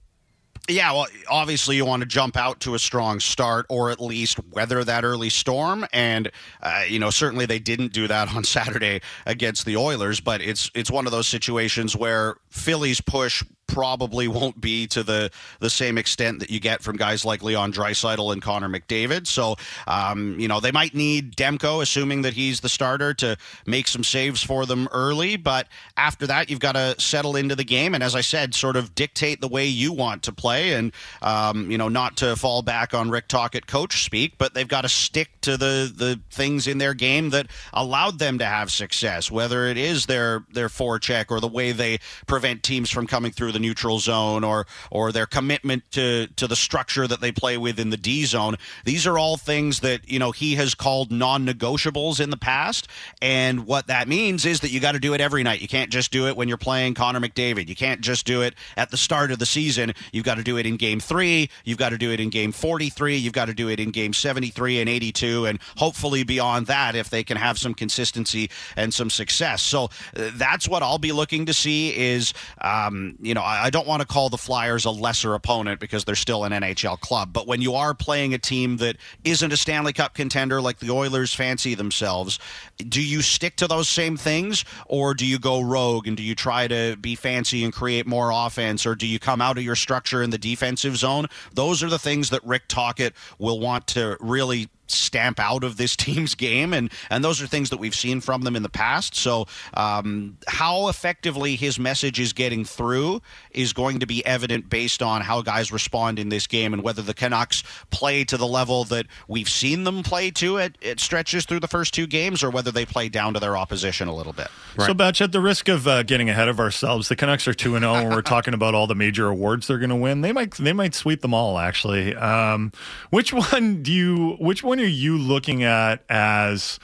Yeah, 0.68 0.92
well, 0.92 1.07
obviously 1.29 1.76
you 1.76 1.85
want 1.85 2.00
to 2.00 2.07
jump 2.07 2.37
out 2.37 2.59
to 2.61 2.74
a 2.74 2.79
strong 2.79 3.20
start 3.20 3.66
or 3.68 3.90
at 3.90 4.00
least 4.00 4.40
weather 4.50 4.83
that 4.83 5.05
early 5.05 5.31
storm. 5.31 5.87
And, 5.92 6.31
uh, 6.61 6.85
you 6.88 6.98
know, 6.98 7.11
certainly 7.11 7.46
they 7.46 7.61
didn't 7.61 7.92
do 7.92 8.09
that 8.09 8.35
on 8.35 8.42
Saturday 8.42 9.00
against 9.26 9.64
the 9.64 9.76
Oilers, 9.76 10.20
but 10.20 10.40
it's 10.40 10.70
it's 10.74 10.90
one 10.90 11.07
of 11.07 11.12
those 11.12 11.29
situations 11.29 11.94
where 11.94 12.37
Philly's 12.50 13.00
push 13.00 13.44
probably 13.66 14.29
won't 14.29 14.61
be 14.61 14.87
to 14.88 15.02
the 15.02 15.31
the 15.61 15.70
same 15.70 15.98
extent 15.98 16.40
that 16.40 16.50
you 16.50 16.61
get 16.61 16.83
from 16.83 16.96
guys 16.96 17.24
like 17.24 17.42
Leon 17.42 17.72
Draisaitl 17.72 18.33
and 18.33 18.42
Connor 18.42 18.68
McDavid. 18.68 19.26
So, 19.26 19.57
um, 19.87 20.38
you 20.38 20.48
know, 20.48 20.61
they 20.61 20.72
might 20.72 20.94
need 20.94 21.37
Demko, 21.37 21.83
assuming 21.83 22.22
that 22.22 22.35
he's 22.35 22.61
the 22.61 22.68
starter, 22.68 23.14
to 23.14 23.37
make 23.66 23.88
some 23.88 24.05
saves 24.05 24.42
for 24.42 24.66
them 24.66 24.88
early. 24.92 25.37
But 25.37 25.68
after 25.96 26.26
that, 26.26 26.50
you've 26.50 26.61
got 26.61 26.72
to 26.72 26.94
settle 26.98 27.37
into 27.37 27.55
the 27.55 27.64
game, 27.64 27.94
and 27.94 28.02
as 28.02 28.14
I 28.14 28.20
said, 28.20 28.55
sort 28.55 28.76
of 28.76 28.94
dictate 28.94 29.40
the 29.40 29.48
way 29.48 29.66
you 29.66 29.92
want 29.92 30.22
to 30.24 30.33
play, 30.33 30.74
and 30.74 30.92
um, 31.22 31.70
you 31.70 31.79
know, 31.79 31.88
not 31.88 32.16
to 32.18 32.37
fall 32.37 32.62
back 32.62 32.94
on 32.94 33.11
Rick 33.11 33.29
Tocchet 33.29 33.66
coach 33.66 34.05
speak, 34.05 34.38
but 34.38 34.55
they've 34.55 34.68
got 34.68 34.83
to 34.83 34.88
stick 34.88 35.31
to 35.42 35.57
the 35.57 35.92
the 35.94 36.20
things 36.31 36.66
in 36.66 36.79
their 36.79 36.94
game 36.94 37.31
that 37.31 37.48
allowed 37.72 38.18
them 38.18 38.38
to 38.38 38.44
have 38.44 38.70
success, 38.70 39.31
whether 39.31 39.66
it 39.66 39.76
is 39.76 40.07
their 40.07 40.44
their 40.52 40.68
forecheck 40.68 41.31
or 41.31 41.40
the 41.40 41.48
way 41.48 41.72
they 41.72 41.98
prevent 42.26 42.62
teams 42.62 42.90
from 42.90 43.07
coming 43.07 43.33
through 43.33 43.52
the 43.57 43.61
neutral 43.61 43.99
zone 43.99 44.45
or 44.45 44.66
or 44.90 45.12
their 45.12 45.25
commitment 45.25 45.83
to 45.90 46.27
to 46.37 46.47
the 46.47 46.57
structure 46.57 47.07
that 47.07 47.23
they 47.23 47.33
play 47.33 47.57
with 47.57 47.81
in 47.81 47.88
the 47.88 47.97
D 47.97 48.27
zone. 48.27 48.57
These 48.85 49.07
are 49.07 49.19
all 49.19 49.38
things 49.38 49.81
that 49.81 50.09
you 50.09 50.19
know 50.19 50.31
he 50.31 50.57
has 50.57 50.75
called 50.75 51.11
non-negotiables 51.11 52.21
in 52.21 52.29
the 52.29 52.37
past, 52.37 52.87
and 53.23 53.66
what 53.66 53.87
that 53.87 54.09
means 54.09 54.45
is 54.45 54.61
that 54.61 54.71
you 54.71 54.79
got 54.79 54.92
to 54.92 54.99
do 54.99 55.14
it 55.14 55.23
every 55.23 55.42
night. 55.42 55.62
You 55.62 55.69
can't 55.69 55.90
just 55.90 56.12
do 56.12 56.27
it 56.29 56.37
when 56.37 56.49
you're 56.49 56.59
playing 56.59 56.95
Connor 56.95 57.21
McDavid. 57.21 57.69
You 57.69 57.75
can't 57.75 58.03
just 58.03 58.27
do 58.27 58.42
it 58.42 58.55
at 58.77 58.90
the 58.90 58.99
start 58.99 59.31
of 59.31 59.38
the 59.38 59.47
season. 59.47 59.95
You've 60.12 60.25
got 60.25 60.35
to 60.35 60.42
do 60.42 60.59
it 60.59 60.66
in 60.66 60.77
game 60.77 61.01
3, 61.01 61.49
you've 61.64 61.79
got 61.79 61.90
to 61.90 61.99
do 61.99 62.12
it 62.12 62.21
in 62.21 62.29
game 62.29 62.53
43, 62.53 63.16
you've 63.16 63.33
got 63.33 63.47
to 63.47 63.55
do 63.55 63.71
it 63.71 63.81
in 63.81 63.90
game 63.90 64.12
73 64.12 64.81
and 64.81 64.88
82 64.88 65.47
and 65.47 65.59
hopefully 65.79 66.25
beyond 66.25 66.66
that 66.66 66.95
if 66.95 67.09
they 67.09 67.25
can 67.25 67.38
have 67.38 67.59
some 67.59 67.73
consistency 67.73 68.51
and 68.77 68.92
some 68.92 69.09
success. 69.09 69.62
So 69.62 69.85
uh, 70.14 70.31
that's 70.35 70.69
what 70.69 70.83
I'll 70.83 70.99
be 70.99 71.12
looking 71.12 71.47
to 71.47 71.55
see 71.55 71.97
is 71.97 72.35
um, 72.61 73.16
you 73.21 73.35
know, 73.35 73.42
I, 73.46 73.66
I 73.66 73.70
don't 73.70 73.87
want 73.87 74.02
to 74.02 74.06
call 74.06 74.28
the 74.28 74.37
Flyers 74.37 74.85
a 74.85 74.90
lesser 74.90 75.35
opponent 75.35 75.80
because 75.80 76.04
they're 76.04 76.14
still 76.14 76.44
an 76.44 76.52
NHL 76.52 77.00
club, 77.00 77.32
but 77.32 77.46
when 77.46 77.62
you 77.62 77.74
are 77.74 77.94
playing 77.94 78.35
a 78.35 78.38
team 78.38 78.78
that 78.78 78.96
isn't 79.24 79.52
a 79.52 79.56
Stanley 79.56 79.92
Cup 79.92 80.14
contender 80.14 80.61
like 80.61 80.80
the 80.80 80.90
Oilers 80.90 81.32
fancy 81.32 81.74
themselves, 81.74 82.38
do 82.76 83.02
you 83.02 83.22
stick 83.22 83.56
to 83.56 83.66
those 83.66 83.88
same 83.88 84.16
things 84.16 84.64
or 84.87 85.14
do 85.14 85.24
you 85.24 85.38
go 85.38 85.61
rogue 85.61 86.09
and 86.09 86.16
do 86.16 86.22
you 86.22 86.35
try 86.35 86.66
to 86.66 86.96
be 86.96 87.14
fancy 87.14 87.64
and 87.64 87.72
create 87.72 88.06
more 88.06 88.30
offense 88.32 88.85
or 88.85 88.94
do 88.94 89.06
you 89.06 89.18
come 89.18 89.40
out 89.40 89.56
of 89.56 89.64
your 89.64 89.76
structure 89.76 90.22
in 90.22 90.30
the 90.30 90.38
defensive 90.38 90.96
zone? 90.96 91.26
Those 91.54 91.82
are 91.82 91.88
the 91.88 91.98
things 91.98 92.30
that 92.30 92.44
Rick 92.44 92.64
Tocchet 92.68 93.14
will 93.38 93.61
want 93.61 93.87
to 93.88 94.16
really 94.20 94.68
stamp 94.88 95.38
out 95.40 95.64
of 95.64 95.77
this 95.77 95.96
team's 96.07 96.35
game 96.35 96.72
and 96.72 96.90
and 97.11 97.25
those 97.25 97.40
are 97.42 97.46
things 97.46 97.70
that 97.70 97.79
we've 97.79 97.94
seen 97.94 98.20
from 98.20 98.42
them 98.42 98.57
in 98.57 98.62
the 98.62 98.68
past 98.68 99.14
so 99.14 99.46
um, 99.75 100.37
how 100.49 100.88
effectively 100.88 101.57
his 101.57 101.79
message 101.79 102.18
is 102.20 102.33
getting 102.33 102.64
through 102.64 103.20
is 103.51 103.72
going 103.72 104.01
to 104.01 104.07
be 104.07 104.25
evident 104.27 104.68
based 104.68 105.03
on 105.03 105.20
how 105.22 105.42
guys 105.42 105.72
respond 105.72 106.18
in 106.18 106.29
this 106.29 106.46
game 106.46 106.72
and 106.72 106.83
whether 106.83 107.03
the 107.03 107.14
Canucks 107.14 107.62
play 107.90 108.25
to 108.25 108.37
the 108.37 108.46
level 108.46 108.85
that 108.85 109.07
we've 109.29 109.49
seen 109.49 109.85
them 109.85 110.03
play 110.03 110.31
to 110.31 110.57
it 110.57 110.77
it 110.81 111.01
stretches 111.01 111.44
through 111.44 111.61
the 111.61 111.68
first 111.68 111.94
two 111.94 112.07
games 112.07 112.42
or 112.42 112.51
whether 112.51 112.70
they 112.70 112.85
play 112.85 113.09
down 113.09 113.35
to 113.35 113.40
their 113.40 113.57
opposition 113.57 114.09
a 114.09 114.14
little 114.14 114.33
bit 114.33 114.49
So, 114.87 114.94
Batch, 114.94 115.20
at 115.22 115.33
the 115.33 115.40
risk 115.40 115.68
of 115.68 115.88
uh, 115.88 116.03
getting 116.03 116.29
ahead 116.29 116.49
of 116.49 116.61
ourselves, 116.61 117.09
the 117.09 117.16
Canucks 117.16 117.49
are 117.49 117.55
two 117.55 117.77
and 117.77 117.83
zero, 117.83 117.94
and 117.94 118.11
we're 118.11 118.20
talking 118.22 118.53
about 118.53 118.75
all 118.75 118.87
the 118.87 118.94
major 118.94 119.29
awards 119.29 119.66
they're 119.66 119.79
going 119.79 119.90
to 119.90 119.96
win. 119.96 120.20
They 120.20 120.33
might 120.33 120.53
they 120.55 120.72
might 120.75 120.94
sweep 120.94 121.22
them 121.22 121.33
all. 121.33 121.59
Actually, 121.59 122.14
um, 122.14 122.72
which 123.11 123.33
one 123.33 123.83
do 123.83 123.92
you? 123.92 124.37
Which 124.38 124.62
one 124.62 124.76
are 124.79 124.87
you 124.87 125.19
looking 125.19 125.62
at 125.62 126.05
as? 126.09 126.79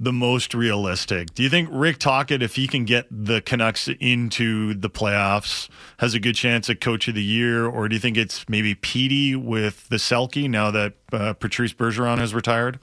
the 0.00 0.12
most 0.12 0.54
realistic? 0.54 1.34
Do 1.34 1.42
you 1.42 1.48
think 1.48 1.68
Rick 1.70 1.98
Tocchet, 1.98 2.42
if 2.42 2.56
he 2.56 2.66
can 2.66 2.84
get 2.84 3.06
the 3.10 3.40
Canucks 3.40 3.88
into 3.88 4.74
the 4.74 4.90
playoffs, 4.90 5.68
has 5.98 6.14
a 6.14 6.20
good 6.20 6.34
chance 6.34 6.68
at 6.68 6.80
Coach 6.80 7.08
of 7.08 7.14
the 7.14 7.22
Year, 7.22 7.66
or 7.66 7.88
do 7.88 7.94
you 7.94 8.00
think 8.00 8.16
it's 8.16 8.48
maybe 8.48 8.74
Petey 8.74 9.36
with 9.36 9.88
the 9.88 9.96
Selke 9.96 10.50
now 10.50 10.70
that 10.70 10.94
uh, 11.12 11.32
Patrice 11.34 11.72
Bergeron 11.72 12.18
has 12.18 12.34
retired? 12.34 12.80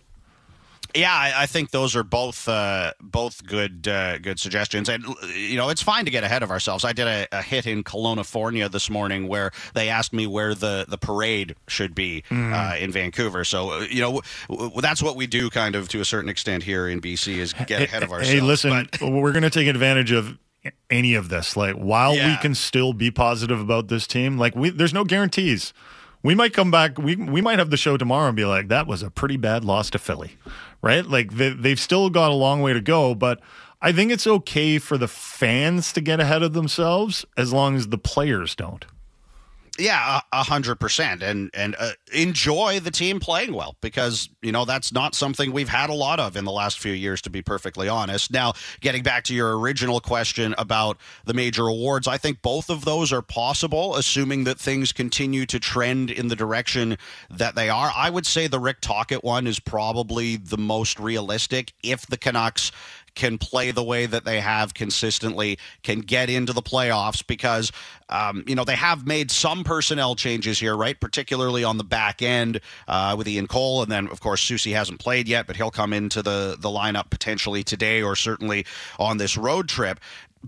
Yeah, 0.95 1.13
I, 1.13 1.43
I 1.43 1.45
think 1.45 1.71
those 1.71 1.95
are 1.95 2.03
both 2.03 2.47
uh, 2.49 2.93
both 3.01 3.45
good 3.45 3.87
uh, 3.87 4.17
good 4.19 4.39
suggestions, 4.39 4.89
and 4.89 5.03
you 5.35 5.57
know 5.57 5.69
it's 5.69 5.81
fine 5.81 6.05
to 6.05 6.11
get 6.11 6.23
ahead 6.23 6.43
of 6.43 6.51
ourselves. 6.51 6.83
I 6.85 6.93
did 6.93 7.07
a, 7.07 7.27
a 7.31 7.41
hit 7.41 7.65
in 7.67 7.83
Kelowna 7.83 8.69
this 8.71 8.89
morning 8.89 9.27
where 9.27 9.51
they 9.73 9.89
asked 9.89 10.13
me 10.13 10.27
where 10.27 10.53
the, 10.55 10.85
the 10.87 10.97
parade 10.97 11.55
should 11.67 11.95
be 11.95 12.23
uh, 12.31 12.75
in 12.79 12.91
Vancouver. 12.91 13.43
So 13.45 13.71
uh, 13.71 13.79
you 13.89 14.01
know 14.01 14.21
w- 14.49 14.69
w- 14.69 14.81
that's 14.81 15.01
what 15.03 15.15
we 15.15 15.27
do, 15.27 15.49
kind 15.49 15.75
of 15.75 15.87
to 15.89 16.01
a 16.01 16.05
certain 16.05 16.29
extent 16.29 16.63
here 16.63 16.87
in 16.87 17.01
BC, 17.01 17.37
is 17.37 17.53
get 17.53 17.81
ahead 17.81 18.03
of 18.03 18.11
ourselves. 18.11 18.31
Hey, 18.31 18.39
listen, 18.41 18.87
But- 18.99 19.01
we're 19.01 19.31
going 19.31 19.43
to 19.43 19.49
take 19.49 19.67
advantage 19.67 20.11
of 20.11 20.37
any 20.89 21.15
of 21.15 21.29
this. 21.29 21.57
Like, 21.57 21.75
while 21.75 22.13
we 22.13 22.37
can 22.37 22.53
still 22.55 22.93
be 22.93 23.09
positive 23.11 23.59
about 23.59 23.87
this 23.87 24.05
team, 24.05 24.37
like 24.37 24.55
we, 24.55 24.69
there's 24.69 24.93
no 24.93 25.03
guarantees. 25.03 25.73
We 26.23 26.35
might 26.35 26.53
come 26.53 26.69
back. 26.69 26.99
We 26.99 27.15
we 27.15 27.41
might 27.41 27.57
have 27.57 27.71
the 27.71 27.77
show 27.77 27.97
tomorrow 27.97 28.27
and 28.27 28.35
be 28.35 28.45
like, 28.45 28.67
that 28.67 28.85
was 28.85 29.01
a 29.01 29.09
pretty 29.09 29.37
bad 29.37 29.65
loss 29.65 29.89
to 29.89 29.97
Philly, 29.97 30.37
right? 30.81 31.05
Like 31.05 31.33
they, 31.33 31.49
they've 31.49 31.79
still 31.79 32.09
got 32.09 32.31
a 32.31 32.35
long 32.35 32.61
way 32.61 32.73
to 32.73 32.81
go, 32.81 33.15
but 33.15 33.39
I 33.81 33.91
think 33.91 34.11
it's 34.11 34.27
okay 34.27 34.77
for 34.77 34.97
the 34.97 35.07
fans 35.07 35.91
to 35.93 36.01
get 36.01 36.19
ahead 36.19 36.43
of 36.43 36.53
themselves 36.53 37.25
as 37.35 37.51
long 37.51 37.75
as 37.75 37.87
the 37.87 37.97
players 37.97 38.55
don't. 38.55 38.85
Yeah, 39.81 40.21
a 40.31 40.43
hundred 40.43 40.79
percent, 40.79 41.23
and 41.23 41.49
and 41.55 41.75
uh, 41.79 41.93
enjoy 42.13 42.79
the 42.79 42.91
team 42.91 43.19
playing 43.19 43.53
well 43.53 43.75
because 43.81 44.29
you 44.43 44.51
know 44.51 44.63
that's 44.63 44.93
not 44.93 45.15
something 45.15 45.51
we've 45.51 45.69
had 45.69 45.89
a 45.89 45.93
lot 45.93 46.19
of 46.19 46.37
in 46.37 46.45
the 46.45 46.51
last 46.51 46.77
few 46.77 46.91
years, 46.91 47.19
to 47.23 47.31
be 47.31 47.41
perfectly 47.41 47.89
honest. 47.89 48.31
Now, 48.31 48.53
getting 48.81 49.01
back 49.01 49.23
to 49.25 49.33
your 49.33 49.57
original 49.59 49.99
question 49.99 50.53
about 50.59 50.97
the 51.25 51.33
major 51.33 51.65
awards, 51.65 52.07
I 52.07 52.17
think 52.17 52.43
both 52.43 52.69
of 52.69 52.85
those 52.85 53.11
are 53.11 53.23
possible, 53.23 53.95
assuming 53.95 54.43
that 54.43 54.59
things 54.59 54.91
continue 54.91 55.47
to 55.47 55.59
trend 55.59 56.11
in 56.11 56.27
the 56.27 56.35
direction 56.35 56.99
that 57.31 57.55
they 57.55 57.67
are. 57.67 57.91
I 57.95 58.11
would 58.11 58.27
say 58.27 58.45
the 58.45 58.59
Rick 58.59 58.81
Tocchet 58.81 59.23
one 59.23 59.47
is 59.47 59.59
probably 59.59 60.37
the 60.37 60.59
most 60.59 60.99
realistic 60.99 61.73
if 61.81 62.05
the 62.05 62.17
Canucks 62.17 62.71
can 63.15 63.37
play 63.37 63.71
the 63.71 63.83
way 63.83 64.05
that 64.05 64.25
they 64.25 64.39
have 64.39 64.73
consistently, 64.73 65.57
can 65.83 65.99
get 65.99 66.29
into 66.29 66.53
the 66.53 66.61
playoffs 66.61 67.25
because, 67.25 67.71
um, 68.09 68.43
you 68.47 68.55
know, 68.55 68.63
they 68.63 68.75
have 68.75 69.05
made 69.05 69.31
some 69.31 69.63
personnel 69.63 70.15
changes 70.15 70.59
here, 70.59 70.75
right? 70.75 70.99
Particularly 70.99 71.63
on 71.63 71.77
the 71.77 71.83
back 71.83 72.21
end 72.21 72.61
uh, 72.87 73.15
with 73.17 73.27
Ian 73.27 73.47
Cole. 73.47 73.81
And 73.83 73.91
then, 73.91 74.07
of 74.07 74.21
course, 74.21 74.43
Soucy 74.43 74.73
hasn't 74.73 74.99
played 74.99 75.27
yet, 75.27 75.47
but 75.47 75.55
he'll 75.55 75.71
come 75.71 75.93
into 75.93 76.21
the, 76.21 76.55
the 76.59 76.69
lineup 76.69 77.09
potentially 77.09 77.63
today 77.63 78.01
or 78.01 78.15
certainly 78.15 78.65
on 78.97 79.17
this 79.17 79.37
road 79.37 79.67
trip. 79.67 79.99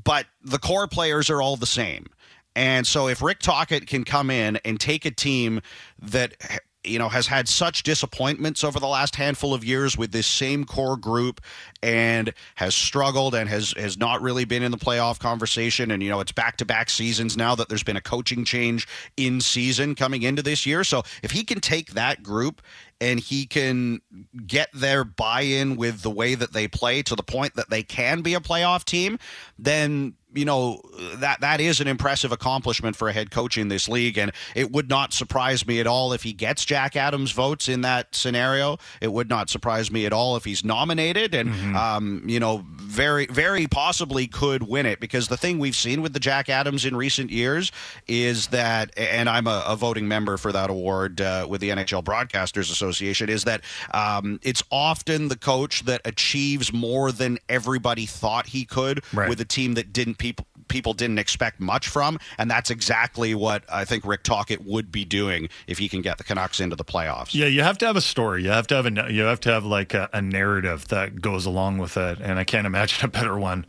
But 0.01 0.25
the 0.43 0.59
core 0.59 0.87
players 0.87 1.29
are 1.29 1.41
all 1.41 1.57
the 1.57 1.65
same. 1.65 2.07
And 2.55 2.85
so 2.85 3.07
if 3.07 3.21
Rick 3.21 3.39
Tocchet 3.39 3.87
can 3.87 4.03
come 4.03 4.29
in 4.29 4.57
and 4.57 4.79
take 4.79 5.05
a 5.05 5.11
team 5.11 5.61
that 6.01 6.35
you 6.83 6.99
know 6.99 7.09
has 7.09 7.27
had 7.27 7.47
such 7.47 7.83
disappointments 7.83 8.63
over 8.63 8.79
the 8.79 8.87
last 8.87 9.15
handful 9.15 9.53
of 9.53 9.63
years 9.63 9.97
with 9.97 10.11
this 10.11 10.27
same 10.27 10.65
core 10.65 10.97
group 10.97 11.41
and 11.81 12.33
has 12.55 12.75
struggled 12.75 13.35
and 13.35 13.49
has 13.49 13.73
has 13.77 13.97
not 13.97 14.21
really 14.21 14.45
been 14.45 14.63
in 14.63 14.71
the 14.71 14.77
playoff 14.77 15.19
conversation. 15.19 15.91
And 15.91 16.03
you 16.03 16.09
know 16.09 16.19
it's 16.19 16.31
back 16.31 16.57
to 16.57 16.65
back 16.65 16.89
seasons 16.89 17.37
now 17.37 17.55
that 17.55 17.69
there's 17.69 17.83
been 17.83 17.97
a 17.97 18.01
coaching 18.01 18.45
change 18.45 18.87
in 19.17 19.41
season 19.41 19.95
coming 19.95 20.23
into 20.23 20.41
this 20.41 20.65
year. 20.65 20.83
So 20.83 21.03
if 21.21 21.31
he 21.31 21.43
can 21.43 21.59
take 21.59 21.93
that 21.93 22.23
group 22.23 22.61
and 23.01 23.19
he 23.19 23.45
can 23.45 24.01
get 24.47 24.69
their 24.73 25.03
buy-in 25.03 25.75
with 25.75 26.01
the 26.01 26.09
way 26.09 26.35
that 26.35 26.53
they 26.53 26.67
play 26.67 27.01
to 27.03 27.15
the 27.15 27.23
point 27.23 27.55
that 27.55 27.69
they 27.69 27.83
can 27.83 28.21
be 28.21 28.33
a 28.33 28.39
playoff 28.39 28.85
team 28.85 29.19
then 29.59 30.13
you 30.33 30.45
know 30.45 30.81
that 31.15 31.41
that 31.41 31.61
is 31.61 31.79
an 31.79 31.87
impressive 31.87 32.31
accomplishment 32.31 32.95
for 32.95 33.09
a 33.09 33.13
head 33.13 33.31
coach 33.31 33.57
in 33.57 33.67
this 33.67 33.87
league, 33.87 34.17
and 34.17 34.31
it 34.55 34.71
would 34.71 34.89
not 34.89 35.13
surprise 35.13 35.65
me 35.65 35.79
at 35.79 35.87
all 35.87 36.13
if 36.13 36.23
he 36.23 36.33
gets 36.33 36.65
Jack 36.65 36.95
Adams 36.95 37.31
votes 37.31 37.67
in 37.67 37.81
that 37.81 38.15
scenario. 38.15 38.77
It 39.01 39.11
would 39.11 39.29
not 39.29 39.49
surprise 39.49 39.91
me 39.91 40.05
at 40.05 40.13
all 40.13 40.35
if 40.35 40.45
he's 40.45 40.63
nominated, 40.63 41.33
and 41.33 41.49
mm-hmm. 41.49 41.75
um, 41.75 42.23
you 42.25 42.39
know, 42.39 42.65
very 42.75 43.25
very 43.27 43.67
possibly 43.67 44.27
could 44.27 44.63
win 44.63 44.85
it 44.85 44.99
because 44.99 45.27
the 45.27 45.37
thing 45.37 45.59
we've 45.59 45.75
seen 45.75 46.01
with 46.01 46.13
the 46.13 46.19
Jack 46.19 46.49
Adams 46.49 46.85
in 46.85 46.95
recent 46.95 47.29
years 47.29 47.71
is 48.07 48.47
that, 48.47 48.91
and 48.97 49.29
I'm 49.29 49.47
a, 49.47 49.63
a 49.67 49.75
voting 49.75 50.07
member 50.07 50.37
for 50.37 50.51
that 50.51 50.69
award 50.69 51.21
uh, 51.21 51.45
with 51.49 51.61
the 51.61 51.69
NHL 51.69 52.03
Broadcasters 52.03 52.71
Association, 52.71 53.29
is 53.29 53.43
that 53.43 53.61
um, 53.93 54.39
it's 54.43 54.63
often 54.71 55.27
the 55.27 55.37
coach 55.37 55.85
that 55.85 56.01
achieves 56.05 56.71
more 56.73 57.11
than 57.11 57.37
everybody 57.49 58.05
thought 58.05 58.47
he 58.47 58.65
could 58.65 59.03
right. 59.13 59.29
with 59.29 59.39
a 59.41 59.45
team 59.45 59.73
that 59.75 59.93
didn't 59.93 60.17
people 60.23 60.47
people 60.69 60.93
didn't 60.93 61.19
expect 61.19 61.59
much 61.59 61.89
from, 61.89 62.17
and 62.37 62.49
that's 62.49 62.69
exactly 62.69 63.35
what 63.35 63.63
I 63.69 63.83
think 63.83 64.05
Rick 64.05 64.23
Tocchet 64.23 64.65
would 64.65 64.89
be 64.89 65.03
doing 65.03 65.49
if 65.67 65.77
he 65.77 65.89
can 65.89 66.01
get 66.01 66.17
the 66.17 66.23
Canucks 66.23 66.61
into 66.61 66.77
the 66.77 66.85
playoffs. 66.85 67.35
Yeah, 67.35 67.47
you 67.47 67.61
have 67.61 67.77
to 67.79 67.85
have 67.85 67.97
a 67.97 68.01
story. 68.01 68.41
You 68.41 68.49
have 68.49 68.65
to 68.67 68.75
have 68.75 68.85
a 68.85 69.11
you 69.11 69.23
have 69.23 69.41
to 69.41 69.51
have 69.51 69.65
like 69.65 69.93
a, 69.93 70.09
a 70.13 70.21
narrative 70.21 70.87
that 70.87 71.21
goes 71.21 71.45
along 71.45 71.79
with 71.79 71.97
it, 71.97 72.19
and 72.21 72.39
I 72.39 72.45
can't 72.45 72.65
imagine 72.73 73.03
a 73.03 73.09
better 73.09 73.37
one 73.37 73.65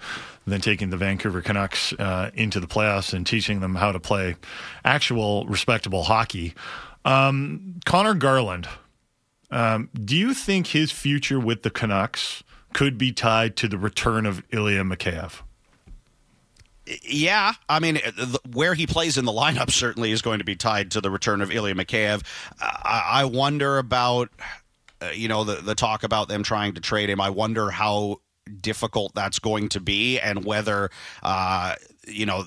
than 0.47 0.61
taking 0.61 0.91
the 0.91 0.97
Vancouver 0.97 1.43
Canucks 1.43 1.93
uh, 1.95 2.31
into 2.35 2.61
the 2.61 2.69
playoffs 2.69 3.13
and 3.13 3.27
teaching 3.27 3.59
them 3.59 3.75
how 3.75 3.91
to 3.91 3.99
play 3.99 4.37
actual 4.85 5.45
respectable 5.47 6.05
hockey. 6.05 6.55
Um, 7.05 7.81
Conor 7.85 8.15
Garland, 8.15 8.69
um, 9.51 9.91
do 9.93 10.17
you 10.17 10.35
think 10.35 10.69
his 10.69 10.93
future 10.93 11.41
with 11.41 11.63
the 11.63 11.71
Canucks 11.71 12.45
could 12.73 12.97
be 12.97 13.11
tied 13.11 13.57
to 13.57 13.67
the 13.67 13.79
return 13.79 14.25
of 14.27 14.43
Ilya 14.53 14.85
Mikheyev? 14.85 15.41
Yeah, 16.87 17.55
I 17.68 17.80
mean, 17.80 17.99
where 18.53 18.74
he 18.74 18.87
plays 18.87 19.16
in 19.16 19.24
the 19.24 19.32
lineup 19.32 19.70
certainly 19.70 20.11
is 20.11 20.20
going 20.20 20.39
to 20.41 20.45
be 20.45 20.55
tied 20.55 20.91
to 20.93 21.01
the 21.01 21.11
return 21.11 21.41
of 21.41 21.51
Ilya 21.51 21.74
Mikheyev. 21.74 22.22
I 22.61 23.24
wonder 23.24 23.78
about, 23.78 24.28
uh, 25.01 25.09
you 25.14 25.28
know, 25.28 25.45
the 25.45 25.57
the 25.57 25.74
talk 25.74 26.03
about 26.03 26.28
them 26.28 26.43
trying 26.43 26.74
to 26.74 26.82
trade 26.82 27.09
him. 27.09 27.20
I 27.20 27.30
wonder 27.30 27.70
how 27.70 28.20
difficult 28.61 29.14
that's 29.14 29.39
going 29.39 29.70
to 29.70 29.80
be, 29.80 30.20
and 30.20 30.45
whether, 30.45 30.91
uh, 31.22 31.76
you 32.07 32.26
know, 32.26 32.45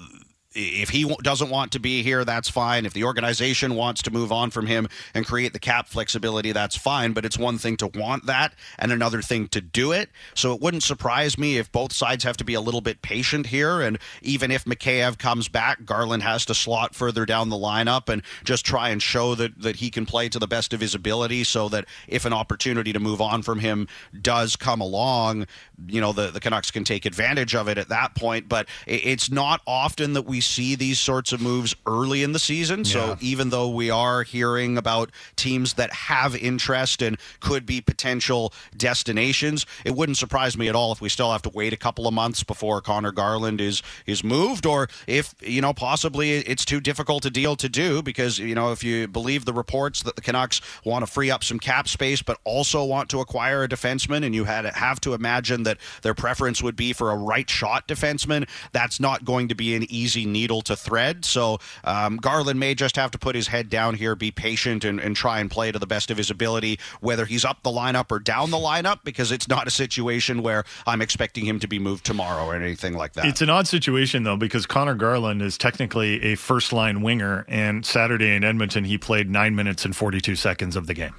if 0.54 0.90
he 0.90 1.14
doesn't 1.22 1.50
want 1.50 1.72
to 1.74 1.80
be 1.80 2.02
here, 2.02 2.26
that's 2.26 2.50
fine. 2.50 2.86
If 2.86 2.94
the 2.94 3.04
organization 3.04 3.76
wants 3.76 4.02
to 4.04 4.12
move 4.12 4.32
on 4.32 4.50
from 4.50 4.66
him 4.66 4.88
and 5.14 5.26
create 5.26 5.54
the 5.54 5.60
cap 5.60 5.88
flexibility, 5.88 6.52
that's 6.52 6.76
fine. 6.76 7.14
But 7.14 7.26
it's 7.26 7.38
one 7.38 7.58
thing 7.58 7.78
to 7.78 7.88
want 7.88 8.26
that 8.26 8.54
and 8.80 8.92
another 8.92 9.22
thing 9.22 9.48
to 9.50 9.62
do 9.62 9.92
it. 9.92 10.10
So 10.34 10.54
it 10.54 10.62
wouldn't 10.62 10.84
surprise 10.84 11.38
me 11.38 11.58
if 11.58 11.72
both 11.72 11.94
sides 11.94 12.24
have 12.24 12.38
to 12.38 12.44
be 12.44 12.54
a 12.54 12.62
little 12.62 12.82
bit 12.82 13.02
patient 13.02 13.48
here. 13.48 13.82
And 13.82 14.00
even 14.22 14.50
if 14.50 14.66
Mikheyev 14.66 15.18
comes 15.18 15.48
back, 15.48 15.86
Garland 15.86 16.24
has 16.24 16.46
to 16.46 16.56
slot 16.56 16.96
further 16.96 17.26
down 17.26 17.50
the 17.50 17.56
lineup 17.56 18.10
and 18.10 18.24
just 18.44 18.66
try 18.66 18.90
and 18.90 19.02
show 19.02 19.36
that, 19.36 19.62
that 19.62 19.78
he 19.78 19.90
can 19.90 20.06
play 20.06 20.30
to 20.30 20.40
the 20.40 20.48
best 20.48 20.74
of 20.74 20.80
his 20.80 20.96
ability 20.96 21.44
so 21.44 21.70
that 21.70 21.86
if 22.08 22.26
an 22.26 22.34
opportunity 22.34 22.94
to 22.94 23.00
move 23.00 23.22
on 23.22 23.44
from 23.44 23.60
him 23.60 23.88
does 24.22 24.56
come 24.56 24.82
along, 24.82 25.46
you 25.88 26.02
know, 26.02 26.14
the, 26.14 26.32
the 26.32 26.40
Canucks 26.40 26.72
can 26.72 26.84
take 26.84 27.06
advantage 27.06 27.54
of 27.54 27.68
it 27.68 27.78
at 27.78 27.90
that 27.90 28.16
point. 28.16 28.50
But 28.50 28.68
it's 28.88 29.30
not 29.30 29.62
often 29.68 30.14
that 30.14 30.24
we 30.24 30.42
see 30.48 30.76
these 30.76 31.00
sorts 31.00 31.32
of 31.32 31.42
moves 31.42 31.76
early 31.86 32.24
in 32.24 32.32
the 32.32 32.40
season. 32.40 32.86
So 32.86 33.18
even 33.22 33.50
though 33.50 33.70
we 33.70 33.90
are 33.90 34.24
hearing 34.24 34.78
about 34.78 35.12
teams 35.36 35.74
that 35.74 35.92
have 35.94 36.36
interest 36.36 37.02
and 37.02 37.18
could 37.40 37.66
be 37.66 37.82
potential 37.82 38.54
destinations, 38.76 39.66
it 39.86 39.96
wouldn't 39.96 40.18
surprise 40.18 40.58
me 40.58 40.70
at 40.70 40.76
all 40.76 40.92
if 40.92 41.02
we 41.02 41.10
still 41.10 41.32
have 41.32 41.42
to 41.44 41.50
wait 41.50 41.74
a 41.74 41.78
couple 41.78 42.08
of 42.08 42.14
months 42.14 42.44
before 42.44 42.82
Conor 42.82 43.12
Garland 43.12 43.62
is 43.62 43.82
is 44.06 44.24
moved, 44.24 44.66
or 44.66 44.88
if 45.06 45.36
you 45.42 45.62
know 45.62 45.74
possibly 45.74 46.32
it's 46.32 46.66
too 46.66 46.80
difficult 46.80 47.26
a 47.26 47.30
deal 47.30 47.56
to 47.56 47.70
do 47.70 48.02
because 48.02 48.40
you 48.40 48.56
know 48.56 48.72
if 48.72 48.84
you 48.84 49.08
believe 49.08 49.46
the 49.46 49.54
reports 49.54 50.04
that 50.04 50.16
the 50.16 50.22
Canucks 50.22 50.62
want 50.86 51.06
to 51.06 51.12
free 51.12 51.32
up 51.32 51.44
some 51.44 51.60
cap 51.60 51.88
space, 51.88 52.22
but 52.22 52.38
also 52.44 52.84
want 52.84 53.10
to 53.10 53.20
acquire 53.20 53.64
a 53.64 53.68
defenseman, 53.68 54.26
and 54.26 54.34
you 54.34 54.46
had 54.46 54.66
have 54.66 55.00
to 55.02 55.14
imagine 55.14 55.64
that 55.64 55.78
their 56.02 56.14
preference 56.14 56.62
would 56.62 56.76
be 56.76 56.94
for 56.94 57.12
a 57.12 57.18
right 57.18 57.50
shot 57.50 57.88
defenseman. 57.88 58.48
That's 58.72 59.00
not 59.00 59.26
going 59.26 59.48
to 59.50 59.56
be 59.56 59.76
an 59.76 59.90
easy 59.92 60.26
needle 60.32 60.62
to 60.64 60.76
thread. 60.76 61.26
So 61.26 61.60
um, 61.84 62.18
Garland 62.18 62.60
may 62.60 62.76
just 62.76 62.96
have 62.96 63.12
to 63.12 63.18
put 63.18 63.36
his 63.36 63.48
head 63.48 63.70
down 63.70 63.96
here, 63.96 64.16
be 64.16 64.32
patient, 64.32 64.84
and, 64.84 65.00
and 65.00 65.16
try 65.16 65.40
and 65.40 65.50
play 65.50 65.72
to 65.72 65.80
the 65.80 65.88
best 65.88 66.12
of 66.12 66.18
his 66.18 66.30
ability, 66.30 66.80
whether 67.02 67.26
he's 67.26 67.46
up 67.46 67.64
the 67.64 67.70
lineup 67.70 68.12
or 68.12 68.20
down 68.20 68.52
the 68.52 68.58
lineup, 68.58 69.00
because 69.04 69.32
it's 69.32 69.48
not 69.48 69.68
a 69.68 69.72
situation 69.72 70.44
where 70.44 70.64
I'm 70.86 71.02
expecting 71.02 71.46
him 71.46 71.60
to 71.60 71.68
be 71.68 71.80
moved 71.80 72.06
tomorrow 72.06 72.46
or 72.46 72.56
anything 72.56 72.94
like 72.94 73.14
that. 73.14 73.26
It's 73.26 73.42
an 73.42 73.50
odd 73.50 73.68
situation, 73.68 74.24
though, 74.24 74.38
because 74.38 74.66
Conor 74.66 74.96
Garland 74.96 75.42
is 75.42 75.58
technically 75.58 76.24
a 76.24 76.36
first 76.36 76.74
line 76.74 77.02
winger, 77.02 77.46
and 77.48 77.86
Saturday 77.86 78.36
in 78.36 78.44
Edmonton, 78.44 78.84
he 78.84 78.98
played 78.98 79.30
nine 79.30 79.56
minutes 79.56 79.86
and 79.86 79.96
42 79.96 80.36
seconds 80.36 80.76
of 80.76 80.88
the 80.88 80.94
game. 80.94 81.16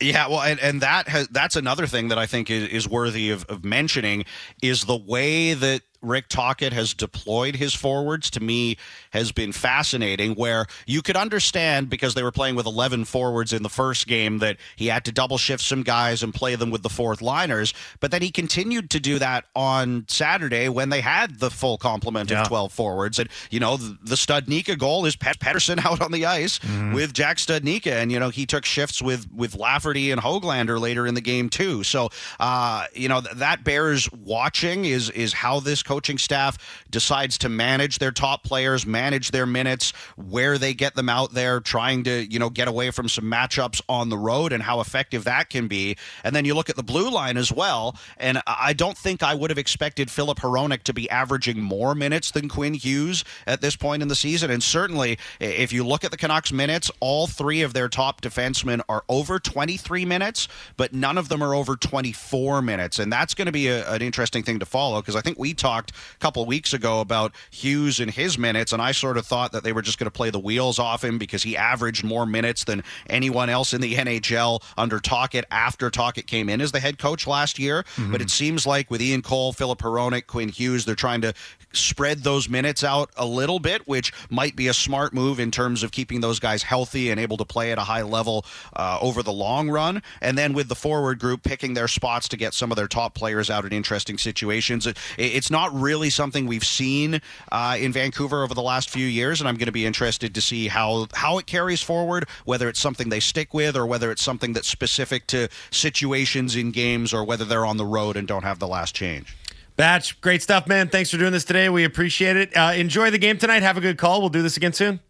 Yeah, 0.00 0.28
well, 0.28 0.40
and, 0.40 0.58
and 0.60 0.80
that 0.80 1.08
has, 1.08 1.28
that's 1.28 1.56
another 1.56 1.86
thing 1.86 2.08
that 2.08 2.18
I 2.18 2.24
think 2.24 2.50
is, 2.50 2.68
is 2.68 2.88
worthy 2.88 3.30
of, 3.30 3.44
of 3.46 3.64
mentioning 3.64 4.24
is 4.62 4.84
the 4.84 4.96
way 4.96 5.52
that 5.52 5.82
Rick 6.02 6.28
Tocchet 6.28 6.72
has 6.72 6.94
deployed 6.94 7.56
his 7.56 7.74
forwards 7.74 8.30
to 8.30 8.40
me 8.40 8.76
has 9.10 9.32
been 9.32 9.52
fascinating. 9.52 10.34
Where 10.34 10.66
you 10.86 11.02
could 11.02 11.16
understand 11.16 11.90
because 11.90 12.14
they 12.14 12.22
were 12.22 12.32
playing 12.32 12.54
with 12.54 12.66
11 12.66 13.04
forwards 13.04 13.52
in 13.52 13.62
the 13.62 13.68
first 13.68 14.06
game 14.06 14.38
that 14.38 14.56
he 14.76 14.86
had 14.86 15.04
to 15.04 15.12
double 15.12 15.38
shift 15.38 15.62
some 15.62 15.82
guys 15.82 16.22
and 16.22 16.32
play 16.32 16.54
them 16.54 16.70
with 16.70 16.82
the 16.82 16.88
fourth 16.88 17.20
liners. 17.20 17.74
But 18.00 18.10
then 18.10 18.22
he 18.22 18.30
continued 18.30 18.90
to 18.90 19.00
do 19.00 19.18
that 19.18 19.44
on 19.54 20.06
Saturday 20.08 20.68
when 20.68 20.88
they 20.88 21.00
had 21.00 21.38
the 21.38 21.50
full 21.50 21.78
complement 21.78 22.30
yeah. 22.30 22.42
of 22.42 22.48
12 22.48 22.72
forwards. 22.72 23.18
And, 23.18 23.28
you 23.50 23.60
know, 23.60 23.76
the, 23.76 23.98
the 24.02 24.14
Studnicka 24.14 24.78
goal 24.78 25.06
is 25.06 25.16
Pat 25.16 25.38
Pettersson 25.38 25.84
out 25.84 26.00
on 26.00 26.12
the 26.12 26.26
ice 26.26 26.58
mm-hmm. 26.60 26.92
with 26.92 27.12
Jack 27.12 27.36
Studnicka. 27.38 27.92
And, 27.92 28.10
you 28.10 28.18
know, 28.18 28.30
he 28.30 28.46
took 28.46 28.64
shifts 28.64 29.02
with, 29.02 29.30
with 29.32 29.56
Lafferty 29.56 30.10
and 30.10 30.20
Hoglander 30.20 30.80
later 30.80 31.06
in 31.06 31.14
the 31.14 31.20
game, 31.20 31.48
too. 31.48 31.82
So, 31.82 32.10
uh, 32.38 32.86
you 32.94 33.08
know, 33.08 33.20
that 33.20 33.64
bears 33.64 34.10
watching 34.12 34.84
is, 34.84 35.10
is 35.10 35.32
how 35.32 35.60
this 35.60 35.82
coaching 35.90 36.18
staff 36.18 36.56
decides 36.88 37.36
to 37.36 37.48
manage 37.48 37.98
their 37.98 38.12
top 38.12 38.44
players, 38.44 38.86
manage 38.86 39.32
their 39.32 39.44
minutes, 39.44 39.92
where 40.14 40.56
they 40.56 40.72
get 40.72 40.94
them 40.94 41.08
out 41.08 41.32
there, 41.32 41.58
trying 41.58 42.04
to, 42.04 42.32
you 42.32 42.38
know, 42.38 42.48
get 42.48 42.68
away 42.68 42.92
from 42.92 43.08
some 43.08 43.24
matchups 43.24 43.82
on 43.88 44.08
the 44.08 44.16
road 44.16 44.52
and 44.52 44.62
how 44.62 44.78
effective 44.80 45.24
that 45.24 45.50
can 45.50 45.66
be. 45.66 45.96
And 46.22 46.36
then 46.36 46.44
you 46.44 46.54
look 46.54 46.70
at 46.70 46.76
the 46.76 46.84
blue 46.84 47.10
line 47.10 47.36
as 47.36 47.50
well. 47.50 47.96
And 48.18 48.40
I 48.46 48.72
don't 48.72 48.96
think 48.96 49.24
I 49.24 49.34
would 49.34 49.50
have 49.50 49.58
expected 49.58 50.12
Philip 50.12 50.38
Hronek 50.38 50.84
to 50.84 50.92
be 50.92 51.10
averaging 51.10 51.60
more 51.60 51.96
minutes 51.96 52.30
than 52.30 52.48
Quinn 52.48 52.74
Hughes 52.74 53.24
at 53.48 53.60
this 53.60 53.74
point 53.74 54.00
in 54.00 54.06
the 54.06 54.14
season. 54.14 54.48
And 54.48 54.62
certainly, 54.62 55.18
if 55.40 55.72
you 55.72 55.84
look 55.84 56.04
at 56.04 56.12
the 56.12 56.16
Canucks 56.16 56.52
minutes, 56.52 56.88
all 57.00 57.26
three 57.26 57.62
of 57.62 57.72
their 57.72 57.88
top 57.88 58.20
defensemen 58.20 58.80
are 58.88 59.02
over 59.08 59.40
23 59.40 60.04
minutes, 60.04 60.46
but 60.76 60.92
none 60.92 61.18
of 61.18 61.28
them 61.28 61.42
are 61.42 61.52
over 61.52 61.74
24 61.74 62.62
minutes. 62.62 63.00
And 63.00 63.12
that's 63.12 63.34
going 63.34 63.46
to 63.46 63.52
be 63.52 63.66
a, 63.66 63.90
an 63.90 64.02
interesting 64.02 64.44
thing 64.44 64.60
to 64.60 64.66
follow 64.66 65.00
because 65.00 65.16
I 65.16 65.20
think 65.20 65.36
we 65.36 65.52
talked 65.52 65.79
talked 65.80 65.92
a 66.14 66.18
couple 66.18 66.44
weeks 66.46 66.72
ago 66.72 67.00
about 67.00 67.32
Hughes 67.50 68.00
and 68.00 68.10
his 68.10 68.38
minutes, 68.38 68.72
and 68.72 68.82
I 68.82 68.92
sort 68.92 69.16
of 69.16 69.26
thought 69.26 69.52
that 69.52 69.64
they 69.64 69.72
were 69.72 69.82
just 69.82 69.98
going 69.98 70.06
to 70.06 70.10
play 70.10 70.30
the 70.30 70.38
wheels 70.38 70.78
off 70.78 71.04
him 71.04 71.18
because 71.18 71.42
he 71.42 71.56
averaged 71.56 72.04
more 72.04 72.26
minutes 72.26 72.64
than 72.64 72.82
anyone 73.08 73.48
else 73.48 73.72
in 73.72 73.80
the 73.80 73.94
NHL 73.94 74.62
under 74.76 75.00
Tocchet 75.00 75.44
after 75.50 75.90
Tocchet 75.90 76.26
came 76.26 76.48
in 76.48 76.60
as 76.60 76.72
the 76.72 76.80
head 76.80 76.98
coach 76.98 77.26
last 77.26 77.58
year. 77.58 77.82
Mm-hmm. 77.96 78.12
But 78.12 78.20
it 78.20 78.30
seems 78.30 78.66
like 78.66 78.90
with 78.90 79.00
Ian 79.00 79.22
Cole, 79.22 79.52
Philip 79.52 79.80
Hronek, 79.80 80.26
Quinn 80.26 80.48
Hughes, 80.48 80.84
they're 80.84 80.94
trying 80.94 81.22
to 81.22 81.32
spread 81.72 82.20
those 82.20 82.48
minutes 82.48 82.82
out 82.82 83.10
a 83.16 83.26
little 83.26 83.58
bit, 83.58 83.86
which 83.86 84.12
might 84.28 84.56
be 84.56 84.68
a 84.68 84.74
smart 84.74 85.12
move 85.14 85.38
in 85.38 85.50
terms 85.50 85.82
of 85.82 85.92
keeping 85.92 86.20
those 86.20 86.38
guys 86.38 86.62
healthy 86.62 87.10
and 87.10 87.20
able 87.20 87.36
to 87.36 87.44
play 87.44 87.72
at 87.72 87.78
a 87.78 87.82
high 87.82 88.02
level 88.02 88.44
uh, 88.74 88.98
over 89.00 89.22
the 89.22 89.32
long 89.32 89.70
run. 89.70 90.02
And 90.20 90.36
then 90.36 90.52
with 90.52 90.68
the 90.68 90.74
forward 90.74 91.18
group 91.18 91.42
picking 91.42 91.74
their 91.74 91.88
spots 91.88 92.28
to 92.28 92.36
get 92.36 92.54
some 92.54 92.70
of 92.72 92.76
their 92.76 92.88
top 92.88 93.14
players 93.14 93.50
out 93.50 93.64
in 93.64 93.72
interesting 93.72 94.18
situations. 94.18 94.86
It, 94.86 94.96
it's 95.18 95.50
not 95.50 95.72
really 95.74 96.10
something 96.10 96.46
we've 96.46 96.64
seen 96.64 97.20
uh, 97.52 97.76
in 97.78 97.92
Vancouver 97.92 98.42
over 98.42 98.54
the 98.54 98.62
last 98.62 98.90
few 98.90 99.06
years, 99.06 99.40
and 99.40 99.48
I'm 99.48 99.56
going 99.56 99.66
to 99.66 99.72
be 99.72 99.86
interested 99.86 100.34
to 100.34 100.40
see 100.40 100.68
how 100.68 101.06
how 101.14 101.38
it 101.38 101.46
carries 101.46 101.82
forward. 101.82 102.28
Whether 102.44 102.68
it's 102.68 102.80
something 102.80 103.08
they 103.08 103.20
stick 103.20 103.54
with, 103.54 103.76
or 103.76 103.86
whether 103.86 104.10
it's 104.10 104.22
something 104.22 104.52
that's 104.52 104.68
specific 104.68 105.26
to 105.28 105.48
situations 105.70 106.56
in 106.56 106.70
games, 106.70 107.12
or 107.12 107.24
whether 107.24 107.44
they're 107.44 107.66
on 107.66 107.76
the 107.76 107.86
road 107.86 108.16
and 108.16 108.26
don't 108.26 108.44
have 108.44 108.58
the 108.58 108.68
last 108.68 108.94
change. 108.94 109.36
Batch, 109.80 110.20
great 110.20 110.42
stuff, 110.42 110.66
man. 110.66 110.90
Thanks 110.90 111.10
for 111.10 111.16
doing 111.16 111.32
this 111.32 111.46
today. 111.46 111.70
We 111.70 111.84
appreciate 111.84 112.36
it. 112.36 112.54
Uh, 112.54 112.74
enjoy 112.76 113.10
the 113.10 113.16
game 113.16 113.38
tonight. 113.38 113.62
Have 113.62 113.78
a 113.78 113.80
good 113.80 113.96
call. 113.96 114.20
We'll 114.20 114.28
do 114.28 114.42
this 114.42 114.58
again 114.58 114.74
soon. 114.74 115.00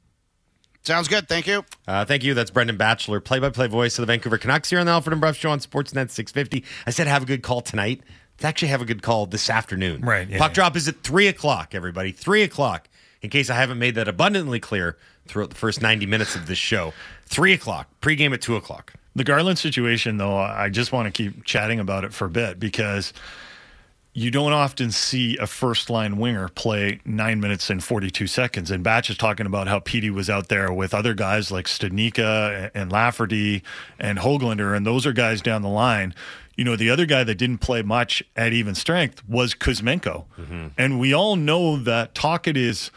Sounds 0.85 1.09
good. 1.09 1.29
Thank 1.29 1.49
you. 1.49 1.65
Uh, 1.89 2.05
thank 2.05 2.23
you. 2.23 2.35
That's 2.35 2.53
Brendan 2.53 2.77
Batchelor, 2.77 3.19
play-by-play 3.19 3.67
voice 3.67 3.99
of 3.99 4.07
the 4.07 4.07
Vancouver 4.07 4.39
Canucks 4.39 4.71
here 4.71 4.79
on 4.79 4.87
the 4.87 4.93
Halford 4.93 5.13
and 5.13 5.21
Brough 5.21 5.33
Show 5.33 5.51
on 5.51 5.59
Sportsnet 5.59 6.09
650. 6.09 6.65
I 6.87 6.91
said 6.91 7.09
have 7.09 7.25
a 7.25 7.27
good 7.27 7.43
call 7.43 7.63
tonight. 7.63 8.03
Let's 8.35 8.45
actually 8.45 8.69
have 8.69 8.81
a 8.81 8.85
good 8.85 9.03
call 9.03 9.27
this 9.27 9.51
afternoon. 9.51 10.03
Right, 10.03 10.29
yeah, 10.29 10.39
Puck 10.39 10.51
yeah. 10.51 10.55
drop 10.55 10.77
is 10.77 10.87
at 10.87 11.03
three 11.03 11.27
o'clock. 11.27 11.75
Everybody, 11.75 12.13
three 12.13 12.45
o'clock. 12.45 12.89
In 13.23 13.29
case 13.29 13.51
I 13.51 13.57
haven't 13.57 13.81
made 13.81 13.97
that 13.97 14.07
abundantly 14.07 14.61
clear 14.61 14.97
throughout 15.27 15.51
the 15.51 15.57
first 15.57 15.83
ninety 15.83 16.07
minutes 16.07 16.37
of 16.37 16.47
this 16.47 16.59
show, 16.59 16.95
three 17.27 17.53
o'clock. 17.55 17.89
Pregame 18.01 18.33
at 18.33 18.41
two 18.41 18.55
o'clock. 18.55 18.93
The 19.17 19.25
Garland 19.25 19.59
situation, 19.59 20.19
though, 20.19 20.37
I 20.37 20.69
just 20.69 20.93
want 20.93 21.07
to 21.07 21.11
keep 21.11 21.45
chatting 21.45 21.81
about 21.81 22.05
it 22.05 22.15
for 22.15 22.27
a 22.27 22.31
bit 22.31 22.61
because 22.61 23.13
you 24.13 24.31
don't 24.31 24.53
often 24.53 24.91
see 24.91 25.37
a 25.39 25.47
first 25.47 25.89
line 25.89 26.17
winger 26.17 26.49
play 26.49 27.01
nine 27.05 27.41
minutes 27.41 27.71
and 27.71 27.83
42 27.83 28.27
seconds. 28.27 28.71
And 28.71 28.83
Batch 28.83 29.09
is 29.09 29.17
talking 29.17 29.47
about 29.47 29.69
how 29.69 29.79
Petey 29.79 30.11
was 30.11 30.29
out 30.29 30.49
there 30.49 30.73
with 30.73 30.93
other 30.93 31.15
guys 31.15 31.53
like 31.53 31.67
Studnicka 31.67 32.71
and 32.75 32.91
Lafferty 32.91 33.63
and 33.99 34.19
Hoglander, 34.19 34.77
and 34.77 34.85
those 34.85 35.07
are 35.07 35.13
guys 35.13 35.41
down 35.41 35.63
the 35.63 35.69
line. 35.69 36.15
You 36.57 36.65
know, 36.65 36.77
the 36.77 36.91
other 36.91 37.07
guy 37.07 37.23
that 37.23 37.37
didn't 37.37 37.59
play 37.59 37.83
much 37.83 38.23
at 38.35 38.53
even 38.53 38.75
strength 38.75 39.27
was 39.29 39.55
Kuzmenko. 39.55 40.25
Mm-hmm. 40.39 40.67
And 40.77 40.99
we 40.99 41.15
all 41.15 41.37
know 41.37 41.77
that 41.77 42.15
Tocchet 42.15 42.57
is 42.57 42.91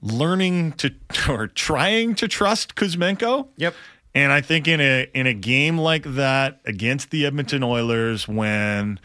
learning 0.00 0.72
to 0.72 0.94
or 1.28 1.48
trying 1.48 2.14
to 2.14 2.28
trust 2.28 2.76
Kuzmenko. 2.76 3.48
Yep. 3.56 3.74
And 4.14 4.30
I 4.30 4.42
think 4.42 4.68
in 4.68 4.80
a 4.80 5.08
in 5.14 5.26
a 5.26 5.32
game 5.32 5.78
like 5.78 6.04
that 6.04 6.60
against 6.66 7.10
the 7.10 7.24
Edmonton 7.24 7.62
Oilers, 7.62 8.28
when 8.28 9.00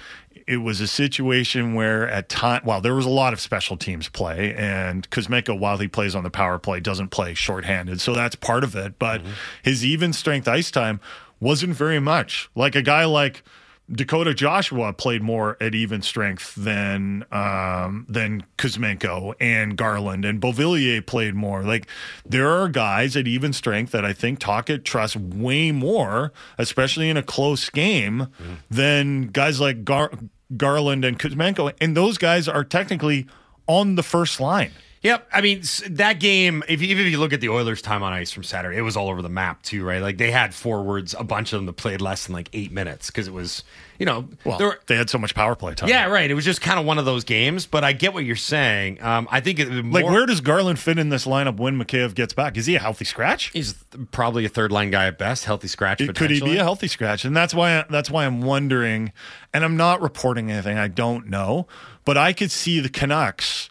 it 0.48 0.58
was 0.58 0.82
a 0.82 0.88
situation 0.88 1.74
where 1.74 2.08
at 2.10 2.30
time, 2.30 2.62
well, 2.66 2.82
there 2.82 2.94
was 2.94 3.06
a 3.06 3.10
lot 3.10 3.34
of 3.34 3.40
special 3.40 3.78
teams 3.78 4.10
play, 4.10 4.54
and 4.56 5.10
Kuzmenko, 5.10 5.58
while 5.58 5.78
he 5.78 5.88
plays 5.88 6.16
on 6.16 6.24
the 6.24 6.30
power 6.30 6.60
play, 6.60 6.80
doesn't 6.80 7.10
play 7.10 7.34
shorthanded, 7.34 8.02
so 8.02 8.14
that's 8.14 8.36
part 8.36 8.64
of 8.64 8.76
it. 8.76 9.00
But 9.00 9.22
mm-hmm. 9.22 9.32
his 9.64 9.86
even 9.86 10.14
strength 10.14 10.48
ice 10.48 10.72
time 10.72 11.00
wasn't 11.40 11.74
very 11.74 12.00
much. 12.00 12.50
Like 12.56 12.76
a 12.76 12.82
guy 12.82 13.06
like 13.06 13.44
Dakota 13.90 14.34
Joshua 14.34 14.92
played 14.92 15.22
more 15.22 15.56
at 15.62 15.74
even 15.74 16.02
strength 16.02 16.56
than 16.56 17.24
um, 17.32 18.06
than 18.10 18.44
Kuzmenko 18.58 19.34
and 19.40 19.78
Garland, 19.78 20.26
and 20.26 20.42
Beauvillier 20.42 21.06
played 21.06 21.36
more. 21.36 21.64
Like 21.64 21.88
there 22.26 22.50
are 22.50 22.68
guys 22.68 23.16
at 23.16 23.28
even 23.28 23.54
strength 23.54 23.94
that 23.94 24.04
I 24.04 24.12
think 24.12 24.40
Tocchet 24.40 24.84
trusts 24.84 25.16
way 25.16 25.72
more, 25.72 26.34
especially 26.58 27.10
in 27.10 27.16
a 27.16 27.24
close 27.24 27.70
game, 27.70 28.28
than 28.70 29.28
guys 29.28 29.62
like 29.62 29.86
Gar- 29.86 30.12
Garland 30.58 31.06
and 31.06 31.18
Kuzmenko, 31.18 31.74
and 31.80 31.96
those 31.96 32.18
guys 32.18 32.48
are 32.50 32.66
technically 32.66 33.26
on 33.68 33.96
the 33.96 34.04
first 34.04 34.40
line. 34.42 34.72
Yep. 35.08 35.28
I 35.32 35.42
mean, 35.42 35.62
that 35.92 36.20
game, 36.20 36.64
if 36.68 36.82
you, 36.82 36.90
even 36.90 37.06
if 37.06 37.12
you 37.12 37.18
look 37.20 37.32
at 37.34 37.40
the 37.42 37.50
Oilers' 37.50 37.82
time 37.82 38.04
on 38.04 38.12
ice 38.14 38.32
from 38.32 38.44
Saturday, 38.44 38.78
it 38.78 38.82
was 38.82 38.98
all 38.98 39.08
over 39.10 39.22
the 39.22 39.30
map, 39.30 39.62
too, 39.64 39.84
right? 39.86 40.02
Like, 40.02 40.18
they 40.18 40.32
had 40.32 40.54
forwards, 40.54 41.16
a 41.18 41.24
bunch 41.24 41.54
of 41.54 41.60
them 41.60 41.66
that 41.68 41.74
played 41.74 42.02
less 42.02 42.26
than 42.26 42.34
like 42.34 42.50
eight 42.52 42.72
minutes 42.72 43.08
because 43.08 43.28
it 43.28 43.34
was, 43.34 43.64
you 44.00 44.06
know, 44.06 44.28
Well, 44.44 44.60
were- 44.60 44.80
they 44.88 44.98
had 44.98 45.10
so 45.10 45.18
much 45.18 45.34
power 45.34 45.56
play 45.56 45.74
time. 45.76 45.88
yeah, 45.90 46.06
right. 46.08 46.30
It 46.30 46.34
was 46.34 46.44
just 46.46 46.60
kind 46.62 46.78
of 46.80 46.86
one 46.86 46.98
of 46.98 47.06
those 47.06 47.24
games, 47.24 47.66
but 47.66 47.84
I 47.86 47.94
get 47.94 48.14
what 48.14 48.26
you're 48.26 48.36
saying. 48.36 49.02
Um, 49.02 49.28
I 49.32 49.40
think 49.40 49.60
it, 49.60 49.70
Like, 49.70 50.04
where 50.06 50.26
does 50.26 50.42
Garland 50.42 50.78
fit 50.80 51.00
in 51.00 51.08
this 51.10 51.26
lineup 51.26 51.58
when 51.58 51.80
Mikheyev 51.82 52.14
gets 52.14 52.34
back? 52.34 52.58
Is 52.58 52.66
he 52.66 52.76
a 52.76 52.80
healthy 52.80 53.06
scratch? 53.06 53.52
he's 53.54 53.74
probably 54.12 54.44
a 54.46 54.50
third 54.50 54.72
line 54.72 54.92
guy 54.92 55.08
at 55.08 55.18
best, 55.18 55.46
healthy 55.46 55.68
scratch. 55.70 56.02
It- 56.02 56.16
could 56.16 56.32
he 56.32 56.42
be 56.42 56.58
a 56.58 56.64
healthy 56.64 56.88
scratch? 56.90 57.24
And 57.24 57.36
that's 57.36 57.54
why 57.54 57.86
that's 57.90 58.12
why 58.12 58.26
I'm 58.26 58.42
wondering. 58.42 59.14
And 59.54 59.64
I'm 59.64 59.78
not 59.78 60.02
reporting 60.02 60.52
anything. 60.52 60.78
I 60.78 60.88
don't 60.90 61.28
know, 61.30 61.66
but 62.04 62.18
I 62.18 62.34
could 62.34 62.52
see 62.52 62.80
the 62.80 62.90
Canucks 62.90 63.70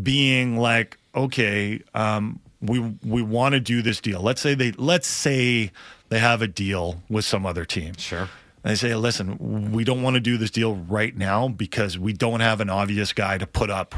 being 0.00 0.56
like, 0.58 0.98
okay, 1.14 1.80
um, 1.94 2.40
we 2.60 2.80
we 3.04 3.22
want 3.22 3.54
to 3.54 3.60
do 3.60 3.82
this 3.82 4.00
deal. 4.00 4.20
Let's 4.20 4.40
say 4.40 4.54
they 4.54 4.72
let's 4.72 5.06
say 5.06 5.70
they 6.08 6.18
have 6.18 6.42
a 6.42 6.48
deal 6.48 7.02
with 7.08 7.24
some 7.24 7.46
other 7.46 7.64
team. 7.64 7.94
Sure. 7.96 8.28
And 8.64 8.72
they 8.72 8.74
say, 8.74 8.94
listen, 8.96 9.72
we 9.72 9.84
don't 9.84 10.02
want 10.02 10.14
to 10.14 10.20
do 10.20 10.36
this 10.36 10.50
deal 10.50 10.74
right 10.74 11.16
now 11.16 11.48
because 11.48 11.98
we 11.98 12.12
don't 12.12 12.40
have 12.40 12.60
an 12.60 12.68
obvious 12.68 13.12
guy 13.12 13.38
to 13.38 13.46
put 13.46 13.70
up 13.70 13.94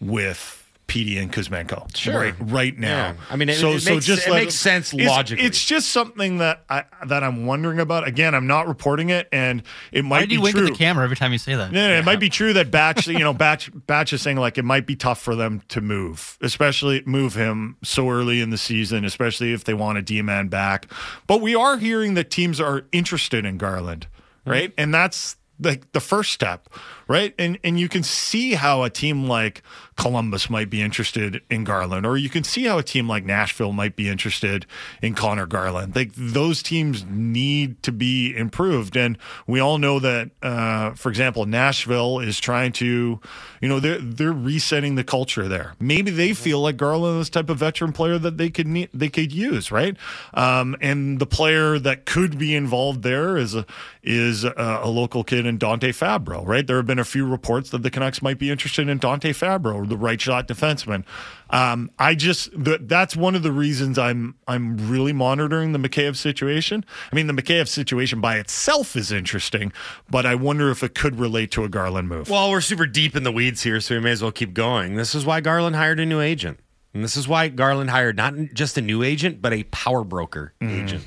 with 0.00 0.63
Petey 0.86 1.16
and 1.18 1.32
Kuzmenko. 1.32 1.96
Sure. 1.96 2.14
Right, 2.20 2.34
right 2.40 2.78
now. 2.78 2.88
Yeah. 2.88 3.14
I 3.30 3.36
mean, 3.36 3.48
it- 3.48 3.58
it 3.58 3.84
makes- 3.86 4.08
it 4.08 4.28
let- 4.28 4.42
makes 4.42 4.54
sense 4.54 4.92
it's- 4.92 5.08
logically. 5.08 5.44
It's 5.44 5.64
just 5.64 5.88
something 5.88 6.38
that 6.38 6.62
I 6.68 6.84
that 7.06 7.24
I'm 7.24 7.46
wondering 7.46 7.80
about. 7.80 8.06
Again, 8.06 8.34
I'm 8.34 8.46
not 8.46 8.68
reporting 8.68 9.08
it, 9.10 9.28
and 9.32 9.62
it 9.92 10.04
might 10.04 10.10
Why 10.10 10.20
do 10.22 10.26
be 10.28 10.34
you 10.34 10.40
wink 10.42 10.56
true. 10.56 10.66
at 10.66 10.72
the 10.72 10.78
camera 10.78 11.02
every 11.04 11.16
time 11.16 11.32
you 11.32 11.38
say 11.38 11.54
that? 11.54 11.72
No, 11.72 11.88
no, 11.88 11.94
it 11.94 12.04
might 12.04 12.20
be 12.20 12.28
true 12.28 12.52
that 12.52 12.70
Batch, 12.70 13.06
you 13.06 13.18
know, 13.18 13.32
Batch, 13.44 13.70
Batch 13.86 14.12
is 14.12 14.20
saying 14.22 14.36
like 14.36 14.58
it 14.58 14.64
might 14.64 14.86
be 14.86 14.94
tough 14.94 15.20
for 15.20 15.34
them 15.34 15.62
to 15.68 15.80
move, 15.80 16.36
especially 16.42 17.02
move 17.06 17.34
him 17.34 17.76
so 17.82 18.10
early 18.10 18.40
in 18.42 18.50
the 18.50 18.58
season, 18.58 19.04
especially 19.04 19.52
if 19.54 19.64
they 19.64 19.74
want 19.74 19.98
a 19.98 20.02
D 20.02 20.20
man 20.22 20.48
back. 20.48 20.86
But 21.26 21.40
we 21.40 21.54
are 21.54 21.78
hearing 21.78 22.14
that 22.14 22.30
teams 22.30 22.60
are 22.60 22.84
interested 22.92 23.44
in 23.46 23.56
Garland, 23.56 24.06
mm-hmm. 24.40 24.50
right? 24.50 24.72
And 24.76 24.92
that's 24.94 25.36
like 25.60 25.92
the 25.92 26.00
first 26.00 26.32
step, 26.32 26.68
right? 27.08 27.34
And 27.38 27.58
and 27.64 27.78
you 27.78 27.88
can 27.88 28.02
see 28.02 28.54
how 28.54 28.82
a 28.82 28.90
team 28.90 29.26
like 29.26 29.62
Columbus 29.96 30.50
might 30.50 30.70
be 30.70 30.82
interested 30.82 31.42
in 31.50 31.64
Garland, 31.64 32.04
or 32.04 32.16
you 32.16 32.28
can 32.28 32.44
see 32.44 32.64
how 32.64 32.78
a 32.78 32.82
team 32.82 33.08
like 33.08 33.24
Nashville 33.24 33.72
might 33.72 33.94
be 33.94 34.08
interested 34.08 34.66
in 35.02 35.14
Conor 35.14 35.46
Garland. 35.46 35.94
Like 35.94 36.12
those 36.16 36.62
teams 36.62 37.04
need 37.04 37.82
to 37.84 37.92
be 37.92 38.34
improved, 38.36 38.96
and 38.96 39.16
we 39.46 39.60
all 39.60 39.78
know 39.78 39.98
that. 40.00 40.30
Uh, 40.42 40.92
for 40.94 41.08
example, 41.08 41.46
Nashville 41.46 42.20
is 42.20 42.40
trying 42.40 42.72
to, 42.72 43.20
you 43.60 43.68
know, 43.68 43.80
they're 43.80 43.98
they're 43.98 44.32
resetting 44.32 44.96
the 44.96 45.04
culture 45.04 45.48
there. 45.48 45.74
Maybe 45.78 46.10
they 46.10 46.34
feel 46.34 46.60
like 46.60 46.76
Garland 46.76 47.20
is 47.20 47.30
the 47.30 47.40
type 47.40 47.50
of 47.50 47.58
veteran 47.58 47.92
player 47.92 48.18
that 48.18 48.36
they 48.36 48.50
could 48.50 48.66
need, 48.66 48.90
they 48.92 49.08
could 49.08 49.32
use, 49.32 49.70
right? 49.70 49.96
Um, 50.34 50.76
and 50.80 51.18
the 51.18 51.26
player 51.26 51.78
that 51.78 52.04
could 52.04 52.38
be 52.38 52.54
involved 52.54 53.02
there 53.02 53.36
is 53.36 53.54
a 53.54 53.66
is 54.02 54.44
a, 54.44 54.80
a 54.82 54.88
local 54.88 55.24
kid 55.24 55.46
in 55.46 55.58
Dante 55.58 55.92
Fabbro, 55.92 56.46
right? 56.46 56.66
There 56.66 56.76
have 56.76 56.86
been 56.86 56.93
a 56.98 57.04
few 57.04 57.26
reports 57.26 57.70
that 57.70 57.82
the 57.82 57.90
Canucks 57.90 58.22
might 58.22 58.38
be 58.38 58.50
interested 58.50 58.88
in 58.88 58.98
Dante 58.98 59.32
Fabbro, 59.32 59.88
the 59.88 59.96
right 59.96 60.20
shot 60.20 60.48
defenseman. 60.48 61.04
Um, 61.50 61.90
I 61.98 62.14
just 62.14 62.52
th- 62.64 62.80
that's 62.82 63.16
one 63.16 63.34
of 63.34 63.42
the 63.42 63.52
reasons 63.52 63.98
I'm 63.98 64.34
I'm 64.48 64.90
really 64.90 65.12
monitoring 65.12 65.72
the 65.72 65.78
Mikheyev 65.78 66.16
situation. 66.16 66.84
I 67.12 67.14
mean, 67.14 67.26
the 67.26 67.32
Mikheyev 67.32 67.68
situation 67.68 68.20
by 68.20 68.38
itself 68.38 68.96
is 68.96 69.12
interesting, 69.12 69.72
but 70.10 70.26
I 70.26 70.34
wonder 70.34 70.70
if 70.70 70.82
it 70.82 70.94
could 70.94 71.18
relate 71.18 71.50
to 71.52 71.64
a 71.64 71.68
Garland 71.68 72.08
move. 72.08 72.30
Well, 72.30 72.50
we're 72.50 72.60
super 72.60 72.86
deep 72.86 73.14
in 73.14 73.22
the 73.22 73.32
weeds 73.32 73.62
here, 73.62 73.80
so 73.80 73.94
we 73.94 74.00
may 74.00 74.10
as 74.10 74.22
well 74.22 74.32
keep 74.32 74.54
going. 74.54 74.96
This 74.96 75.14
is 75.14 75.24
why 75.24 75.40
Garland 75.40 75.76
hired 75.76 76.00
a 76.00 76.06
new 76.06 76.20
agent. 76.20 76.58
And 76.92 77.02
this 77.02 77.16
is 77.16 77.26
why 77.26 77.48
Garland 77.48 77.90
hired 77.90 78.16
not 78.16 78.34
just 78.54 78.78
a 78.78 78.80
new 78.80 79.02
agent, 79.02 79.42
but 79.42 79.52
a 79.52 79.64
power 79.64 80.04
broker 80.04 80.54
agent. 80.62 81.04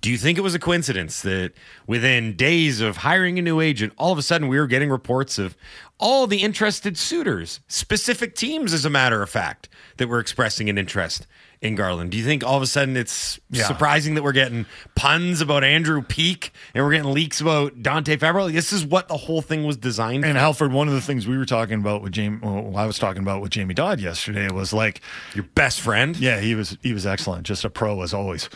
Do 0.00 0.10
you 0.10 0.16
think 0.16 0.38
it 0.38 0.40
was 0.40 0.54
a 0.54 0.58
coincidence 0.58 1.20
that 1.22 1.52
within 1.86 2.34
days 2.34 2.80
of 2.80 2.98
hiring 2.98 3.38
a 3.38 3.42
new 3.42 3.60
agent, 3.60 3.92
all 3.98 4.12
of 4.12 4.18
a 4.18 4.22
sudden 4.22 4.48
we 4.48 4.58
were 4.58 4.66
getting 4.66 4.88
reports 4.90 5.38
of 5.38 5.56
all 5.98 6.26
the 6.26 6.38
interested 6.42 6.96
suitors, 6.96 7.60
specific 7.68 8.34
teams, 8.34 8.72
as 8.72 8.86
a 8.86 8.90
matter 8.90 9.22
of 9.22 9.28
fact, 9.28 9.68
that 9.98 10.08
were 10.08 10.18
expressing 10.18 10.70
an 10.70 10.78
interest 10.78 11.26
in 11.60 11.74
Garland? 11.74 12.10
Do 12.12 12.16
you 12.16 12.24
think 12.24 12.42
all 12.42 12.56
of 12.56 12.62
a 12.62 12.66
sudden 12.66 12.96
it's 12.96 13.38
Yeah. 13.50 13.66
surprising 13.66 14.14
that 14.14 14.22
we're 14.22 14.32
getting 14.32 14.64
puns 14.94 15.42
about 15.42 15.62
Andrew 15.62 16.00
Peeke 16.00 16.50
and 16.74 16.82
we're 16.82 16.92
getting 16.92 17.12
leaks 17.12 17.42
about 17.42 17.82
Dante 17.82 18.16
Fabbro? 18.16 18.50
This 18.50 18.72
is 18.72 18.82
what 18.86 19.08
the 19.08 19.18
whole 19.18 19.42
thing 19.42 19.64
was 19.64 19.76
designed 19.76 20.24
And 20.24 20.38
Halford, 20.38 20.72
one 20.72 20.88
of 20.88 20.94
the 20.94 21.02
things 21.02 21.26
we 21.26 21.36
were 21.36 21.44
talking 21.44 21.78
about 21.78 22.00
with 22.00 22.12
Jamie, 22.12 22.38
well, 22.42 22.74
I 22.78 22.86
was 22.86 22.98
talking 22.98 23.20
about 23.22 23.42
with 23.42 23.50
Jamie 23.50 23.74
Dodd 23.74 24.00
yesterday 24.00 24.48
was 24.50 24.72
like, 24.72 25.02
your 25.34 25.44
best 25.54 25.82
friend. 25.82 26.16
yeah, 26.16 26.40
he 26.40 26.54
was 26.54 26.78
he 26.82 26.94
was 26.94 27.04
excellent, 27.04 27.42
just 27.46 27.62
a 27.66 27.68
pro 27.68 28.00
as 28.00 28.14
always. 28.14 28.48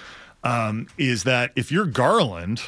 Um, 0.45 0.87
is 0.99 1.25
that 1.25 1.53
if 1.57 1.73
you're 1.73 1.87
Garland, 1.87 2.63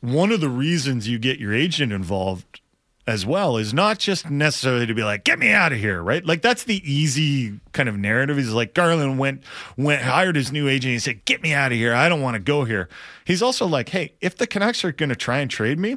one 0.00 0.30
of 0.30 0.40
the 0.40 0.48
reasons 0.48 1.08
you 1.08 1.18
get 1.18 1.38
your 1.40 1.54
agent 1.54 1.92
involved 1.92 2.60
as 3.06 3.24
well 3.24 3.56
is 3.56 3.72
not 3.72 3.98
just 3.98 4.28
necessarily 4.28 4.84
to 4.84 4.92
be 4.92 5.02
like, 5.02 5.24
get 5.24 5.38
me 5.38 5.50
out 5.50 5.72
of 5.72 5.78
here, 5.78 6.02
right? 6.02 6.22
Like 6.26 6.42
that's 6.42 6.64
the 6.64 6.82
easy 6.84 7.58
kind 7.72 7.88
of 7.88 7.96
narrative. 7.96 8.38
Is 8.38 8.52
like 8.52 8.74
Garland 8.74 9.18
went 9.18 9.42
went 9.78 10.02
hired 10.02 10.36
his 10.36 10.52
new 10.52 10.68
agent. 10.68 10.92
He 10.92 10.98
said, 10.98 11.24
get 11.24 11.42
me 11.42 11.54
out 11.54 11.72
of 11.72 11.78
here. 11.78 11.94
I 11.94 12.10
don't 12.10 12.20
want 12.20 12.34
to 12.34 12.40
go 12.40 12.64
here. 12.64 12.90
He's 13.24 13.40
also 13.42 13.66
like, 13.66 13.88
hey, 13.88 14.12
if 14.20 14.36
the 14.36 14.46
Canucks 14.46 14.84
are 14.84 14.92
going 14.92 15.08
to 15.08 15.16
try 15.16 15.38
and 15.38 15.50
trade 15.50 15.78
me. 15.78 15.96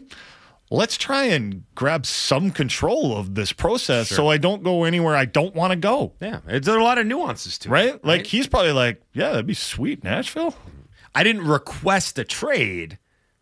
let's 0.72 0.96
try 0.98 1.26
and 1.26 1.64
grab 1.76 2.06
some 2.06 2.50
control 2.50 3.16
of 3.18 3.36
this 3.36 3.52
process 3.52 4.08
so 4.08 4.30
I 4.30 4.38
don't 4.38 4.64
go 4.64 4.86
anywhere 4.86 5.16
I 5.16 5.26
don't 5.26 5.54
want 5.54 5.72
to 5.72 5.76
go. 5.76 6.14
Yeah, 6.22 6.40
it's 6.48 6.66
there 6.66 6.76
are 6.78 6.80
a 6.80 6.84
lot 6.84 6.98
of 6.98 7.06
nuances 7.06 7.58
to 7.60 7.70
it. 7.70 7.72
Right? 7.72 8.06
Like 8.06 8.26
he's 8.26 8.48
probably 8.48 8.72
like, 8.72 9.02
yeah, 9.14 9.32
that'd 9.32 9.46
be 9.46 9.54
sweet, 9.54 10.04
Nashville. 10.04 10.56
I 11.14 11.24
didn't 11.24 11.48
request 11.48 12.18
a 12.20 12.24
trade, 12.24 12.98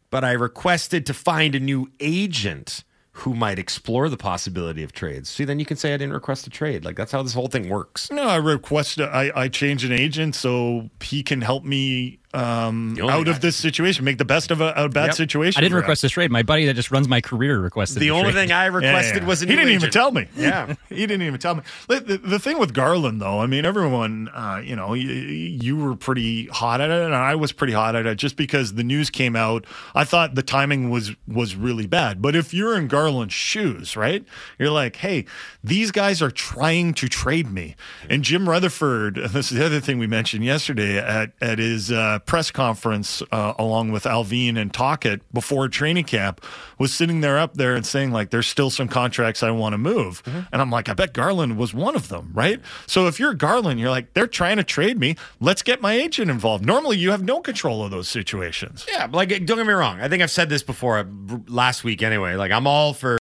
but 0.09 0.23
I 0.23 0.31
requested 0.31 1.05
to 1.05 1.13
find 1.13 1.55
a 1.55 1.59
new 1.59 1.91
agent 1.99 2.83
who 3.11 3.33
might 3.33 3.59
explore 3.59 4.07
the 4.07 4.17
possibility 4.17 4.81
of 4.83 4.93
trades. 4.93 5.29
See, 5.29 5.43
then 5.43 5.59
you 5.59 5.65
can 5.65 5.77
say 5.77 5.93
I 5.93 5.97
didn't 5.97 6.13
request 6.13 6.47
a 6.47 6.49
trade. 6.49 6.85
Like 6.85 6.95
that's 6.95 7.11
how 7.11 7.21
this 7.21 7.33
whole 7.33 7.47
thing 7.47 7.69
works. 7.69 8.09
No, 8.11 8.23
I 8.23 8.37
request 8.37 8.99
I 8.99 9.31
I 9.35 9.47
change 9.49 9.83
an 9.83 9.91
agent 9.91 10.35
so 10.35 10.89
he 11.01 11.21
can 11.21 11.41
help 11.41 11.63
me 11.63 12.18
um, 12.33 12.91
out 13.01 13.25
got- 13.25 13.27
of 13.27 13.41
this 13.41 13.55
situation, 13.55 14.05
make 14.05 14.17
the 14.17 14.25
best 14.25 14.51
of 14.51 14.61
a, 14.61 14.73
a 14.75 14.87
bad 14.89 15.07
Yep. 15.07 15.15
situation. 15.15 15.59
I 15.59 15.61
didn't 15.61 15.77
request 15.77 16.01
this 16.03 16.11
trade. 16.11 16.29
My 16.31 16.43
buddy 16.43 16.65
that 16.65 16.75
just 16.75 16.91
runs 16.91 17.07
my 17.07 17.21
career 17.21 17.59
requested 17.59 18.01
The 18.01 18.09
a 18.09 18.13
only 18.13 18.31
trade. 18.31 18.43
thing 18.49 18.51
I 18.51 18.65
requested 18.67 19.15
yeah, 19.17 19.21
yeah. 19.21 19.27
was 19.27 19.41
a 19.41 19.45
he 19.45 19.51
new 19.51 19.55
didn't 19.57 19.73
even 19.73 19.89
tell 19.91 20.11
me. 20.11 20.27
Yeah. 20.35 20.75
he 20.89 21.07
didn't 21.07 21.23
even 21.23 21.39
tell 21.39 21.55
me. 21.55 21.63
The, 21.87 21.99
the, 22.01 22.17
the 22.17 22.39
thing 22.39 22.59
with 22.59 22.73
Garland, 22.73 23.21
though, 23.21 23.39
I 23.39 23.47
mean, 23.47 23.65
everyone, 23.65 24.29
uh, 24.29 24.61
you 24.63 24.75
know, 24.75 24.93
you, 24.93 25.09
you 25.09 25.75
were 25.77 25.95
pretty 25.95 26.45
hot 26.47 26.81
at 26.81 26.91
it, 26.91 27.01
and 27.03 27.15
I 27.15 27.33
was 27.35 27.51
pretty 27.51 27.73
hot 27.73 27.95
at 27.95 28.05
it, 28.05 28.15
just 28.17 28.35
because 28.35 28.75
the 28.75 28.83
news 28.83 29.09
came 29.09 29.35
out. 29.35 29.65
I 29.95 30.03
thought 30.03 30.35
the 30.35 30.43
timing 30.43 30.89
was 30.89 31.11
was 31.27 31.55
really 31.55 31.87
bad. 31.87 32.21
But 32.21 32.35
if 32.35 32.53
you're 32.53 32.77
in 32.77 32.87
Garland's 32.87 33.33
shoes, 33.33 33.95
right, 33.97 34.23
you're 34.59 34.71
like, 34.71 34.97
hey, 34.97 35.25
these 35.63 35.91
guys 35.91 36.21
are 36.21 36.31
trying 36.31 36.93
to 36.95 37.07
trade 37.07 37.49
me. 37.51 37.75
And 38.09 38.23
Jim 38.23 38.47
Rutherford, 38.47 39.17
and 39.17 39.29
this 39.33 39.51
is 39.51 39.57
the 39.57 39.65
other 39.65 39.79
thing 39.79 39.97
we 39.97 40.07
mentioned 40.07 40.43
yesterday 40.45 40.97
at 40.99 41.31
at 41.41 41.57
his 41.59 41.91
uh, 41.91 42.18
press 42.19 42.51
conference, 42.51 43.21
uh, 43.31 43.53
along 43.57 43.91
with 43.91 44.03
Allvin 44.03 44.57
and 44.57 44.73
Tocchet 44.73 45.21
before 45.33 45.67
training 45.67 46.05
camp, 46.05 46.43
was 46.77 46.93
sitting 46.93 47.21
there 47.21 47.37
up 47.37 47.55
there 47.55 47.75
and 47.75 47.85
saying 47.85 48.11
like, 48.11 48.29
"There's 48.29 48.47
still 48.47 48.69
some 48.69 48.87
contracts 48.87 49.43
I 49.43 49.51
want 49.51 49.73
to 49.73 49.77
move," 49.77 50.23
and 50.25 50.61
I'm 50.61 50.71
like, 50.71 50.89
"I 50.89 50.93
bet 50.93 51.13
Garland 51.13 51.57
was 51.57 51.73
one 51.73 51.95
of 51.95 52.09
them, 52.09 52.31
right?" 52.33 52.59
So 52.87 53.07
if 53.07 53.19
you're 53.19 53.33
Garland, 53.33 53.79
you're 53.79 53.89
like, 53.89 54.13
"They're 54.13 54.27
trying 54.27 54.57
to 54.57 54.63
trade 54.63 54.97
me. 54.97 55.15
Let's 55.39 55.61
get 55.61 55.81
my 55.81 55.93
agent 55.93 56.31
involved." 56.31 56.65
Normally, 56.65 56.97
you 56.97 57.11
have 57.11 57.23
no 57.23 57.41
control 57.41 57.83
of 57.83 57.91
those 57.91 58.07
situations. 58.07 58.85
Yeah, 58.91 59.07
like 59.11 59.29
don't 59.29 59.57
get 59.57 59.67
me 59.67 59.73
wrong. 59.73 60.01
I 60.01 60.07
think 60.07 60.23
I've 60.23 60.31
said 60.31 60.49
this 60.49 60.63
before 60.63 60.97
uh, 60.97 61.05
last 61.47 61.83
week 61.83 62.01
anyway. 62.01 62.35
Like 62.35 62.51
I'm 62.51 62.65
all 62.65 62.93
for 62.93 63.18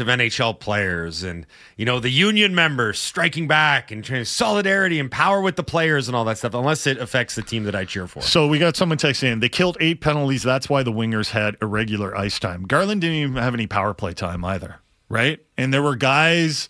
of 0.00 0.08
NHL 0.08 0.58
players 0.58 1.22
and 1.22 1.46
you 1.76 1.84
know 1.84 2.00
the 2.00 2.10
union 2.10 2.54
members 2.54 2.98
striking 2.98 3.46
back 3.48 3.90
and 3.90 4.04
trying 4.04 4.24
solidarity 4.24 4.98
and 4.98 5.10
power 5.10 5.40
with 5.40 5.56
the 5.56 5.62
players 5.62 6.08
and 6.08 6.16
all 6.16 6.24
that 6.24 6.38
stuff 6.38 6.54
unless 6.54 6.86
it 6.86 6.98
affects 6.98 7.34
the 7.34 7.42
team 7.42 7.64
that 7.64 7.74
I 7.74 7.84
cheer 7.84 8.06
for. 8.06 8.22
So 8.22 8.46
we 8.46 8.58
got 8.58 8.76
someone 8.76 8.98
texting 8.98 9.32
in. 9.32 9.40
They 9.40 9.48
killed 9.48 9.76
eight 9.80 10.00
penalties. 10.00 10.42
That's 10.42 10.68
why 10.68 10.82
the 10.82 10.92
wingers 10.92 11.30
had 11.30 11.56
irregular 11.60 12.16
ice 12.16 12.38
time. 12.38 12.64
Garland 12.64 13.00
didn't 13.00 13.16
even 13.16 13.36
have 13.36 13.54
any 13.54 13.66
power 13.66 13.94
play 13.94 14.12
time 14.12 14.44
either, 14.44 14.80
right? 15.08 15.40
And 15.56 15.72
there 15.72 15.82
were 15.82 15.96
guys 15.96 16.68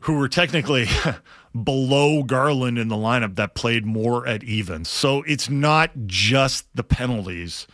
who 0.00 0.18
were 0.18 0.28
technically 0.28 0.86
below 1.64 2.22
Garland 2.22 2.78
in 2.78 2.88
the 2.88 2.96
lineup 2.96 3.36
that 3.36 3.54
played 3.54 3.86
more 3.86 4.26
at 4.26 4.42
even. 4.44 4.84
So 4.84 5.22
it's 5.22 5.48
not 5.48 5.90
just 6.06 6.66
the 6.74 6.84
penalties 6.84 7.66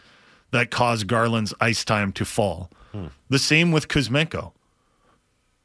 that 0.51 0.71
caused 0.71 1.07
Garland's 1.07 1.55
ice 1.61 1.85
time 1.85 2.13
to 2.13 2.25
fall. 2.25 2.71
The 3.29 3.39
same 3.39 3.73
with 3.73 3.89
Kuzmenko. 3.89 4.53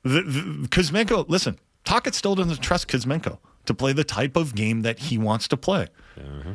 The, 0.04 0.22
the, 0.22 0.68
Kuzmenko, 0.68 1.28
listen, 1.28 1.60
Tocchet 1.84 2.14
still 2.14 2.36
doesn't 2.36 2.62
trust 2.62 2.88
Kuzmenko 2.88 3.40
to 3.66 3.74
play 3.74 3.94
the 3.94 4.04
type 4.04 4.36
of 4.36 4.54
game 4.54 4.84
that 4.84 5.00
he 5.00 5.18
wants 5.18 5.48
to 5.48 5.58
play. 5.58 5.88
Uh-huh. 6.18 6.54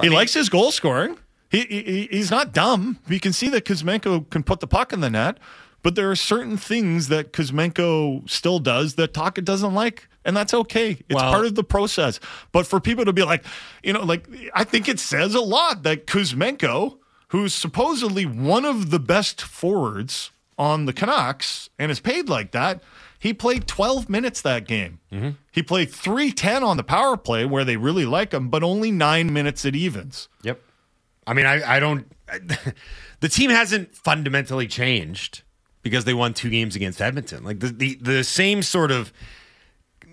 He 0.00 0.08
likes 0.08 0.34
his 0.34 0.48
goal 0.48 0.72
scoring. 0.72 1.18
He, 1.50 1.60
he 1.60 2.08
he's 2.10 2.30
not 2.30 2.52
dumb. 2.52 2.98
You 3.08 3.20
can 3.20 3.32
see 3.32 3.48
that 3.50 3.64
Kuzmenko 3.64 4.28
can 4.30 4.42
put 4.42 4.60
the 4.60 4.66
puck 4.66 4.92
in 4.92 5.00
the 5.00 5.10
net, 5.10 5.38
but 5.82 5.94
there 5.94 6.10
are 6.10 6.16
certain 6.16 6.56
things 6.56 7.08
that 7.08 7.32
Kuzmenko 7.32 8.28
still 8.28 8.58
does 8.58 8.94
that 8.94 9.14
Tocchet 9.14 9.44
doesn't 9.44 9.74
like, 9.74 10.08
and 10.24 10.36
that's 10.36 10.52
okay. 10.54 10.98
It's 11.08 11.20
part 11.20 11.46
of 11.46 11.54
the 11.54 11.62
process. 11.62 12.18
But 12.50 12.66
for 12.66 12.80
people 12.80 13.04
to 13.04 13.12
be 13.12 13.22
like, 13.22 13.44
you 13.84 13.92
know, 13.92 14.02
like 14.02 14.26
I 14.54 14.64
think 14.64 14.88
it 14.88 14.98
says 14.98 15.34
a 15.34 15.40
lot 15.40 15.84
that 15.84 16.06
Kuzmenko, 16.06 16.98
who's 17.34 17.52
supposedly 17.52 18.24
one 18.24 18.64
of 18.64 18.92
the 18.92 19.00
best 19.00 19.42
forwards 19.42 20.30
on 20.56 20.86
the 20.86 20.92
Canucks 20.92 21.68
and 21.80 21.90
is 21.90 21.98
paid 21.98 22.28
like 22.28 22.52
that, 22.52 22.80
he 23.18 23.34
played 23.34 23.66
12 23.66 24.08
minutes 24.08 24.40
that 24.42 24.68
game. 24.68 25.00
Mm-hmm. 25.10 25.30
He 25.50 25.60
played 25.60 25.90
310 25.90 26.62
on 26.62 26.76
the 26.76 26.84
power 26.84 27.16
play 27.16 27.44
where 27.44 27.64
they 27.64 27.76
really 27.76 28.06
like 28.06 28.32
him, 28.32 28.50
but 28.50 28.62
only 28.62 28.92
nine 28.92 29.32
minutes 29.32 29.66
at 29.66 29.74
evens. 29.74 30.28
Yep. 30.44 30.60
I 31.26 31.32
mean, 31.34 31.44
I, 31.44 31.76
I 31.76 31.80
don't. 31.80 32.06
the 33.18 33.28
team 33.28 33.50
hasn't 33.50 33.96
fundamentally 33.96 34.68
changed 34.68 35.42
because 35.82 36.04
they 36.04 36.14
won 36.14 36.34
two 36.34 36.50
games 36.50 36.76
against 36.76 37.00
Edmonton. 37.02 37.42
Like 37.42 37.58
the 37.58 37.72
the, 37.72 37.94
the 37.96 38.22
same 38.22 38.62
sort 38.62 38.92
of 38.92 39.12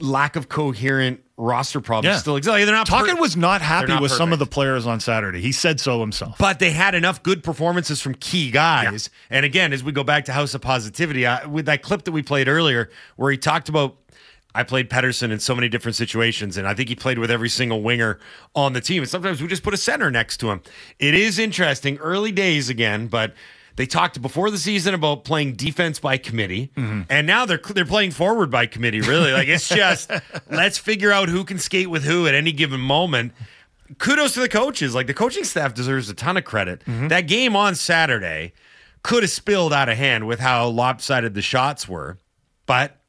lack 0.01 0.35
of 0.35 0.49
coherent 0.49 1.21
roster 1.37 1.81
problems 1.81 2.13
Yeah. 2.15 2.19
still 2.19 2.35
exist. 2.35 2.51
Like, 2.51 2.65
they're 2.65 2.75
not. 2.75 2.87
per- 2.87 3.15
was 3.15 3.35
not 3.35 3.61
happy 3.61 3.87
not 3.87 4.01
with 4.01 4.11
some 4.11 4.31
of 4.31 4.39
the 4.39 4.45
perfect. 4.45 4.53
players 4.53 4.85
on 4.85 4.99
Saturday. 4.99 5.41
He 5.41 5.51
said 5.51 5.79
so 5.79 5.99
himself. 5.99 6.35
But 6.37 6.59
they 6.59 6.71
had 6.71 6.93
enough 6.93 7.23
good 7.23 7.43
performances 7.43 8.01
from 8.01 8.13
key 8.15 8.51
guys. 8.51 9.09
And 9.29 9.45
again, 9.45 9.73
as 9.73 9.83
we 9.83 9.91
go 9.91 10.03
back 10.03 10.25
to 10.25 10.33
House 10.33 10.53
of 10.53 10.61
Positivity, 10.61 11.25
I, 11.25 11.45
with 11.45 11.65
that 11.65 11.81
clip 11.81 12.03
that 12.03 12.11
we 12.11 12.21
played 12.21 12.47
earlier, 12.47 12.89
where 13.15 13.31
he 13.31 13.37
talked 13.37 13.69
about, 13.69 13.97
I 14.53 14.63
played 14.63 14.89
Pettersson 14.89 15.31
in 15.31 15.39
so 15.39 15.55
many 15.55 15.69
different 15.69 15.95
situations, 15.95 16.57
and 16.57 16.67
I 16.67 16.73
think 16.73 16.89
he 16.89 16.95
played 16.95 17.17
with 17.17 17.31
every 17.31 17.49
single 17.49 17.81
winger 17.81 18.19
on 18.53 18.73
the 18.73 18.81
team. 18.81 19.01
And 19.01 19.09
sometimes 19.09 19.41
we 19.41 19.47
just 19.47 19.63
put 19.63 19.73
a 19.73 19.77
center 19.77 20.11
next 20.11 20.37
to 20.41 20.51
him. 20.51 20.61
It 20.99 21.15
is 21.15 21.39
interesting, 21.39 21.97
early 21.97 22.31
days 22.31 22.69
again, 22.69 23.07
but. 23.07 23.33
They 23.81 23.87
talked 23.87 24.21
before 24.21 24.51
the 24.51 24.59
season 24.59 24.93
about 24.93 25.23
playing 25.23 25.53
defense 25.53 25.99
by 25.99 26.19
committee, 26.19 26.71
mm-hmm. 26.77 27.01
and 27.09 27.25
now 27.25 27.47
they're 27.47 27.57
they're 27.57 27.83
playing 27.83 28.11
forward 28.11 28.51
by 28.51 28.67
committee. 28.67 29.01
Really, 29.01 29.31
like 29.31 29.47
it's 29.47 29.67
just 29.75 30.11
let's 30.51 30.77
figure 30.77 31.11
out 31.11 31.29
who 31.29 31.43
can 31.43 31.57
skate 31.57 31.89
with 31.89 32.03
who 32.03 32.27
at 32.27 32.35
any 32.35 32.51
given 32.51 32.79
moment 32.79 33.33
kudos 33.97 34.35
to 34.35 34.39
the 34.39 34.49
coaches. 34.49 34.93
Like 34.93 35.07
the 35.07 35.15
coaching 35.15 35.43
staff 35.45 35.73
deserves 35.73 36.09
a 36.09 36.13
ton 36.13 36.37
of 36.37 36.43
credit. 36.43 36.81
Mm-hmm. 36.81 37.07
That 37.07 37.21
game 37.21 37.55
on 37.55 37.73
Saturday 37.73 38.53
could 39.01 39.23
have 39.23 39.31
spilled 39.31 39.73
out 39.73 39.89
of 39.89 39.97
hand 39.97 40.27
with 40.27 40.39
how 40.39 40.67
lopsided 40.67 41.33
the 41.33 41.41
shots 41.41 41.89
were, 41.89 42.19
but 42.67 43.01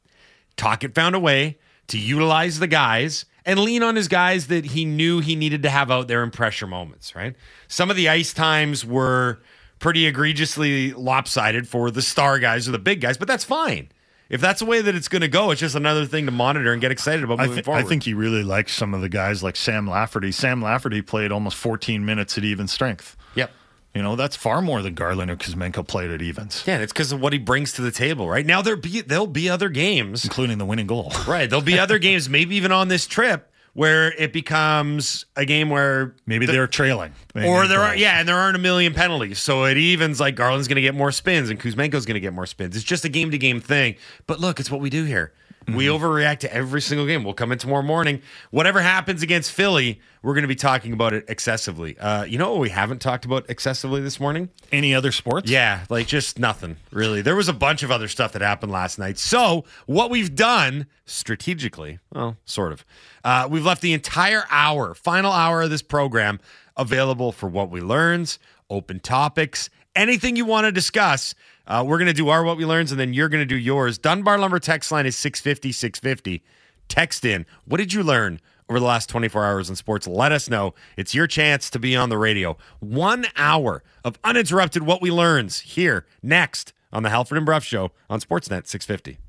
Tocchet 0.57 0.95
found 0.95 1.15
a 1.15 1.21
way 1.21 1.59
to 1.89 1.99
utilize 1.99 2.61
the 2.61 2.67
guys 2.67 3.27
and 3.45 3.61
lean 3.61 3.83
on 3.83 3.95
his 3.95 4.09
guys 4.09 4.47
that 4.47 4.65
he 4.65 4.87
knew 4.87 5.21
he 5.21 5.37
needed 5.37 5.65
to 5.65 5.69
have 5.69 5.91
out 5.91 6.09
there 6.09 6.23
in 6.23 6.31
pressure 6.31 6.67
moments, 6.67 7.15
right? 7.15 7.37
Some 7.69 7.91
of 7.91 7.97
the 7.97 8.09
ice 8.09 8.33
times 8.33 8.87
were 8.87 9.43
pretty 9.83 10.07
egregiously 10.07 10.93
lopsided 10.93 11.69
for 11.69 11.91
the 11.91 12.01
star 12.01 12.39
guys 12.39 12.67
or 12.67 12.71
the 12.73 12.79
big 12.79 13.03
guys, 13.03 13.19
but 13.19 13.29
that's 13.29 13.45
fine. 13.45 13.91
If 14.31 14.41
that's 14.41 14.61
the 14.61 14.67
way 14.67 14.81
that 14.81 14.95
it's 14.95 15.09
going 15.09 15.21
to 15.21 15.29
go, 15.29 15.51
it's 15.51 15.61
just 15.61 15.75
another 15.75 16.07
thing 16.07 16.25
to 16.25 16.33
monitor 16.33 16.73
and 16.73 16.81
get 16.81 16.91
excited 16.91 17.23
about 17.23 17.39
I, 17.39 17.49
moving 17.49 17.65
forward. 17.65 17.85
I 17.85 17.87
think 17.87 18.05
he 18.05 18.15
really 18.15 18.43
likes 18.43 18.73
some 18.73 18.95
of 18.95 19.03
the 19.03 19.11
guys 19.11 19.43
like 19.43 19.57
Sam 19.57 19.87
Lafferty. 19.87 20.33
Sam 20.33 20.63
Lafferty 20.63 21.03
played 21.03 21.31
almost 21.31 21.57
14 21.59 22.03
minutes 22.03 22.39
at 22.39 22.45
even 22.45 22.67
strength. 22.67 23.15
Yep. 23.35 23.51
You 23.95 24.03
know, 24.03 24.17
that's 24.17 24.37
far 24.37 24.63
more 24.63 24.81
than 24.81 24.95
Garland 24.95 25.31
or 25.31 25.37
Kuzmenko 25.37 25.87
played 25.87 26.11
at 26.11 26.23
evens, 26.23 26.65
Yeah, 26.67 26.75
and 26.75 26.83
it's 26.83 26.95
because 26.95 27.13
of 27.13 27.21
what 27.21 27.35
he 27.35 27.39
brings 27.39 27.75
to 27.75 27.83
the 27.83 27.91
table, 27.91 28.27
right? 28.27 28.47
Now 28.47 28.63
there 28.63 28.75
be 28.75 29.03
there'll 29.03 29.27
be 29.27 29.51
other 29.51 29.69
games, 29.69 30.25
including 30.25 30.57
the 30.57 30.65
winning 30.65 30.87
goal. 30.87 31.13
right? 31.29 31.51
There'll 31.51 31.61
be 31.63 31.79
other 31.79 31.99
games, 32.09 32.27
maybe 32.27 32.57
even 32.57 32.73
on 32.73 32.89
this 32.89 33.07
trip, 33.07 33.52
where 33.75 34.13
it 34.13 34.33
becomes 34.33 35.25
a 35.37 35.45
game 35.45 35.71
where 35.71 36.15
Maybe 36.27 36.47
the- 36.47 36.53
they're 36.53 36.67
trailing. 36.67 37.13
Or 37.35 37.67
there 37.67 37.81
are 37.81 37.97
yeah, 37.97 38.21
and 38.21 38.29
there 38.29 38.37
aren't 38.37 38.57
a 38.57 38.61
million 38.61 38.93
penalties, 38.93 39.39
so 39.39 39.65
it 39.65 39.77
evens 39.79 40.21
like 40.21 40.35
Garland's 40.35 40.69
going 40.69 40.77
to 40.77 40.83
get 40.83 40.95
more 40.95 41.11
spins 41.13 41.49
and 41.49 41.59
Kuzmenko's 41.59 42.05
going 42.05 42.15
to 42.15 42.21
get 42.21 42.33
more 42.35 42.47
spins. 42.47 42.77
It's 42.77 42.85
just 42.85 43.05
a 43.05 43.09
game 43.09 43.31
to 43.31 43.39
game 43.39 43.61
thing. 43.61 43.97
But 44.27 44.41
look, 44.41 44.61
it's 44.61 44.71
what 44.71 44.81
we 44.81 44.91
do 44.91 45.05
here. 45.05 45.33
We 45.69 45.87
Mm-hmm. 45.87 46.05
overreact 46.05 46.39
to 46.41 46.53
every 46.53 46.81
single 46.81 47.07
game. 47.07 47.25
We'll 47.25 47.35
come 47.35 47.53
in 47.53 47.59
tomorrow 47.59 47.83
morning. 47.83 48.21
Whatever 48.51 48.81
happens 48.81 49.23
against 49.23 49.53
Philly, 49.53 50.01
we're 50.23 50.35
going 50.35 50.43
to 50.43 50.49
be 50.49 50.55
talking 50.57 50.93
about 50.93 51.13
it 51.13 51.25
excessively. 51.29 51.99
Uh, 51.99 52.25
you 52.25 52.37
know 52.39 52.51
what 52.51 52.61
we 52.61 52.71
haven't 52.71 53.01
talked 53.01 53.25
about 53.25 53.49
excessively 53.49 54.01
this 54.01 54.19
morning? 54.19 54.49
Any 54.73 54.95
other 54.95 55.13
sports? 55.13 55.51
Yeah, 55.51 55.85
like 55.89 56.07
just 56.07 56.39
nothing 56.39 56.77
really. 56.91 57.23
There 57.23 57.37
was 57.37 57.49
a 57.49 57.53
bunch 57.53 57.83
of 57.83 57.91
other 57.91 58.09
stuff 58.09 58.33
that 58.33 58.43
happened 58.43 58.73
last 58.73 58.99
night. 58.99 59.19
So, 59.19 59.65
what 59.87 60.11
we've 60.11 60.35
done 60.35 60.87
strategically, 61.07 61.99
well, 62.13 62.37
sort 62.45 62.73
of, 62.73 62.85
uh, 63.25 63.47
we've 63.51 63.65
left 63.65 63.83
the 63.83 63.93
entire 63.93 64.45
hour, 64.51 64.95
final 64.95 65.31
hour 65.33 65.63
of 65.63 65.71
this 65.71 65.83
program, 65.83 66.41
available 66.77 67.31
for 67.33 67.49
what 67.49 67.71
we 67.71 67.81
learns, 67.81 68.39
open 68.69 68.99
topics, 69.01 69.71
anything 69.95 70.35
you 70.37 70.45
want 70.45 70.65
to 70.65 70.73
discuss. 70.73 71.35
Uh, 71.67 71.85
we're 71.87 71.99
going 71.99 72.09
to 72.09 72.13
do 72.13 72.29
our 72.29 72.43
what 72.43 72.57
we 72.57 72.65
learns, 72.65 72.91
and 72.91 73.01
then 73.01 73.15
you're 73.15 73.29
going 73.29 73.43
to 73.43 73.47
do 73.47 73.57
yours. 73.57 73.99
Dunbar 73.99 74.39
Lumber 74.39 74.59
text 74.59 74.91
line 74.91 75.07
is 75.07 75.17
650 75.17 75.73
650. 75.73 76.43
Text 76.89 77.25
in. 77.25 77.47
What 77.65 77.79
did 77.79 77.93
you 77.93 78.03
learn 78.03 78.41
over 78.69 78.79
the 78.81 78.87
last 78.87 79.09
24 79.09 79.45
hours 79.45 79.71
in 79.71 79.77
sports? 79.77 80.07
Let 80.07 80.33
us 80.33 80.51
know. 80.51 80.75
It's 80.97 81.15
your 81.15 81.27
chance 81.27 81.71
to 81.71 81.79
be 81.79 81.97
on 81.97 82.09
the 82.09 82.19
radio. 82.19 82.57
One 82.81 83.27
hour 83.37 83.83
of 84.05 84.19
uninterrupted 84.25 84.83
what 84.83 85.01
we 85.01 85.11
learns 85.11 85.61
here 85.61 86.07
next 86.23 86.73
on 86.93 87.03
the 87.03 87.11
Halford 87.11 87.39
and 87.39 87.47
Brough 87.47 87.61
Show 87.61 87.93
on 88.11 88.21
Sportsnet 88.21 88.67
650. 88.67 89.23